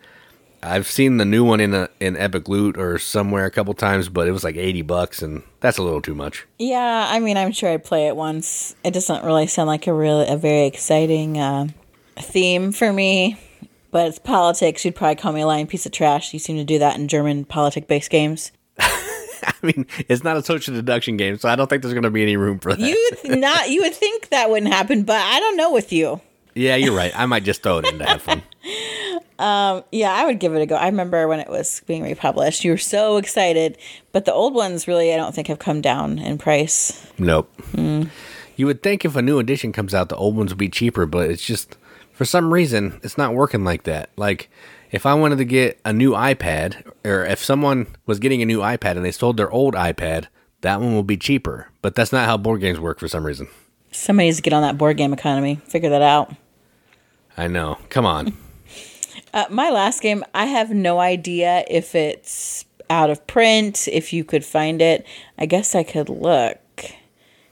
I've 0.61 0.87
seen 0.87 1.17
the 1.17 1.25
new 1.25 1.43
one 1.43 1.59
in 1.59 1.73
a, 1.73 1.89
in 1.99 2.17
Epic 2.17 2.47
Loot 2.47 2.77
or 2.77 2.97
somewhere 2.97 3.45
a 3.45 3.51
couple 3.51 3.73
times, 3.73 4.09
but 4.09 4.27
it 4.27 4.31
was 4.31 4.43
like 4.43 4.55
eighty 4.55 4.81
bucks, 4.81 5.21
and 5.21 5.43
that's 5.59 5.77
a 5.77 5.83
little 5.83 6.01
too 6.01 6.15
much. 6.15 6.45
Yeah, 6.57 7.07
I 7.07 7.19
mean, 7.19 7.37
I'm 7.37 7.51
sure 7.51 7.69
I'd 7.69 7.83
play 7.83 8.07
it 8.07 8.15
once. 8.15 8.75
It 8.83 8.91
doesn't 8.91 9.23
really 9.23 9.45
sound 9.45 9.67
like 9.67 9.85
a 9.85 9.93
really 9.93 10.27
a 10.27 10.37
very 10.37 10.65
exciting 10.65 11.37
uh, 11.37 11.67
theme 12.17 12.71
for 12.71 12.91
me. 12.91 13.37
But 13.91 14.07
it's 14.07 14.19
politics. 14.19 14.83
You'd 14.83 14.95
probably 14.95 15.15
call 15.15 15.31
me 15.31 15.41
a 15.41 15.47
lying 15.47 15.67
piece 15.67 15.85
of 15.85 15.91
trash. 15.91 16.33
You 16.33 16.39
seem 16.39 16.57
to 16.57 16.65
do 16.65 16.79
that 16.79 16.97
in 16.97 17.07
German 17.07 17.45
politic-based 17.45 18.09
games. 18.09 18.51
I 19.63 19.65
mean, 19.65 19.85
it's 20.07 20.23
not 20.23 20.37
a 20.37 20.43
social 20.43 20.73
deduction 20.73 21.17
game, 21.17 21.37
so 21.37 21.49
I 21.49 21.55
don't 21.55 21.69
think 21.69 21.81
there's 21.81 21.93
going 21.93 22.03
to 22.03 22.09
be 22.11 22.21
any 22.23 22.37
room 22.37 22.59
for 22.59 22.73
that. 22.73 22.79
You 22.79 23.11
would 23.23 23.39
not. 23.39 23.69
You 23.69 23.81
would 23.81 23.93
think 23.93 24.29
that 24.29 24.49
wouldn't 24.49 24.71
happen, 24.71 25.03
but 25.03 25.17
I 25.17 25.39
don't 25.39 25.57
know 25.57 25.71
with 25.71 25.91
you. 25.93 26.21
yeah, 26.55 26.75
you're 26.75 26.95
right. 26.95 27.11
I 27.15 27.25
might 27.25 27.43
just 27.43 27.63
throw 27.63 27.79
it 27.79 27.87
in 27.87 27.99
to 27.99 28.05
have 28.05 28.21
fun. 28.21 28.41
Yeah, 29.91 30.13
I 30.13 30.25
would 30.25 30.39
give 30.39 30.53
it 30.55 30.61
a 30.61 30.65
go. 30.65 30.75
I 30.75 30.85
remember 30.87 31.27
when 31.27 31.39
it 31.39 31.49
was 31.49 31.81
being 31.85 32.03
republished. 32.03 32.63
You 32.63 32.71
were 32.71 32.77
so 32.77 33.17
excited, 33.17 33.77
but 34.11 34.25
the 34.25 34.33
old 34.33 34.53
ones 34.53 34.87
really, 34.87 35.13
I 35.13 35.17
don't 35.17 35.35
think, 35.35 35.47
have 35.47 35.59
come 35.59 35.81
down 35.81 36.19
in 36.19 36.37
price. 36.37 37.11
Nope. 37.17 37.51
Hmm. 37.75 38.03
You 38.55 38.65
would 38.67 38.81
think 38.81 39.03
if 39.03 39.15
a 39.17 39.21
new 39.21 39.39
edition 39.39 39.73
comes 39.73 39.93
out, 39.93 40.07
the 40.09 40.15
old 40.15 40.37
ones 40.37 40.51
would 40.51 40.57
be 40.57 40.69
cheaper, 40.69 41.05
but 41.05 41.29
it's 41.29 41.43
just 41.45 41.75
for 42.13 42.23
some 42.23 42.53
reason 42.53 42.99
it's 43.03 43.17
not 43.17 43.33
working 43.35 43.65
like 43.65 43.83
that. 43.83 44.09
Like 44.15 44.49
if 44.95 45.05
I 45.05 45.13
wanted 45.13 45.39
to 45.39 45.45
get 45.45 45.77
a 45.83 45.91
new 45.91 46.11
iPad, 46.11 46.89
or 47.03 47.25
if 47.25 47.43
someone 47.43 47.87
was 48.05 48.17
getting 48.17 48.41
a 48.41 48.45
new 48.45 48.59
iPad 48.59 48.95
and 48.95 49.03
they 49.03 49.11
sold 49.11 49.35
their 49.35 49.51
old 49.51 49.73
iPad, 49.73 50.27
that 50.61 50.79
one 50.79 50.95
will 50.95 51.03
be 51.03 51.17
cheaper. 51.17 51.69
But 51.81 51.95
that's 51.95 52.13
not 52.13 52.25
how 52.25 52.37
board 52.37 52.61
games 52.61 52.79
work 52.79 52.99
for 52.99 53.09
some 53.09 53.25
reason. 53.25 53.49
Somebody 53.91 54.27
needs 54.27 54.37
to 54.37 54.43
get 54.43 54.53
on 54.53 54.61
that 54.61 54.77
board 54.77 54.95
game 54.95 55.11
economy. 55.11 55.55
Figure 55.67 55.89
that 55.89 56.01
out. 56.01 56.33
I 57.37 57.47
know. 57.47 57.77
Come 57.89 58.05
on. 58.05 58.37
Uh, 59.33 59.45
my 59.49 59.69
last 59.69 60.01
game, 60.01 60.23
I 60.33 60.45
have 60.45 60.69
no 60.69 61.01
idea 61.01 61.65
if 61.69 61.93
it's 61.93 62.63
out 62.89 63.09
of 63.09 63.27
print, 63.27 63.85
if 63.89 64.13
you 64.13 64.23
could 64.23 64.45
find 64.45 64.81
it. 64.81 65.05
I 65.37 65.45
guess 65.45 65.75
I 65.75 65.83
could 65.83 66.07
look. 66.07 66.57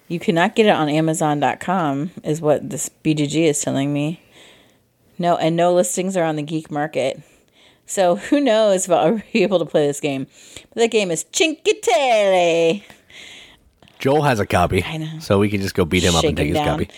You 0.07 0.17
cannot 0.17 0.55
get 0.55 0.65
it 0.65 0.69
on 0.69 0.87
Amazon.com, 0.87 2.11
is 2.23 2.39
what 2.39 2.69
this 2.69 2.89
BGG 3.03 3.49
is 3.49 3.59
telling 3.59 3.91
me. 3.91 4.21
No, 5.19 5.35
and 5.35 5.57
no 5.57 5.73
listings 5.73 6.15
are 6.15 6.23
on 6.23 6.37
the 6.37 6.41
geek 6.41 6.71
market. 6.71 7.21
So 7.93 8.15
who 8.29 8.39
knows 8.39 8.85
if 8.85 8.91
I'll 8.91 9.21
be 9.31 9.43
able 9.43 9.59
to 9.59 9.65
play 9.65 9.87
this 9.87 9.99
game. 9.99 10.27
But 10.73 10.81
the 10.81 10.87
game 10.87 11.11
is 11.11 11.25
Terre. 11.31 12.81
Joel 13.99 14.23
has 14.23 14.39
a 14.39 14.45
copy. 14.45 14.83
I 14.83 14.97
know. 14.97 15.19
So 15.19 15.39
we 15.39 15.49
can 15.49 15.61
just 15.61 15.75
go 15.75 15.85
beat 15.85 16.03
him 16.03 16.15
up 16.15 16.25
and 16.25 16.35
take 16.35 16.47
his 16.47 16.57
down. 16.57 16.85
copy. 16.85 16.89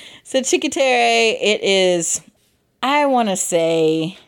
So 0.28 0.42
Cinque 0.42 0.70
Terre, 0.70 1.38
it 1.40 1.62
is, 1.62 2.20
I 2.82 3.06
want 3.06 3.30
to 3.30 3.36
say, 3.36 4.18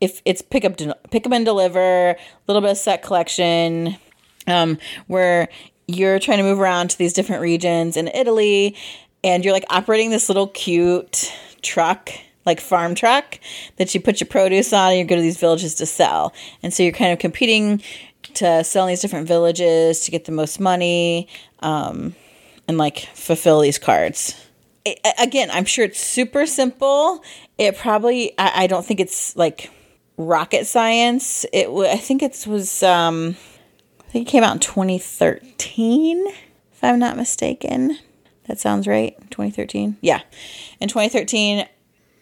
if 0.00 0.22
it's 0.24 0.40
pick 0.40 0.64
up, 0.64 0.78
pick 1.10 1.26
up 1.26 1.32
and 1.32 1.44
deliver, 1.44 2.12
a 2.12 2.16
little 2.48 2.62
bit 2.62 2.70
of 2.70 2.78
set 2.78 3.02
collection, 3.02 3.98
um, 4.46 4.78
where 5.08 5.50
you're 5.88 6.18
trying 6.18 6.38
to 6.38 6.42
move 6.44 6.58
around 6.58 6.88
to 6.88 6.96
these 6.98 7.12
different 7.12 7.42
regions 7.42 7.98
in 7.98 8.08
Italy, 8.08 8.74
and 9.22 9.44
you're 9.44 9.52
like 9.52 9.66
operating 9.68 10.08
this 10.08 10.30
little 10.30 10.46
cute 10.46 11.30
truck, 11.60 12.10
like 12.44 12.60
farm 12.60 12.94
truck, 12.94 13.38
that 13.76 13.94
you 13.94 14.00
put 14.00 14.20
your 14.20 14.28
produce 14.28 14.72
on, 14.72 14.90
and 14.90 14.98
you 14.98 15.04
go 15.04 15.16
to 15.16 15.22
these 15.22 15.38
villages 15.38 15.74
to 15.76 15.86
sell, 15.86 16.32
and 16.62 16.72
so 16.72 16.82
you're 16.82 16.92
kind 16.92 17.12
of 17.12 17.18
competing 17.18 17.82
to 18.34 18.62
sell 18.64 18.84
in 18.84 18.90
these 18.90 19.00
different 19.00 19.28
villages 19.28 20.00
to 20.04 20.10
get 20.10 20.24
the 20.24 20.32
most 20.32 20.60
money, 20.60 21.28
um, 21.60 22.14
and 22.68 22.78
like 22.78 23.00
fulfill 23.14 23.60
these 23.60 23.78
cards 23.78 24.34
it- 24.84 25.00
again, 25.18 25.50
I'm 25.50 25.64
sure 25.64 25.84
it's 25.84 26.00
super 26.00 26.46
simple. 26.46 27.22
It 27.58 27.76
probably, 27.76 28.36
I, 28.38 28.64
I 28.64 28.66
don't 28.66 28.84
think 28.84 29.00
it's 29.00 29.36
like 29.36 29.70
rocket 30.16 30.66
science. 30.66 31.46
It, 31.52 31.68
I 31.68 31.96
think 31.96 32.22
it 32.22 32.44
was, 32.48 32.82
um, 32.82 33.36
I 34.00 34.10
think 34.10 34.28
it 34.28 34.30
came 34.30 34.42
out 34.44 34.54
in 34.54 34.58
2013, 34.60 36.26
if 36.72 36.82
I'm 36.84 36.98
not 36.98 37.16
mistaken. 37.16 37.98
That 38.48 38.58
sounds 38.58 38.88
right. 38.88 39.16
2013. 39.30 39.98
Yeah. 40.00 40.22
In 40.80 40.88
2013. 40.88 41.66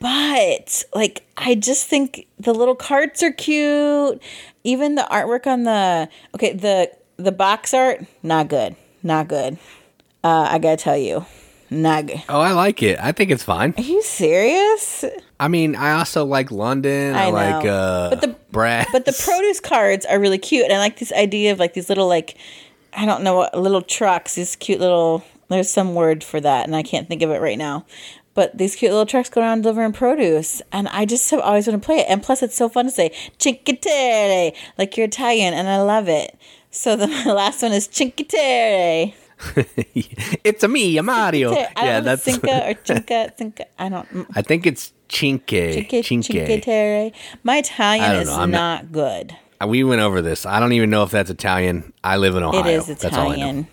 But 0.01 0.85
like, 0.95 1.23
I 1.37 1.55
just 1.55 1.87
think 1.87 2.27
the 2.39 2.53
little 2.55 2.75
cards 2.75 3.23
are 3.23 3.33
cute. 3.33 4.21
Even 4.65 4.95
the 4.95 5.07
artwork 5.11 5.47
on 5.47 5.63
the, 5.65 6.09
okay, 6.35 6.53
the, 6.55 6.91
the 7.17 7.33
box 7.33 7.73
art, 7.75 8.05
not 8.23 8.49
good. 8.49 8.77
Not 9.03 9.29
good. 9.29 9.59
Uh, 10.25 10.49
I 10.51 10.59
gotta 10.59 10.77
tell 10.77 10.97
you, 10.97 11.25
not 11.71 12.07
good. 12.07 12.23
oh, 12.29 12.41
I 12.41 12.53
like 12.53 12.83
it. 12.83 12.99
I 13.01 13.13
think 13.13 13.31
it's 13.31 13.43
fine. 13.43 13.73
Are 13.79 13.83
you 13.83 14.03
serious? 14.03 15.05
I 15.39 15.49
mean, 15.49 15.75
I 15.77 15.93
also 15.99 16.25
like 16.27 16.51
London. 16.51 17.15
I, 17.15 17.29
I 17.29 17.31
like 17.31 17.65
uh, 17.65 18.11
But 18.11 18.21
the- 18.21 18.37
Brad. 18.53 18.87
But 18.93 19.05
the 19.07 19.13
produce 19.25 19.61
cards 19.61 20.05
are 20.05 20.19
really 20.21 20.37
cute, 20.39 20.65
and 20.65 20.73
I 20.75 20.79
like 20.79 20.99
this 20.99 21.13
idea 21.13 21.53
of 21.53 21.59
like 21.59 21.73
these 21.73 21.89
little 21.89 22.09
like 22.09 22.37
I 22.93 23.07
don't 23.07 23.23
know 23.23 23.37
what 23.37 23.55
little 23.59 23.81
trucks. 23.83 24.35
These 24.35 24.57
cute 24.57 24.81
little. 24.81 25.25
There's 25.49 25.71
some 25.71 25.95
word 25.95 26.23
for 26.23 26.41
that, 26.41 26.67
and 26.67 26.77
I 26.77 26.83
can't 26.83 27.09
think 27.09 27.23
of 27.23 27.31
it 27.31 27.41
right 27.41 27.59
now. 27.59 27.87
But 28.35 28.57
these 28.57 28.77
cute 28.77 28.93
little 28.93 29.07
trucks 29.07 29.29
go 29.29 29.41
around 29.41 29.63
delivering 29.63 29.93
produce, 29.93 30.63
and 30.71 30.89
I 30.89 31.05
just 31.05 31.31
have 31.31 31.41
always 31.41 31.67
want 31.67 31.83
to 31.83 31.85
play 31.85 31.99
it. 31.99 32.07
And 32.09 32.23
plus, 32.23 32.43
it's 32.43 32.57
so 32.57 32.69
fun 32.69 32.85
to 32.87 32.91
say 32.91 33.13
Cinque 33.39 33.85
like 34.79 34.97
you're 34.97 35.07
Italian, 35.07 35.53
and 35.53 35.69
I 35.69 35.83
love 35.83 36.09
it. 36.09 36.39
So 36.71 36.97
the 36.97 37.07
last 37.07 37.63
one 37.63 37.73
is 37.73 37.89
Cinque 37.91 38.29
Terre. 38.29 39.13
it's 40.45 40.63
a 40.63 40.69
me, 40.69 40.97
a 40.99 41.03
Mario. 41.03 41.51
I 41.51 41.55
don't 41.55 41.85
yeah, 41.85 42.01
that's. 42.01 42.23
Cinque 42.23 42.45
or 42.45 42.75
Cinque. 42.85 43.37
Cinque. 43.37 43.63
I 43.79 43.89
don't. 43.89 44.27
I 44.35 44.43
think 44.43 44.67
it's 44.67 44.93
Cinque. 45.09 45.49
Cinque, 45.49 46.05
Cinque. 46.05 46.25
Cinque 46.25 46.63
Terre. 46.63 47.11
My 47.43 47.59
Italian 47.59 48.17
is 48.17 48.29
know. 48.29 48.37
Not- 48.47 48.51
not 48.51 48.93
good. 48.93 49.37
Uh, 49.63 49.67
we 49.67 49.85
went 49.85 50.01
over 50.01 50.23
this. 50.23 50.47
I 50.47 50.59
don't 50.61 50.73
even 50.73 50.89
know 50.89 51.03
if 51.03 51.11
that's 51.11 51.31
Italian. 51.31 51.93
I 52.03 52.17
live 52.17 52.35
in 52.35 52.43
Ohio. 52.43 52.65
It 52.65 52.77
is 52.77 52.87
That's 52.87 53.05
all 53.17 53.31
I 53.31 53.37
know. 53.37 53.43
Italian. 53.43 53.69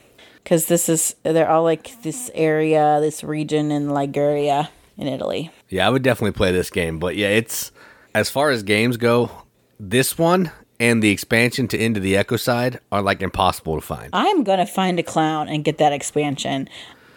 Because 0.48 0.68
this 0.68 0.88
is, 0.88 1.14
they're 1.24 1.50
all 1.50 1.64
like 1.64 2.02
this 2.04 2.32
area, 2.34 3.00
this 3.02 3.22
region 3.22 3.70
in 3.70 3.94
Liguria 3.94 4.70
in 4.96 5.06
Italy. 5.06 5.52
Yeah, 5.68 5.86
I 5.86 5.90
would 5.90 6.04
definitely 6.04 6.38
play 6.38 6.54
this 6.54 6.70
game. 6.70 7.00
But 7.00 7.18
yeah, 7.18 7.28
it's 7.28 7.74
as 8.16 8.30
far 8.30 8.50
as 8.50 8.64
games 8.64 8.96
go, 8.96 9.30
this 9.78 10.18
one 10.18 10.54
and 10.80 11.04
the 11.04 11.10
expansion 11.10 11.68
to 11.68 11.78
Into 11.78 12.00
the 12.00 12.16
Echo 12.16 12.38
Side 12.38 12.80
are 12.94 13.02
like 13.02 13.22
impossible 13.22 13.76
to 13.76 13.86
find. 13.86 14.10
I'm 14.14 14.46
going 14.46 14.60
to 14.60 14.66
find 14.66 14.98
a 15.00 15.04
clown 15.04 15.50
and 15.50 15.66
get 15.66 15.80
that 15.80 15.92
expansion. 15.92 16.70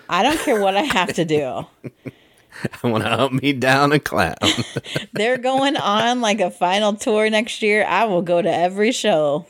I 0.08 0.24
don't 0.24 0.40
care 0.40 0.60
what 0.60 0.76
I 0.76 0.82
have 0.82 1.12
to 1.12 1.24
do. 1.24 1.66
I 2.82 2.88
want 2.88 3.04
to 3.04 3.10
hunt 3.10 3.42
me 3.42 3.52
down 3.52 3.92
a 3.92 3.98
clown. 3.98 4.36
They're 5.12 5.38
going 5.38 5.76
on 5.76 6.20
like 6.20 6.40
a 6.40 6.50
final 6.50 6.94
tour 6.94 7.30
next 7.30 7.62
year. 7.62 7.84
I 7.84 8.04
will 8.04 8.22
go 8.22 8.42
to 8.42 8.52
every 8.52 8.92
show 8.92 9.46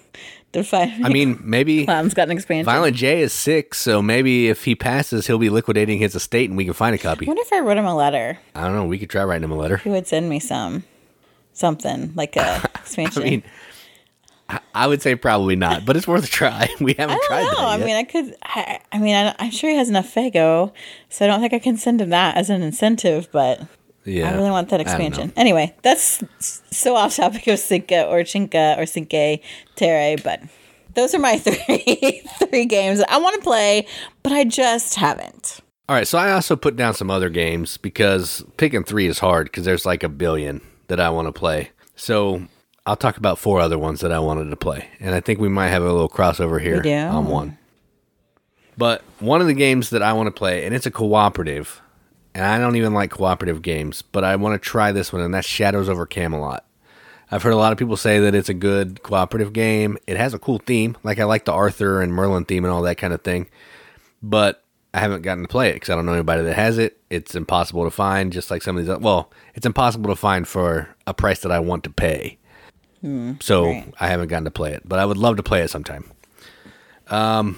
to 0.52 0.64
find 0.64 1.04
I 1.04 1.08
mean, 1.08 1.38
maybe 1.42 1.84
clown's 1.86 2.14
got 2.14 2.28
an 2.28 2.36
expansion. 2.36 2.64
Violent 2.64 2.96
J 2.96 3.20
is 3.22 3.32
sick, 3.32 3.74
so 3.74 4.02
maybe 4.02 4.48
if 4.48 4.64
he 4.64 4.74
passes, 4.74 5.26
he'll 5.26 5.38
be 5.38 5.50
liquidating 5.50 5.98
his 5.98 6.14
estate 6.14 6.50
and 6.50 6.56
we 6.56 6.64
can 6.64 6.74
find 6.74 6.94
a 6.94 6.98
copy. 6.98 7.26
I 7.26 7.28
wonder 7.28 7.42
if 7.42 7.52
I 7.52 7.60
wrote 7.60 7.76
him 7.78 7.84
a 7.86 7.94
letter. 7.94 8.38
I 8.54 8.62
don't 8.64 8.74
know. 8.74 8.84
We 8.86 8.98
could 8.98 9.10
try 9.10 9.22
writing 9.24 9.44
him 9.44 9.52
a 9.52 9.56
letter. 9.56 9.76
He 9.78 9.90
would 9.90 10.06
send 10.06 10.28
me 10.28 10.40
some, 10.40 10.84
something 11.52 12.12
like 12.16 12.36
a 12.36 12.62
expansion. 12.76 13.22
I 13.22 13.24
mean, 13.24 13.42
I- 14.48 14.60
I 14.74 14.86
would 14.88 15.00
say 15.00 15.14
probably 15.14 15.54
not, 15.54 15.84
but 15.86 15.96
it's 15.96 16.08
worth 16.08 16.24
a 16.24 16.28
try. 16.28 16.68
We 16.80 16.94
haven't 16.94 17.14
I 17.14 17.18
don't 17.18 17.26
tried 17.28 17.42
know. 17.52 17.68
I 17.68 17.76
mean, 17.78 17.94
I 17.96 18.02
could. 18.02 18.34
I, 18.42 18.80
I 18.90 18.98
mean, 18.98 19.14
I, 19.14 19.34
I'm 19.38 19.52
sure 19.52 19.70
he 19.70 19.76
has 19.76 19.88
enough 19.88 20.12
Faygo, 20.12 20.72
so 21.08 21.24
I 21.24 21.28
don't 21.28 21.40
think 21.40 21.52
I 21.52 21.60
can 21.60 21.76
send 21.76 22.00
him 22.00 22.10
that 22.10 22.36
as 22.36 22.50
an 22.50 22.60
incentive. 22.62 23.28
But 23.30 23.60
yeah, 24.04 24.30
I 24.30 24.34
really 24.34 24.50
want 24.50 24.68
that 24.70 24.80
I 24.80 24.84
don't 24.84 24.86
know. 24.86 25.06
expansion. 25.06 25.32
Anyway, 25.36 25.74
that's 25.82 26.22
so 26.70 26.96
off 26.96 27.16
topic 27.16 27.46
of 27.46 27.58
Cinca 27.58 28.06
or 28.06 28.20
Chinka 28.20 28.78
or 28.78 28.86
Cinque 28.86 29.42
Terre, 29.76 30.16
but 30.22 30.40
those 30.94 31.14
are 31.14 31.18
my 31.18 31.38
three 31.38 32.22
three 32.38 32.66
games 32.66 32.98
that 32.98 33.10
I 33.10 33.18
want 33.18 33.36
to 33.36 33.42
play, 33.42 33.86
but 34.22 34.32
I 34.32 34.44
just 34.44 34.94
haven't. 34.96 35.60
All 35.88 35.96
right, 35.96 36.06
so 36.06 36.18
I 36.18 36.32
also 36.32 36.54
put 36.54 36.76
down 36.76 36.94
some 36.94 37.10
other 37.10 37.30
games 37.30 37.76
because 37.76 38.44
picking 38.56 38.84
three 38.84 39.06
is 39.06 39.18
hard 39.18 39.46
because 39.46 39.64
there's 39.64 39.84
like 39.84 40.04
a 40.04 40.08
billion 40.08 40.60
that 40.86 41.00
I 41.00 41.10
want 41.10 41.26
to 41.26 41.32
play. 41.32 41.70
So 41.96 42.46
I'll 42.86 42.96
talk 42.96 43.16
about 43.16 43.38
four 43.38 43.60
other 43.60 43.78
ones 43.78 44.00
that 44.00 44.12
I 44.12 44.20
wanted 44.20 44.50
to 44.50 44.56
play, 44.56 44.88
and 45.00 45.14
I 45.14 45.20
think 45.20 45.40
we 45.40 45.48
might 45.48 45.68
have 45.68 45.82
a 45.82 45.92
little 45.92 46.08
crossover 46.08 46.60
here 46.60 46.82
on 47.08 47.26
one. 47.26 47.58
But 48.76 49.02
one 49.18 49.40
of 49.40 49.46
the 49.46 49.54
games 49.54 49.90
that 49.90 50.02
I 50.02 50.12
want 50.12 50.28
to 50.28 50.30
play, 50.30 50.64
and 50.64 50.74
it's 50.74 50.86
a 50.86 50.90
cooperative, 50.90 51.82
and 52.34 52.44
I 52.44 52.58
don't 52.58 52.76
even 52.76 52.94
like 52.94 53.10
cooperative 53.10 53.62
games, 53.62 54.02
but 54.02 54.24
I 54.24 54.36
want 54.36 54.60
to 54.60 54.68
try 54.68 54.92
this 54.92 55.12
one, 55.12 55.22
and 55.22 55.34
that's 55.34 55.46
Shadows 55.48 55.88
over 55.88 56.06
Camelot. 56.06 56.64
I've 57.30 57.42
heard 57.44 57.52
a 57.52 57.56
lot 57.56 57.70
of 57.72 57.78
people 57.78 57.96
say 57.96 58.18
that 58.20 58.34
it's 58.34 58.48
a 58.48 58.54
good 58.54 59.02
cooperative 59.02 59.52
game. 59.52 59.96
It 60.06 60.16
has 60.16 60.34
a 60.34 60.38
cool 60.38 60.58
theme, 60.58 60.96
like 61.04 61.18
I 61.20 61.24
like 61.24 61.44
the 61.44 61.52
Arthur 61.52 62.02
and 62.02 62.12
Merlin 62.12 62.44
theme 62.44 62.64
and 62.64 62.72
all 62.72 62.82
that 62.82 62.96
kind 62.98 63.12
of 63.12 63.22
thing. 63.22 63.48
But 64.22 64.64
I 64.92 64.98
haven't 64.98 65.22
gotten 65.22 65.44
to 65.44 65.48
play 65.48 65.70
it 65.70 65.74
because 65.74 65.90
I 65.90 65.94
don't 65.94 66.06
know 66.06 66.12
anybody 66.14 66.42
that 66.42 66.54
has 66.56 66.76
it. 66.78 66.98
It's 67.08 67.36
impossible 67.36 67.84
to 67.84 67.90
find, 67.90 68.32
just 68.32 68.50
like 68.50 68.62
some 68.62 68.76
of 68.76 68.82
these. 68.84 68.90
oth- 68.92 69.00
Well, 69.02 69.30
it's 69.54 69.64
impossible 69.66 70.10
to 70.10 70.16
find 70.16 70.48
for 70.48 70.88
a 71.06 71.14
price 71.14 71.38
that 71.42 71.52
I 71.52 71.60
want 71.60 71.84
to 71.84 71.90
pay. 71.90 72.38
so 73.40 73.64
right. 73.66 73.94
I 74.00 74.08
haven't 74.08 74.28
gotten 74.28 74.44
to 74.44 74.50
play 74.50 74.72
it, 74.72 74.82
but 74.84 74.98
I 74.98 75.04
would 75.04 75.16
love 75.16 75.36
to 75.36 75.42
play 75.44 75.62
it 75.62 75.70
sometime. 75.70 76.10
Um, 77.08 77.56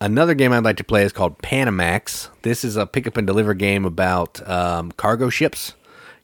another 0.00 0.34
game 0.34 0.52
I'd 0.52 0.64
like 0.64 0.78
to 0.78 0.84
play 0.84 1.02
is 1.02 1.12
called 1.12 1.38
Panamax. 1.38 2.28
This 2.42 2.64
is 2.64 2.76
a 2.76 2.86
pick 2.86 3.06
up 3.06 3.16
and 3.16 3.26
deliver 3.26 3.54
game 3.54 3.84
about 3.84 4.46
um, 4.48 4.92
cargo 4.92 5.28
ships. 5.30 5.74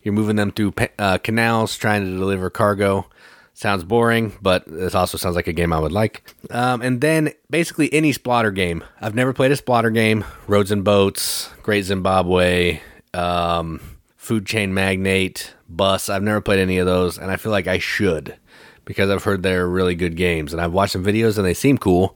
You're 0.03 0.14
moving 0.14 0.37
them 0.37 0.53
through 0.53 0.74
uh, 0.99 1.18
canals, 1.18 1.77
trying 1.77 2.05
to 2.05 2.11
deliver 2.11 2.49
cargo. 2.49 3.07
Sounds 3.55 3.85
boring, 3.85 4.37
but 4.43 4.66
this 4.66 4.95
also 4.95 5.16
sounds 5.16 5.35
like 5.35 5.47
a 5.47 5.53
game 5.53 5.72
I 5.72 5.79
would 5.79 5.93
like. 5.93 6.35
Um, 6.51 6.83
and 6.83 7.01
then 7.01 7.33
basically 7.49 7.93
any 7.93 8.12
Splotter 8.12 8.55
game. 8.55 8.85
I've 9.01 9.14
never 9.14 9.33
played 9.33 9.51
a 9.51 9.57
Splotter 9.57 9.93
game. 9.93 10.24
Roads 10.47 10.70
and 10.70 10.85
Boats, 10.85 11.49
Great 11.62 11.83
Zimbabwe, 11.83 12.81
um, 13.14 13.81
Food 14.16 14.45
Chain 14.45 14.74
Magnate, 14.74 15.55
Bus. 15.68 16.09
I've 16.09 16.22
never 16.22 16.41
played 16.41 16.61
any 16.61 16.79
of 16.79 16.87
those, 16.87 17.18
and 17.18 17.31
I 17.31 17.37
feel 17.37 17.51
like 17.51 17.66
I 17.66 17.79
should 17.79 18.37
because 18.85 19.11
I've 19.11 19.24
heard 19.24 19.43
they're 19.43 19.66
really 19.66 19.95
good 19.95 20.16
games. 20.16 20.53
And 20.53 20.61
I've 20.61 20.72
watched 20.72 20.93
some 20.93 21.05
videos 21.05 21.39
and 21.39 21.47
they 21.47 21.55
seem 21.55 21.79
cool, 21.79 22.14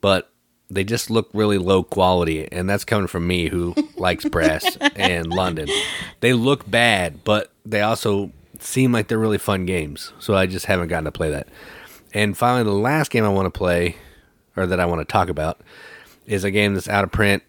but 0.00 0.31
they 0.72 0.84
just 0.84 1.10
look 1.10 1.28
really 1.32 1.58
low 1.58 1.82
quality. 1.82 2.50
And 2.50 2.68
that's 2.68 2.84
coming 2.84 3.06
from 3.06 3.26
me 3.26 3.48
who 3.48 3.74
likes 3.96 4.24
brass 4.24 4.76
and 4.96 5.28
London. 5.28 5.68
They 6.20 6.32
look 6.32 6.68
bad, 6.70 7.22
but 7.24 7.52
they 7.64 7.80
also 7.82 8.32
seem 8.58 8.92
like 8.92 9.08
they're 9.08 9.18
really 9.18 9.38
fun 9.38 9.66
games. 9.66 10.12
So 10.18 10.34
I 10.34 10.46
just 10.46 10.66
haven't 10.66 10.88
gotten 10.88 11.04
to 11.04 11.12
play 11.12 11.30
that. 11.30 11.48
And 12.14 12.36
finally, 12.36 12.64
the 12.64 12.72
last 12.72 13.10
game 13.10 13.24
I 13.24 13.28
want 13.28 13.52
to 13.52 13.56
play, 13.56 13.96
or 14.56 14.66
that 14.66 14.80
I 14.80 14.86
want 14.86 15.00
to 15.00 15.10
talk 15.10 15.28
about, 15.28 15.60
is 16.26 16.44
a 16.44 16.50
game 16.50 16.74
that's 16.74 16.88
out 16.88 17.04
of 17.04 17.12
print. 17.12 17.42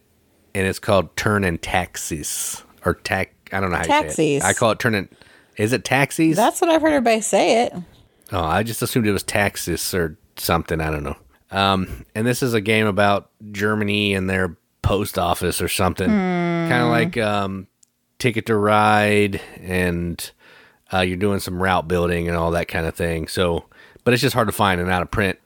and 0.55 0.67
it's 0.67 0.79
called 0.79 1.15
Thurn 1.15 1.43
and 1.43 1.61
Taxis 1.61 2.63
or 2.85 2.93
tax. 2.95 3.31
I 3.51 3.59
don't 3.59 3.69
know 3.71 3.77
how 3.77 3.83
you 3.83 3.89
say 3.89 4.01
Taxis. 4.01 4.43
it. 4.43 4.43
I 4.43 4.53
call 4.53 4.71
it 4.71 4.79
Thurn 4.81 4.95
and. 4.95 5.09
Is 5.55 5.71
it 5.71 5.85
taxis? 5.85 6.35
That's 6.35 6.59
what 6.61 6.71
I've 6.71 6.81
heard 6.81 6.93
everybody 6.93 7.21
say 7.21 7.65
it. 7.65 7.73
Oh, 8.31 8.41
I 8.43 8.63
just 8.63 8.81
assumed 8.81 9.05
it 9.05 9.11
was 9.11 9.21
Taxis 9.21 9.93
or 9.93 10.17
something. 10.35 10.81
I 10.81 10.89
don't 10.89 11.03
know. 11.03 11.15
Um, 11.53 12.05
and 12.15 12.25
this 12.25 12.43
is 12.43 12.53
a 12.53 12.61
game 12.61 12.87
about 12.87 13.29
Germany 13.51 14.13
and 14.13 14.29
their 14.29 14.57
post 14.81 15.17
office 15.17 15.61
or 15.61 15.69
something, 15.69 16.09
kind 16.09 16.73
of 16.73 16.89
like 16.89 17.17
um, 17.17 17.67
Ticket 18.19 18.47
to 18.47 18.55
Ride, 18.55 19.39
and 19.61 20.31
uh, 20.91 21.01
you're 21.01 21.17
doing 21.17 21.39
some 21.39 21.61
route 21.61 21.87
building 21.87 22.27
and 22.27 22.35
all 22.35 22.51
that 22.51 22.67
kind 22.67 22.85
of 22.85 22.95
thing. 22.95 23.27
So, 23.27 23.65
but 24.03 24.13
it's 24.13 24.21
just 24.21 24.33
hard 24.33 24.47
to 24.47 24.51
find 24.51 24.81
and 24.81 24.89
out 24.89 25.03
of 25.03 25.11
print. 25.11 25.39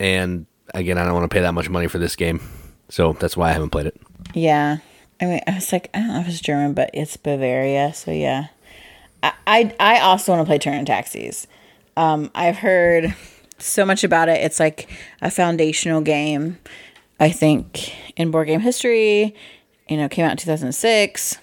And 0.00 0.46
again, 0.74 0.98
I 0.98 1.04
don't 1.04 1.14
want 1.14 1.30
to 1.30 1.34
pay 1.34 1.40
that 1.42 1.54
much 1.54 1.70
money 1.70 1.86
for 1.86 1.98
this 1.98 2.16
game, 2.16 2.40
so 2.88 3.12
that's 3.14 3.36
why 3.36 3.50
I 3.50 3.52
haven't 3.52 3.70
played 3.70 3.86
it. 3.86 4.00
Yeah. 4.34 4.78
I 5.20 5.26
mean, 5.26 5.40
I 5.46 5.54
was 5.54 5.72
like, 5.72 5.88
I 5.94 6.00
don't 6.00 6.08
know 6.08 6.20
if 6.20 6.28
it's 6.28 6.40
German, 6.40 6.74
but 6.74 6.90
it's 6.92 7.16
Bavaria. 7.16 7.94
So 7.94 8.10
yeah. 8.10 8.48
I, 9.22 9.32
I, 9.46 9.74
I 9.78 10.00
also 10.00 10.32
want 10.32 10.44
to 10.44 10.46
play 10.46 10.58
Thurn 10.58 10.74
and 10.74 10.86
Taxis. 10.86 11.46
Um, 11.96 12.30
I've 12.34 12.56
heard 12.56 13.14
so 13.64 13.84
much 13.84 14.04
about 14.04 14.28
it. 14.28 14.40
It's 14.42 14.60
like 14.60 14.88
a 15.22 15.30
foundational 15.30 16.00
game, 16.00 16.58
I 17.20 17.30
think, 17.30 17.92
in 18.16 18.30
board 18.30 18.46
game 18.48 18.60
history. 18.60 19.34
You 19.88 19.96
know, 19.96 20.08
came 20.08 20.24
out 20.24 20.32
in 20.32 20.36
2006. 20.38 21.38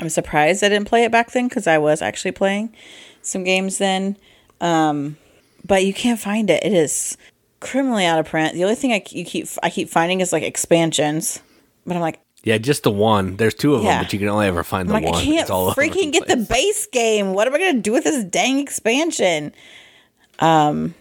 I'm 0.00 0.08
surprised 0.08 0.64
I 0.64 0.68
didn't 0.68 0.88
play 0.88 1.04
it 1.04 1.12
back 1.12 1.30
then 1.30 1.48
because 1.48 1.66
I 1.66 1.78
was 1.78 2.02
actually 2.02 2.32
playing 2.32 2.74
some 3.22 3.44
games 3.44 3.78
then. 3.78 4.16
Um, 4.60 5.16
but 5.64 5.84
you 5.84 5.94
can't 5.94 6.18
find 6.18 6.50
it. 6.50 6.64
It 6.64 6.72
is 6.72 7.16
criminally 7.60 8.04
out 8.04 8.18
of 8.18 8.26
print. 8.26 8.54
The 8.54 8.64
only 8.64 8.74
thing 8.74 8.92
I 8.92 9.02
you 9.10 9.24
keep 9.24 9.46
I 9.62 9.70
keep 9.70 9.88
finding 9.88 10.20
is 10.20 10.32
like 10.32 10.42
expansions. 10.42 11.40
But 11.86 11.94
I'm 11.94 12.02
like, 12.02 12.20
Yeah, 12.42 12.58
just 12.58 12.82
the 12.82 12.90
one. 12.90 13.36
There's 13.36 13.54
two 13.54 13.74
of 13.74 13.82
Yeah. 13.84 13.96
them, 13.98 14.04
but 14.04 14.12
you 14.12 14.18
can 14.18 14.28
only 14.28 14.46
ever 14.46 14.64
find 14.64 14.88
the 14.88 14.94
I'm 14.94 15.02
like, 15.02 15.12
one. 15.12 15.20
I 15.22 15.24
can't 15.24 15.40
It's 15.42 15.50
all 15.50 15.68
over 15.68 15.80
freaking 15.80 16.12
get 16.12 16.26
the 16.26 16.36
base 16.36 16.86
game. 16.86 17.32
What 17.32 17.46
am 17.46 17.54
I 17.54 17.58
gonna 17.58 17.74
do 17.80 17.92
with 17.92 18.04
this 18.04 18.24
dang 18.24 18.58
expansion? 18.58 19.52
Um, 20.40 20.94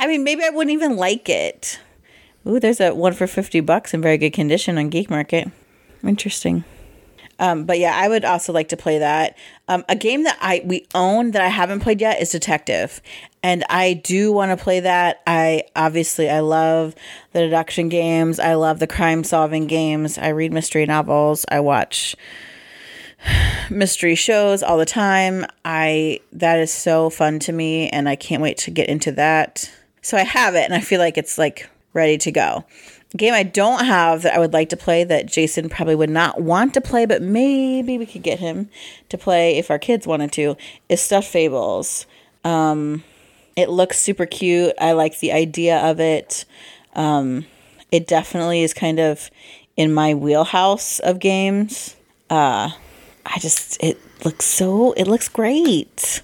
I 0.00 0.06
mean, 0.06 0.24
maybe 0.24 0.42
I 0.42 0.48
wouldn't 0.48 0.72
even 0.72 0.96
like 0.96 1.28
it. 1.28 1.78
Ooh, 2.46 2.58
there's 2.58 2.80
a 2.80 2.94
one 2.94 3.12
for 3.12 3.26
fifty 3.26 3.60
bucks 3.60 3.92
in 3.92 4.00
very 4.00 4.16
good 4.16 4.32
condition 4.32 4.78
on 4.78 4.88
Geek 4.88 5.10
Market. 5.10 5.50
Interesting. 6.02 6.64
Um, 7.38 7.64
but 7.64 7.78
yeah, 7.78 7.94
I 7.94 8.08
would 8.08 8.24
also 8.24 8.52
like 8.52 8.68
to 8.70 8.76
play 8.78 8.98
that. 8.98 9.36
Um, 9.68 9.84
a 9.90 9.96
game 9.96 10.24
that 10.24 10.38
I 10.40 10.62
we 10.64 10.86
own 10.94 11.32
that 11.32 11.42
I 11.42 11.48
haven't 11.48 11.80
played 11.80 12.00
yet 12.00 12.20
is 12.20 12.30
Detective, 12.30 13.02
and 13.42 13.62
I 13.68 13.92
do 13.92 14.32
want 14.32 14.58
to 14.58 14.62
play 14.62 14.80
that. 14.80 15.20
I 15.26 15.64
obviously 15.76 16.30
I 16.30 16.40
love 16.40 16.94
the 17.32 17.40
deduction 17.40 17.90
games. 17.90 18.40
I 18.40 18.54
love 18.54 18.78
the 18.78 18.86
crime 18.86 19.22
solving 19.22 19.66
games. 19.66 20.16
I 20.16 20.28
read 20.28 20.50
mystery 20.50 20.86
novels. 20.86 21.44
I 21.50 21.60
watch 21.60 22.16
mystery 23.70 24.14
shows 24.14 24.62
all 24.62 24.78
the 24.78 24.86
time. 24.86 25.44
I 25.62 26.20
that 26.32 26.58
is 26.58 26.72
so 26.72 27.10
fun 27.10 27.38
to 27.40 27.52
me 27.52 27.90
and 27.90 28.08
I 28.08 28.16
can't 28.16 28.42
wait 28.42 28.56
to 28.58 28.70
get 28.70 28.88
into 28.88 29.12
that. 29.12 29.70
So 30.02 30.16
I 30.16 30.22
have 30.22 30.54
it 30.54 30.64
and 30.64 30.74
I 30.74 30.80
feel 30.80 31.00
like 31.00 31.18
it's 31.18 31.38
like 31.38 31.68
ready 31.92 32.18
to 32.18 32.32
go. 32.32 32.64
A 33.12 33.16
game 33.16 33.34
I 33.34 33.42
don't 33.42 33.84
have 33.84 34.22
that 34.22 34.34
I 34.34 34.38
would 34.38 34.52
like 34.52 34.68
to 34.68 34.76
play 34.76 35.02
that 35.04 35.26
Jason 35.26 35.68
probably 35.68 35.96
would 35.96 36.10
not 36.10 36.40
want 36.40 36.74
to 36.74 36.80
play, 36.80 37.06
but 37.06 37.22
maybe 37.22 37.98
we 37.98 38.06
could 38.06 38.22
get 38.22 38.38
him 38.38 38.70
to 39.08 39.18
play 39.18 39.58
if 39.58 39.70
our 39.70 39.78
kids 39.78 40.06
wanted 40.06 40.30
to, 40.32 40.56
is 40.88 41.00
Stuffed 41.00 41.28
Fables. 41.28 42.06
Um, 42.44 43.02
it 43.56 43.68
looks 43.68 43.98
super 43.98 44.26
cute. 44.26 44.74
I 44.80 44.92
like 44.92 45.18
the 45.18 45.32
idea 45.32 45.78
of 45.78 45.98
it. 45.98 46.44
Um, 46.94 47.46
it 47.90 48.06
definitely 48.06 48.62
is 48.62 48.72
kind 48.72 49.00
of 49.00 49.30
in 49.76 49.92
my 49.92 50.14
wheelhouse 50.14 51.00
of 51.00 51.18
games. 51.18 51.96
Uh, 52.28 52.70
I 53.26 53.38
just 53.38 53.82
it 53.82 54.00
looks 54.24 54.44
so 54.44 54.92
it 54.92 55.06
looks 55.06 55.28
great. 55.28 56.22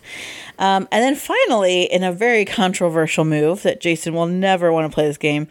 Um, 0.58 0.88
and 0.90 1.02
then 1.02 1.14
finally, 1.14 1.82
in 1.82 2.02
a 2.02 2.12
very 2.12 2.44
controversial 2.44 3.24
move 3.24 3.62
that 3.62 3.80
Jason 3.80 4.14
will 4.14 4.26
never 4.26 4.72
want 4.72 4.90
to 4.90 4.94
play 4.94 5.06
this 5.06 5.18
game, 5.18 5.48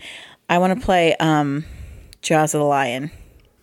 I 0.50 0.58
want 0.58 0.80
to 0.80 0.84
play 0.84 1.16
um, 1.18 1.66
Jaws 2.22 2.54
of 2.54 2.60
the 2.60 2.66
Lion. 2.66 3.12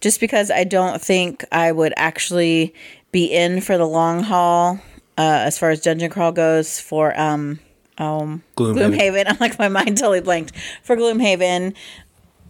Just 0.01 0.21
because 0.21 0.51
I 0.51 0.65
don't 0.65 1.01
think 1.01 1.45
I 1.53 1.71
would 1.73 1.95
actually 1.97 2.75
be 3.13 3.27
in 3.27 3.61
for 3.61 3.77
the 3.77 3.87
long 3.87 4.23
haul 4.23 4.81
uh, 5.19 5.43
as 5.47 5.59
far 5.59 5.71
as 5.71 5.81
dungeon 5.81 6.11
crawl 6.11 6.33
goes 6.33 6.81
for 6.81 7.19
um, 7.19 7.61
um, 7.99 8.43
Gloomhaven. 8.57 8.97
Gloomhaven. 8.97 9.25
I'm 9.29 9.37
like 9.39 9.59
my 9.59 9.69
mind 9.69 9.99
totally 9.99 10.21
blanked 10.21 10.57
for 10.83 10.97
Gloomhaven. 10.97 11.75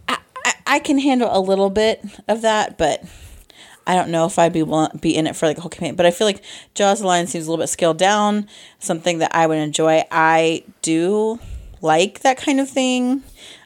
I, 0.07 0.17
I, 0.45 0.53
I 0.67 0.79
can 0.79 0.97
handle 0.99 1.29
a 1.31 1.39
little 1.39 1.69
bit 1.69 2.03
of 2.27 2.41
that, 2.41 2.77
but 2.77 3.03
I 3.85 3.95
don't 3.95 4.09
know 4.09 4.25
if 4.25 4.39
I'd 4.39 4.53
be 4.53 4.63
be 4.99 5.15
in 5.15 5.27
it 5.27 5.35
for 5.35 5.45
like 5.45 5.57
a 5.57 5.61
whole 5.61 5.69
campaign. 5.69 5.95
But 5.95 6.05
I 6.05 6.11
feel 6.11 6.27
like 6.27 6.43
Jaws 6.73 7.01
the 7.01 7.07
Lion 7.07 7.27
seems 7.27 7.47
a 7.47 7.51
little 7.51 7.61
bit 7.61 7.69
scaled 7.69 7.97
down, 7.97 8.47
something 8.79 9.19
that 9.19 9.35
I 9.35 9.47
would 9.47 9.57
enjoy. 9.57 10.03
I 10.11 10.63
do 10.81 11.39
like 11.81 12.21
that 12.21 12.37
kind 12.37 12.59
of 12.59 12.69
thing. 12.69 13.23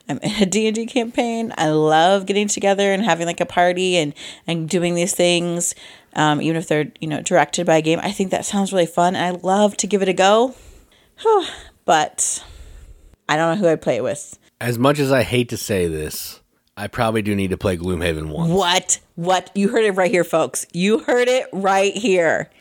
I'm 0.10 0.20
in 0.20 0.42
a 0.42 0.46
D&D 0.46 0.86
campaign. 0.88 1.54
I 1.58 1.70
love 1.70 2.26
getting 2.26 2.48
together 2.48 2.94
and 2.94 3.04
having 3.04 3.28
like 3.28 3.42
a 3.42 3.46
party 3.46 3.98
and, 3.98 4.14
and 4.48 4.70
doing 4.70 4.96
these 4.96 5.14
things, 5.14 5.76
um, 6.14 6.42
even 6.42 6.56
if 6.56 6.68
they're, 6.68 6.92
you 7.00 7.08
know, 7.08 7.22
directed 7.22 7.66
by 7.66 7.78
a 7.78 7.82
game. 7.82 8.00
I 8.02 8.12
think 8.12 8.32
that 8.32 8.46
sounds 8.46 8.72
really 8.72 8.86
fun. 8.86 9.16
And 9.16 9.38
I 9.38 9.40
love 9.42 9.76
to 9.78 9.88
give 9.88 10.02
it 10.02 10.10
a 10.10 10.14
go. 10.14 10.56
but 11.86 12.44
I 13.28 13.36
don't 13.36 13.56
know 13.56 13.62
who 13.62 13.70
I'd 13.70 13.82
play 13.82 13.98
it 13.98 14.04
with. 14.04 14.40
As 14.60 14.80
much 14.80 14.98
as 14.98 15.12
I 15.12 15.24
hate 15.24 15.50
to 15.50 15.58
say 15.58 15.88
this, 15.88 16.42
I 16.80 16.88
probably 16.88 17.24
do 17.24 17.36
need 17.36 17.50
to 17.50 17.58
play 17.58 17.76
Gloomhaven 17.76 18.30
once. 18.30 18.52
What? 18.52 19.00
What? 19.16 19.50
You 19.56 19.70
heard 19.70 19.84
it 19.84 19.94
right 19.94 20.12
here, 20.12 20.24
folks. 20.24 20.68
You 20.74 21.00
heard 21.00 21.28
it 21.28 21.48
right 21.52 21.94
here. 21.94 22.52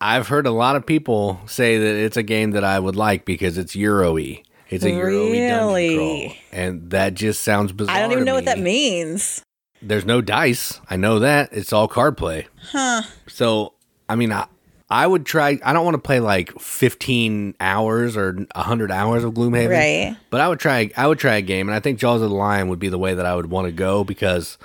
I've 0.00 0.26
heard 0.26 0.46
a 0.46 0.50
lot 0.50 0.74
of 0.74 0.84
people 0.84 1.40
say 1.46 1.78
that 1.78 1.94
it's 1.94 2.16
a 2.16 2.22
game 2.24 2.50
that 2.50 2.64
I 2.64 2.80
would 2.80 2.96
like 2.96 3.24
because 3.24 3.56
it's 3.56 3.76
Euro-y. 3.76 4.42
It's 4.68 4.84
a 4.84 4.90
Euro-y 4.90 5.48
dungeon 5.48 5.96
crawl. 5.96 6.32
And 6.50 6.90
that 6.90 7.14
just 7.14 7.42
sounds 7.42 7.70
bizarre. 7.72 7.94
I 7.94 8.00
don't 8.00 8.10
even 8.12 8.24
know 8.24 8.34
what 8.34 8.46
that 8.46 8.58
means. 8.58 9.40
There's 9.80 10.04
no 10.04 10.20
dice. 10.20 10.80
I 10.90 10.96
know 10.96 11.20
that. 11.20 11.50
It's 11.52 11.72
all 11.72 11.86
card 11.86 12.16
play. 12.16 12.48
Huh. 12.72 13.02
So, 13.28 13.74
I 14.08 14.16
mean, 14.16 14.32
I, 14.32 14.46
I 14.94 15.08
would 15.08 15.26
try. 15.26 15.58
I 15.64 15.72
don't 15.72 15.84
want 15.84 15.96
to 15.96 16.00
play 16.00 16.20
like 16.20 16.56
15 16.60 17.56
hours 17.58 18.16
or 18.16 18.32
100 18.32 18.92
hours 18.92 19.24
of 19.24 19.34
Gloomhaven. 19.34 19.68
Right. 19.68 20.16
But 20.30 20.40
I 20.40 20.46
would 20.46 20.60
try. 20.60 20.88
I 20.96 21.08
would 21.08 21.18
try 21.18 21.34
a 21.34 21.42
game, 21.42 21.68
and 21.68 21.74
I 21.74 21.80
think 21.80 21.98
Jaws 21.98 22.22
of 22.22 22.30
the 22.30 22.36
Lion 22.36 22.68
would 22.68 22.78
be 22.78 22.88
the 22.88 22.98
way 22.98 23.12
that 23.12 23.26
I 23.26 23.34
would 23.34 23.50
want 23.50 23.66
to 23.66 23.72
go 23.72 24.04
because 24.04 24.56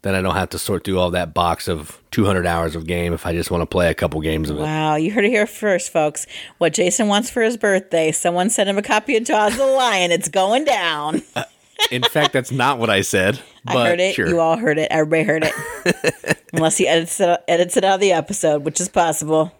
then 0.00 0.14
I 0.14 0.22
don't 0.22 0.36
have 0.36 0.48
to 0.50 0.58
sort 0.58 0.84
through 0.84 0.98
all 0.98 1.10
that 1.10 1.34
box 1.34 1.68
of 1.68 2.00
200 2.12 2.46
hours 2.46 2.74
of 2.74 2.86
game 2.86 3.12
if 3.12 3.26
I 3.26 3.34
just 3.34 3.50
want 3.50 3.60
to 3.60 3.66
play 3.66 3.90
a 3.90 3.94
couple 3.94 4.22
games 4.22 4.48
of 4.48 4.56
it. 4.56 4.62
Wow, 4.62 4.94
you 4.94 5.12
heard 5.12 5.26
it 5.26 5.28
here 5.28 5.46
first, 5.46 5.92
folks. 5.92 6.26
What 6.56 6.72
Jason 6.72 7.08
wants 7.08 7.28
for 7.28 7.42
his 7.42 7.58
birthday, 7.58 8.10
someone 8.10 8.48
sent 8.48 8.70
him 8.70 8.78
a 8.78 8.82
copy 8.82 9.18
of 9.18 9.24
Jaws 9.24 9.52
of 9.52 9.58
the 9.58 9.66
Lion. 9.66 10.10
It's 10.10 10.28
going 10.28 10.64
down. 10.64 11.22
Uh, 11.36 11.42
in 11.90 12.04
fact, 12.04 12.32
that's 12.32 12.52
not 12.52 12.78
what 12.78 12.88
I 12.88 13.00
said. 13.00 13.40
But 13.64 13.76
I 13.76 13.88
heard 13.88 14.00
it. 14.00 14.14
Sure. 14.14 14.28
You 14.28 14.38
all 14.38 14.56
heard 14.56 14.78
it. 14.78 14.86
Everybody 14.92 15.24
heard 15.24 15.44
it. 15.44 16.38
Unless 16.52 16.76
he 16.76 16.86
edits 16.86 17.18
it, 17.18 17.40
edits 17.48 17.76
it 17.76 17.82
out 17.82 17.94
of 17.96 18.00
the 18.00 18.12
episode, 18.12 18.64
which 18.64 18.80
is 18.80 18.88
possible. 18.88 19.52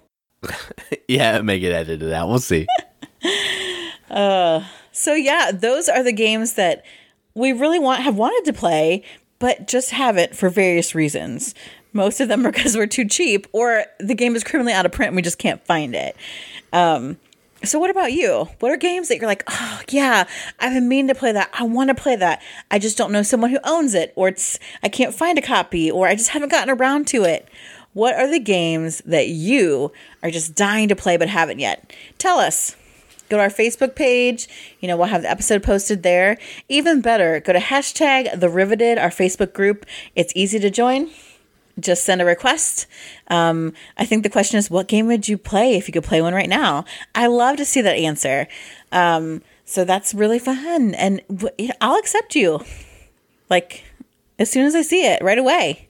yeah, 1.08 1.40
make 1.40 1.62
it 1.62 1.72
edited 1.72 2.12
out. 2.12 2.28
We'll 2.28 2.38
see. 2.38 2.66
So 4.94 5.12
yeah, 5.12 5.50
those 5.52 5.88
are 5.88 6.04
the 6.04 6.12
games 6.12 6.52
that 6.52 6.84
we 7.34 7.52
really 7.52 7.80
want 7.80 8.02
have 8.02 8.16
wanted 8.16 8.50
to 8.50 8.56
play, 8.56 9.02
but 9.40 9.66
just 9.66 9.90
haven't 9.90 10.36
for 10.36 10.48
various 10.48 10.94
reasons. 10.94 11.52
Most 11.92 12.20
of 12.20 12.28
them 12.28 12.46
are 12.46 12.52
because 12.52 12.76
we're 12.76 12.86
too 12.86 13.06
cheap, 13.06 13.48
or 13.52 13.84
the 13.98 14.14
game 14.14 14.36
is 14.36 14.44
criminally 14.44 14.72
out 14.72 14.86
of 14.86 14.92
print 14.92 15.08
and 15.08 15.16
we 15.16 15.22
just 15.22 15.38
can't 15.38 15.64
find 15.66 15.96
it. 15.96 16.16
Um, 16.72 17.18
so 17.64 17.80
what 17.80 17.90
about 17.90 18.12
you? 18.12 18.48
What 18.60 18.70
are 18.70 18.76
games 18.76 19.08
that 19.08 19.16
you're 19.18 19.26
like, 19.26 19.42
oh 19.48 19.80
yeah, 19.90 20.28
I've 20.60 20.74
been 20.74 20.88
meaning 20.88 21.08
to 21.08 21.14
play 21.16 21.32
that. 21.32 21.50
I 21.52 21.64
want 21.64 21.88
to 21.88 21.94
play 21.94 22.14
that. 22.14 22.40
I 22.70 22.78
just 22.78 22.96
don't 22.96 23.10
know 23.10 23.22
someone 23.24 23.50
who 23.50 23.58
owns 23.64 23.94
it, 23.94 24.12
or 24.14 24.28
it's 24.28 24.60
I 24.84 24.88
can't 24.88 25.14
find 25.14 25.38
a 25.38 25.42
copy, 25.42 25.90
or 25.90 26.06
I 26.06 26.14
just 26.14 26.30
haven't 26.30 26.50
gotten 26.52 26.70
around 26.70 27.08
to 27.08 27.24
it. 27.24 27.48
What 27.94 28.14
are 28.16 28.28
the 28.28 28.40
games 28.40 29.00
that 29.06 29.28
you 29.28 29.92
are 30.22 30.30
just 30.30 30.54
dying 30.54 30.88
to 30.88 30.96
play 30.96 31.16
but 31.16 31.28
haven't 31.28 31.60
yet? 31.60 31.92
Tell 32.18 32.38
us 32.38 32.76
go 33.28 33.38
to 33.38 33.42
our 33.42 33.48
Facebook 33.48 33.94
page. 33.94 34.48
You 34.80 34.88
know, 34.88 34.96
we'll 34.96 35.06
have 35.06 35.22
the 35.22 35.30
episode 35.30 35.62
posted 35.62 36.02
there. 36.02 36.36
Even 36.68 37.00
better, 37.00 37.40
go 37.40 37.52
to 37.52 37.58
hashtag 37.58 38.38
the 38.38 38.48
riveted, 38.48 38.98
our 38.98 39.10
Facebook 39.10 39.52
group. 39.52 39.86
It's 40.14 40.32
easy 40.36 40.58
to 40.58 40.70
join. 40.70 41.10
Just 41.80 42.04
send 42.04 42.20
a 42.20 42.24
request. 42.24 42.86
Um, 43.28 43.72
I 43.96 44.04
think 44.04 44.22
the 44.22 44.30
question 44.30 44.58
is, 44.58 44.70
what 44.70 44.86
game 44.86 45.06
would 45.06 45.26
you 45.26 45.38
play 45.38 45.76
if 45.76 45.88
you 45.88 45.92
could 45.92 46.04
play 46.04 46.22
one 46.22 46.34
right 46.34 46.48
now? 46.48 46.84
I 47.14 47.26
love 47.26 47.56
to 47.56 47.64
see 47.64 47.80
that 47.80 47.96
answer. 47.96 48.46
Um, 48.92 49.42
so 49.64 49.84
that's 49.84 50.14
really 50.14 50.38
fun, 50.38 50.94
and 50.94 51.22
I'll 51.80 51.98
accept 51.98 52.36
you. 52.36 52.60
Like 53.50 53.84
as 54.38 54.50
soon 54.50 54.66
as 54.66 54.74
I 54.74 54.82
see 54.82 55.06
it, 55.06 55.22
right 55.22 55.38
away 55.38 55.88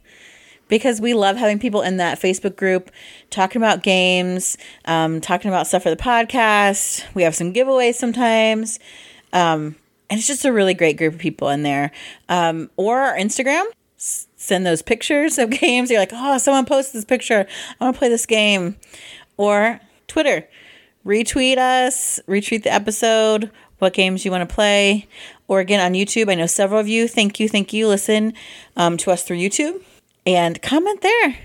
because 0.68 1.00
we 1.00 1.14
love 1.14 1.36
having 1.36 1.58
people 1.58 1.82
in 1.82 1.98
that 1.98 2.20
Facebook 2.20 2.56
group 2.56 2.90
talking 3.30 3.60
about 3.60 3.82
games, 3.82 4.56
um, 4.86 5.20
talking 5.20 5.48
about 5.48 5.66
stuff 5.66 5.82
for 5.82 5.90
the 5.90 5.96
podcast. 5.96 7.04
We 7.14 7.22
have 7.22 7.34
some 7.34 7.52
giveaways 7.52 7.94
sometimes. 7.94 8.78
Um, 9.32 9.76
and 10.10 10.18
it's 10.18 10.26
just 10.26 10.44
a 10.44 10.52
really 10.52 10.74
great 10.74 10.96
group 10.96 11.14
of 11.14 11.20
people 11.20 11.48
in 11.48 11.62
there. 11.62 11.90
Um, 12.28 12.70
or 12.76 13.00
our 13.00 13.16
Instagram. 13.16 13.64
s- 13.96 14.28
send 14.36 14.66
those 14.66 14.82
pictures 14.82 15.38
of 15.38 15.50
games. 15.60 15.90
You're 15.90 16.00
like, 16.00 16.12
oh, 16.12 16.38
someone 16.38 16.66
posted 16.66 16.98
this 16.98 17.04
picture. 17.04 17.46
I 17.80 17.84
want 17.84 17.96
to 17.96 17.98
play 17.98 18.08
this 18.08 18.26
game. 18.26 18.76
Or 19.36 19.80
Twitter, 20.06 20.48
retweet 21.04 21.58
us, 21.58 22.20
retweet 22.28 22.62
the 22.62 22.72
episode, 22.72 23.50
what 23.78 23.94
games 23.94 24.24
you 24.24 24.30
want 24.30 24.48
to 24.48 24.54
play. 24.54 25.08
Or 25.48 25.60
again 25.60 25.80
on 25.80 25.92
YouTube, 25.92 26.30
I 26.30 26.36
know 26.36 26.46
several 26.46 26.78
of 26.80 26.88
you, 26.88 27.08
thank 27.08 27.40
you, 27.40 27.48
thank 27.48 27.72
you, 27.72 27.88
listen 27.88 28.32
um, 28.76 28.96
to 28.98 29.10
us 29.10 29.24
through 29.24 29.38
YouTube 29.38 29.82
and 30.26 30.60
comment 30.62 31.00
there 31.00 31.36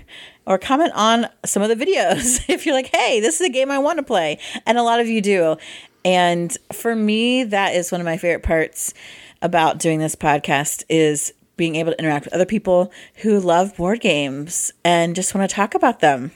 or 0.46 0.58
comment 0.58 0.92
on 0.94 1.26
some 1.44 1.62
of 1.62 1.68
the 1.68 1.76
videos 1.84 2.44
if 2.48 2.66
you're 2.66 2.74
like, 2.74 2.90
hey, 2.94 3.20
this 3.20 3.40
is 3.40 3.46
a 3.46 3.50
game 3.50 3.70
I 3.70 3.78
want 3.78 3.98
to 3.98 4.02
play. 4.02 4.38
And 4.66 4.78
a 4.78 4.82
lot 4.82 5.00
of 5.00 5.06
you 5.06 5.20
do. 5.20 5.56
And 6.04 6.56
for 6.72 6.96
me, 6.96 7.44
that 7.44 7.74
is 7.74 7.92
one 7.92 8.00
of 8.00 8.04
my 8.04 8.16
favorite 8.16 8.42
parts 8.42 8.94
about 9.42 9.78
doing 9.78 9.98
this 9.98 10.16
podcast 10.16 10.84
is 10.88 11.32
being 11.56 11.76
able 11.76 11.92
to 11.92 11.98
interact 11.98 12.24
with 12.24 12.34
other 12.34 12.46
people 12.46 12.90
who 13.16 13.38
love 13.38 13.76
board 13.76 14.00
games 14.00 14.72
and 14.82 15.14
just 15.14 15.34
want 15.34 15.48
to 15.48 15.54
talk 15.54 15.74
about 15.74 16.00
them. 16.00 16.32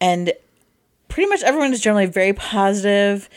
And 0.00 0.32
pretty 1.08 1.28
much 1.28 1.42
everyone 1.42 1.72
is 1.72 1.80
generally 1.80 2.06
very 2.06 2.32
positive. 2.32 3.28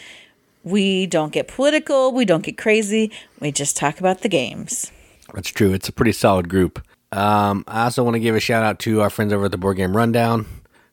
We 0.64 1.06
don't 1.06 1.32
get 1.32 1.48
political, 1.48 2.12
we 2.12 2.26
don't 2.26 2.44
get 2.44 2.58
crazy. 2.58 3.12
We 3.40 3.52
just 3.52 3.78
talk 3.78 4.00
about 4.00 4.22
the 4.22 4.30
games. 4.30 4.92
That's 5.34 5.50
true. 5.50 5.74
It's 5.74 5.90
a 5.90 5.94
pretty 5.94 6.12
solid 6.12 6.50
group. 6.50 6.82
Um, 7.12 7.66
I 7.68 7.84
also 7.84 8.04
want 8.04 8.16
to 8.16 8.20
give 8.20 8.36
a 8.36 8.40
shout 8.40 8.64
out 8.64 8.80
to 8.80 9.02
our 9.02 9.10
friends 9.10 9.34
over 9.34 9.46
at 9.46 9.52
the 9.52 9.58
Board 9.58 9.78
Game 9.78 9.96
Rundown. 9.96 10.46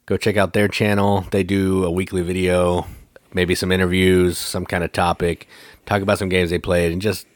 Go 0.07 0.17
check 0.17 0.37
out 0.37 0.53
their 0.53 0.69
channel. 0.69 1.27
They 1.31 1.43
do 1.43 1.85
a 1.85 1.91
weekly 1.91 2.23
video, 2.23 2.87
maybe 3.33 3.55
some 3.55 3.71
interviews, 3.71 4.39
some 4.39 4.65
kind 4.65 4.83
of 4.83 4.93
topic, 4.93 5.47
talk 5.87 6.03
about 6.03 6.19
some 6.19 6.29
games 6.29 6.51
they 6.51 6.59
played, 6.59 6.93
and 6.93 7.01
just 7.01 7.27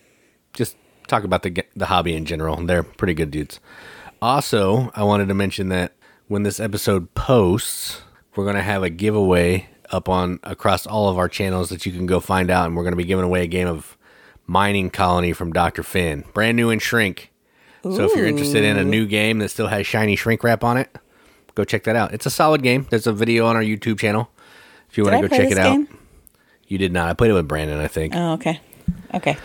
just 0.53 0.77
talk 1.07 1.25
about 1.25 1.43
the 1.43 1.65
the 1.77 1.87
hobby 1.87 2.15
in 2.15 2.25
general. 2.25 2.57
They're 2.65 2.83
pretty 2.83 3.15
good 3.15 3.31
dudes. 3.31 3.61
Also, 4.21 4.91
I 4.95 5.05
wanted 5.05 5.29
to 5.29 5.35
mention 5.35 5.69
that 5.69 5.93
when 6.29 6.43
this 6.45 6.61
episode 6.61 7.13
posts, 7.15 8.03
we're 8.35 8.45
to 8.57 8.63
have 8.63 8.83
a 8.83 8.91
giveaway 8.91 9.69
up 9.91 10.09
on 10.09 10.41
across 10.43 10.87
all 10.87 11.09
of 11.09 11.19
our 11.19 11.29
channels 11.29 11.69
that 11.69 11.85
you 11.85 11.93
can 11.93 12.07
go 12.07 12.21
find 12.21 12.51
out, 12.51 12.67
and 12.67 12.77
we're 12.77 12.85
to 12.93 12.97
be 12.97 13.05
giving 13.05 13.25
away 13.25 13.43
a 13.43 13.49
game 13.49 13.69
of 13.69 13.97
Mining 14.47 14.91
Colony 14.91 15.33
from 15.33 15.53
Dr. 15.53 15.83
Finn, 15.83 16.25
brand 16.33 16.57
new 16.57 16.71
in 16.71 16.79
shrink. 16.79 17.32
So 17.83 18.05
if 18.05 18.15
you're 18.17 18.27
interested 18.27 18.65
in 18.65 18.79
a 18.79 18.85
new 18.85 19.07
game 19.07 19.39
that 19.41 19.49
still 19.49 19.67
has 19.67 19.87
shiny 19.87 20.17
shrink 20.17 20.45
wrap 20.45 20.63
on 20.63 20.77
it, 20.77 20.89
go 21.55 21.65
check 21.65 21.85
that 21.85 21.97
out. 21.97 22.15
It's 22.15 22.27
a 22.27 22.31
solid 22.31 22.63
game. 22.63 22.87
There's 22.91 23.07
a 23.07 23.13
video 23.13 23.47
on 23.47 23.57
our 23.57 23.63
YouTube 23.63 23.99
channel. 23.99 24.31
If 24.91 24.97
you 24.99 25.05
want 25.05 25.23
to 25.23 25.29
go 25.29 25.37
check 25.37 25.51
it 25.51 25.59
out. 25.59 25.73
game? 25.73 25.99
You 26.69 26.79
did 26.79 26.93
not. 26.93 27.09
I 27.09 27.15
played 27.15 27.31
it 27.31 27.35
with 27.35 27.49
Brandon, 27.49 27.79
I 27.81 27.89
think. 27.89 28.15
Oh, 28.15 28.35
okay. 28.35 28.61
Okay. 29.15 29.37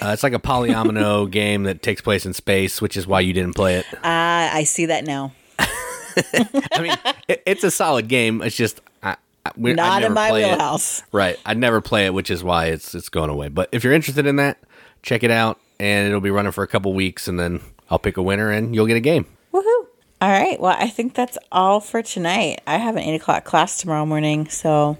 Uh, 0.00 0.08
it's 0.08 0.22
like 0.22 0.32
a 0.32 0.38
polyomino 0.38 1.30
game 1.30 1.64
that 1.64 1.82
takes 1.82 2.00
place 2.00 2.24
in 2.24 2.32
space, 2.32 2.80
which 2.80 2.96
is 2.96 3.06
why 3.06 3.20
you 3.20 3.32
didn't 3.32 3.54
play 3.54 3.76
it. 3.76 3.86
Ah, 4.04 4.54
I 4.54 4.64
see 4.64 4.86
that 4.86 5.04
now. 5.04 5.32
I 5.58 6.80
mean, 6.80 6.96
it, 7.28 7.42
it's 7.46 7.64
a 7.64 7.70
solid 7.70 8.08
game. 8.08 8.42
It's 8.42 8.56
just 8.56 8.80
I, 9.02 9.16
I, 9.44 9.52
we, 9.56 9.74
Not 9.74 9.96
in 9.98 10.02
never 10.02 10.14
my 10.14 10.28
play 10.30 10.44
it. 10.44 10.48
wheelhouse. 10.48 11.02
Right. 11.12 11.38
I'd 11.46 11.58
never 11.58 11.80
play 11.80 12.06
it, 12.06 12.14
which 12.14 12.30
is 12.30 12.42
why 12.42 12.66
it's 12.66 12.94
it's 12.94 13.08
going 13.08 13.30
away. 13.30 13.48
But 13.48 13.68
if 13.72 13.84
you're 13.84 13.92
interested 13.92 14.26
in 14.26 14.36
that, 14.36 14.58
check 15.02 15.22
it 15.22 15.30
out, 15.30 15.58
and 15.78 16.08
it'll 16.08 16.20
be 16.20 16.30
running 16.30 16.52
for 16.52 16.64
a 16.64 16.68
couple 16.68 16.92
weeks, 16.94 17.28
and 17.28 17.38
then 17.38 17.60
I'll 17.90 17.98
pick 17.98 18.16
a 18.16 18.22
winner, 18.22 18.50
and 18.50 18.74
you'll 18.74 18.86
get 18.86 18.96
a 18.96 19.00
game. 19.00 19.26
Woohoo. 19.52 19.86
All 20.20 20.30
right. 20.30 20.60
Well, 20.60 20.76
I 20.78 20.88
think 20.88 21.14
that's 21.14 21.38
all 21.50 21.80
for 21.80 22.02
tonight. 22.02 22.60
I 22.66 22.76
have 22.76 22.96
an 22.96 23.02
eight 23.02 23.16
o'clock 23.16 23.44
class 23.44 23.78
tomorrow 23.78 24.06
morning, 24.06 24.48
so 24.48 24.98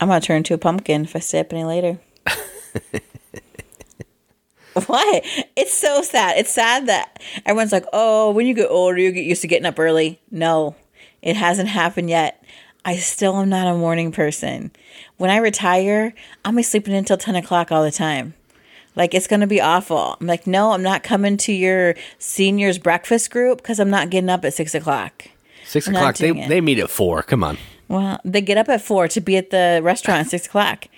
I'm 0.00 0.08
going 0.08 0.20
to 0.20 0.26
turn 0.26 0.38
into 0.38 0.54
a 0.54 0.58
pumpkin 0.58 1.04
if 1.04 1.16
I 1.16 1.18
stay 1.18 1.40
up 1.40 1.52
any 1.52 1.64
later. 1.64 1.98
Why? 4.86 5.22
It's 5.56 5.72
so 5.72 6.02
sad. 6.02 6.36
It's 6.38 6.52
sad 6.52 6.86
that 6.86 7.20
everyone's 7.44 7.72
like, 7.72 7.86
oh, 7.92 8.30
when 8.30 8.46
you 8.46 8.54
get 8.54 8.70
older, 8.70 8.98
you 8.98 9.10
get 9.10 9.24
used 9.24 9.42
to 9.42 9.48
getting 9.48 9.66
up 9.66 9.78
early. 9.78 10.20
No, 10.30 10.76
it 11.22 11.34
hasn't 11.34 11.68
happened 11.68 12.10
yet. 12.10 12.44
I 12.84 12.96
still 12.96 13.36
am 13.36 13.48
not 13.48 13.66
a 13.66 13.76
morning 13.76 14.12
person. 14.12 14.70
When 15.16 15.30
I 15.30 15.38
retire, 15.38 16.14
I'm 16.44 16.56
be 16.56 16.62
sleeping 16.62 16.94
until 16.94 17.16
10 17.16 17.34
o'clock 17.34 17.72
all 17.72 17.82
the 17.82 17.90
time. 17.90 18.34
Like, 18.98 19.14
it's 19.14 19.26
going 19.28 19.40
to 19.40 19.46
be 19.46 19.60
awful. 19.60 20.18
I'm 20.20 20.26
like, 20.26 20.46
no, 20.46 20.72
I'm 20.72 20.82
not 20.82 21.02
coming 21.02 21.38
to 21.38 21.52
your 21.52 21.94
seniors 22.18 22.78
breakfast 22.78 23.30
group 23.30 23.58
because 23.62 23.78
I'm 23.80 23.88
not 23.88 24.10
getting 24.10 24.28
up 24.28 24.44
at 24.44 24.52
6 24.52 24.74
o'clock. 24.74 25.28
6 25.64 25.88
I'm 25.88 25.94
o'clock. 25.94 26.16
They 26.16 26.30
it. 26.30 26.48
they 26.48 26.60
meet 26.60 26.78
at 26.80 26.90
four. 26.90 27.22
Come 27.22 27.44
on. 27.44 27.56
Well, 27.86 28.20
they 28.24 28.40
get 28.42 28.58
up 28.58 28.68
at 28.68 28.82
4 28.82 29.08
to 29.08 29.20
be 29.20 29.36
at 29.36 29.50
the 29.50 29.80
restaurant 29.82 30.20
at 30.26 30.30
6 30.30 30.46
o'clock. 30.46 30.88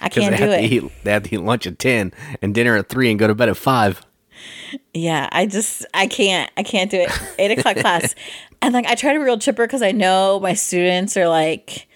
I 0.00 0.08
can't 0.08 0.30
they 0.30 0.36
do 0.36 0.50
have 0.50 0.60
it. 0.62 0.68
to 0.68 0.74
eat. 0.74 0.92
They 1.04 1.10
have 1.12 1.24
to 1.24 1.34
eat 1.34 1.40
lunch 1.40 1.66
at 1.66 1.78
ten 1.78 2.12
and 2.40 2.54
dinner 2.54 2.76
at 2.76 2.88
three 2.88 3.10
and 3.10 3.18
go 3.18 3.26
to 3.26 3.34
bed 3.34 3.48
at 3.48 3.56
five. 3.56 4.02
Yeah, 4.94 5.28
I 5.32 5.46
just 5.46 5.84
I 5.92 6.06
can't 6.06 6.50
I 6.56 6.62
can't 6.62 6.90
do 6.90 6.98
it. 7.00 7.10
Eight 7.38 7.58
o'clock 7.58 7.76
class, 7.78 8.14
and 8.62 8.72
like 8.72 8.86
I 8.86 8.94
try 8.94 9.12
to 9.12 9.18
be 9.18 9.24
real 9.24 9.38
chipper 9.38 9.66
because 9.66 9.82
I 9.82 9.90
know 9.90 10.38
my 10.40 10.54
students 10.54 11.16
are 11.16 11.28
like, 11.28 11.88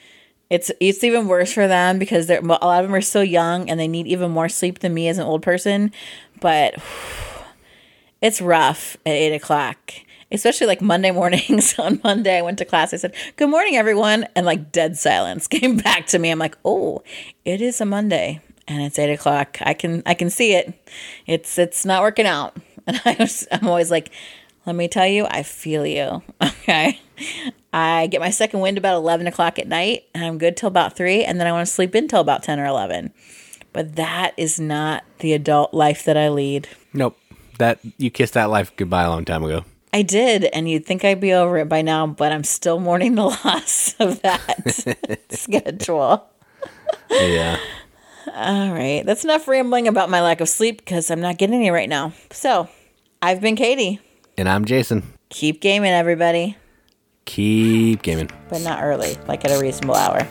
it's 0.53 0.71
it's 0.81 1.03
even 1.03 1.29
worse 1.29 1.51
for 1.51 1.67
them 1.67 1.99
because 1.99 2.27
they're 2.27 2.41
a 2.41 2.45
lot 2.45 2.85
of 2.85 2.87
them 2.87 2.95
are 2.95 3.01
so 3.01 3.23
young 3.23 3.71
and 3.71 3.81
they 3.81 3.89
need 3.89 4.07
even 4.07 4.31
more 4.31 4.51
sleep 4.51 4.81
than 4.81 4.93
me 4.93 5.09
as 5.09 5.17
an 5.17 5.25
old 5.25 5.43
person. 5.43 5.91
But 6.41 6.75
it's 8.21 8.43
rough 8.43 8.99
at 9.07 9.13
eight 9.13 9.35
o'clock. 9.35 9.93
Especially 10.31 10.67
like 10.67 10.83
Monday 10.83 11.11
mornings. 11.11 11.75
On 11.79 12.01
Monday, 12.05 12.39
I 12.39 12.43
went 12.43 12.59
to 12.59 12.67
class. 12.67 12.93
I 12.93 12.99
said, 12.99 13.15
"Good 13.37 13.49
morning, 13.49 13.77
everyone," 13.77 14.27
and 14.37 14.45
like 14.45 14.73
dead 14.73 14.99
silence 14.99 15.47
came 15.49 15.79
back 15.79 16.07
to 16.09 16.19
me. 16.19 16.29
I'm 16.29 16.39
like, 16.39 16.59
"Oh, 16.67 17.03
it 17.47 17.63
is 17.63 17.81
a 17.81 17.87
Monday, 17.87 18.43
and 18.69 18.83
it's 18.83 18.99
eight 18.99 19.13
o'clock. 19.13 19.57
I 19.63 19.73
can 19.73 20.03
I 20.05 20.13
can 20.13 20.29
see 20.29 20.53
it. 20.55 20.75
It's 21.27 21.59
it's 21.59 21.87
not 21.87 22.03
working 22.03 22.27
out." 22.27 22.55
And 22.85 23.01
I 23.05 23.17
was 23.19 23.47
I'm 23.53 23.69
always 23.69 23.91
like, 23.91 24.11
"Let 24.67 24.75
me 24.75 24.89
tell 24.89 25.07
you, 25.07 25.27
I 25.31 25.45
feel 25.45 25.87
you." 25.87 26.23
Okay, 26.43 27.01
I 27.73 28.07
get 28.09 28.21
my 28.21 28.31
second 28.31 28.61
wind 28.61 28.77
about 28.79 28.97
eleven 28.97 29.27
o'clock 29.27 29.59
at 29.59 29.67
night, 29.69 30.05
and 30.15 30.25
I'm 30.25 30.39
good 30.39 30.57
till 30.57 30.67
about 30.69 30.97
three, 30.97 31.25
and 31.25 31.41
then 31.41 31.47
I 31.47 31.53
want 31.53 31.67
to 31.67 31.73
sleep 31.73 31.95
in 31.95 32.09
till 32.09 32.21
about 32.21 32.43
ten 32.43 32.61
or 32.61 32.67
eleven. 32.67 33.13
But 33.73 33.97
that 33.97 34.33
is 34.37 34.61
not 34.61 35.05
the 35.21 35.33
adult 35.33 35.73
life 35.73 36.05
that 36.05 36.17
I 36.17 36.29
lead. 36.29 36.69
Nope. 36.93 37.19
That 37.59 37.79
you 37.97 38.11
kissed 38.11 38.35
that 38.35 38.51
life 38.51 38.75
goodbye 38.77 39.05
a 39.05 39.11
long 39.11 39.25
time 39.25 39.43
ago. 39.45 39.65
I 39.95 40.03
did, 40.03 40.45
and 40.45 40.69
you'd 40.69 40.85
think 40.87 41.05
I'd 41.05 41.21
be 41.21 41.33
over 41.33 41.59
it 41.59 41.69
by 41.69 41.83
now, 41.83 42.07
but 42.07 42.33
I'm 42.33 42.45
still 42.45 42.79
mourning 42.81 43.15
the 43.15 43.25
loss 43.45 43.95
of 43.99 44.21
that 44.23 45.21
schedule. 45.31 46.27
Yeah. 47.11 47.59
All 48.35 48.73
right, 48.73 49.03
that's 49.05 49.25
enough 49.25 49.47
rambling 49.49 49.89
about 49.89 50.09
my 50.11 50.23
lack 50.23 50.41
of 50.41 50.49
sleep 50.49 50.79
because 50.79 51.11
I'm 51.11 51.21
not 51.21 51.37
getting 51.39 51.57
any 51.57 51.71
right 51.71 51.89
now. 51.89 52.13
So, 52.31 52.69
I've 53.21 53.41
been 53.41 53.57
Katie. 53.57 54.01
and 54.39 54.49
I'm 54.49 54.65
Jason. 54.65 55.03
Keep 55.29 55.61
gaming, 55.61 55.91
everybody, 55.93 56.57
Keep 57.25 58.03
gaming. 58.03 58.31
but 58.49 58.61
not 58.63 58.83
early, 58.83 59.17
like 59.29 59.45
at 59.45 59.51
a 59.51 59.61
reasonable 59.61 59.95
hour. 59.95 60.27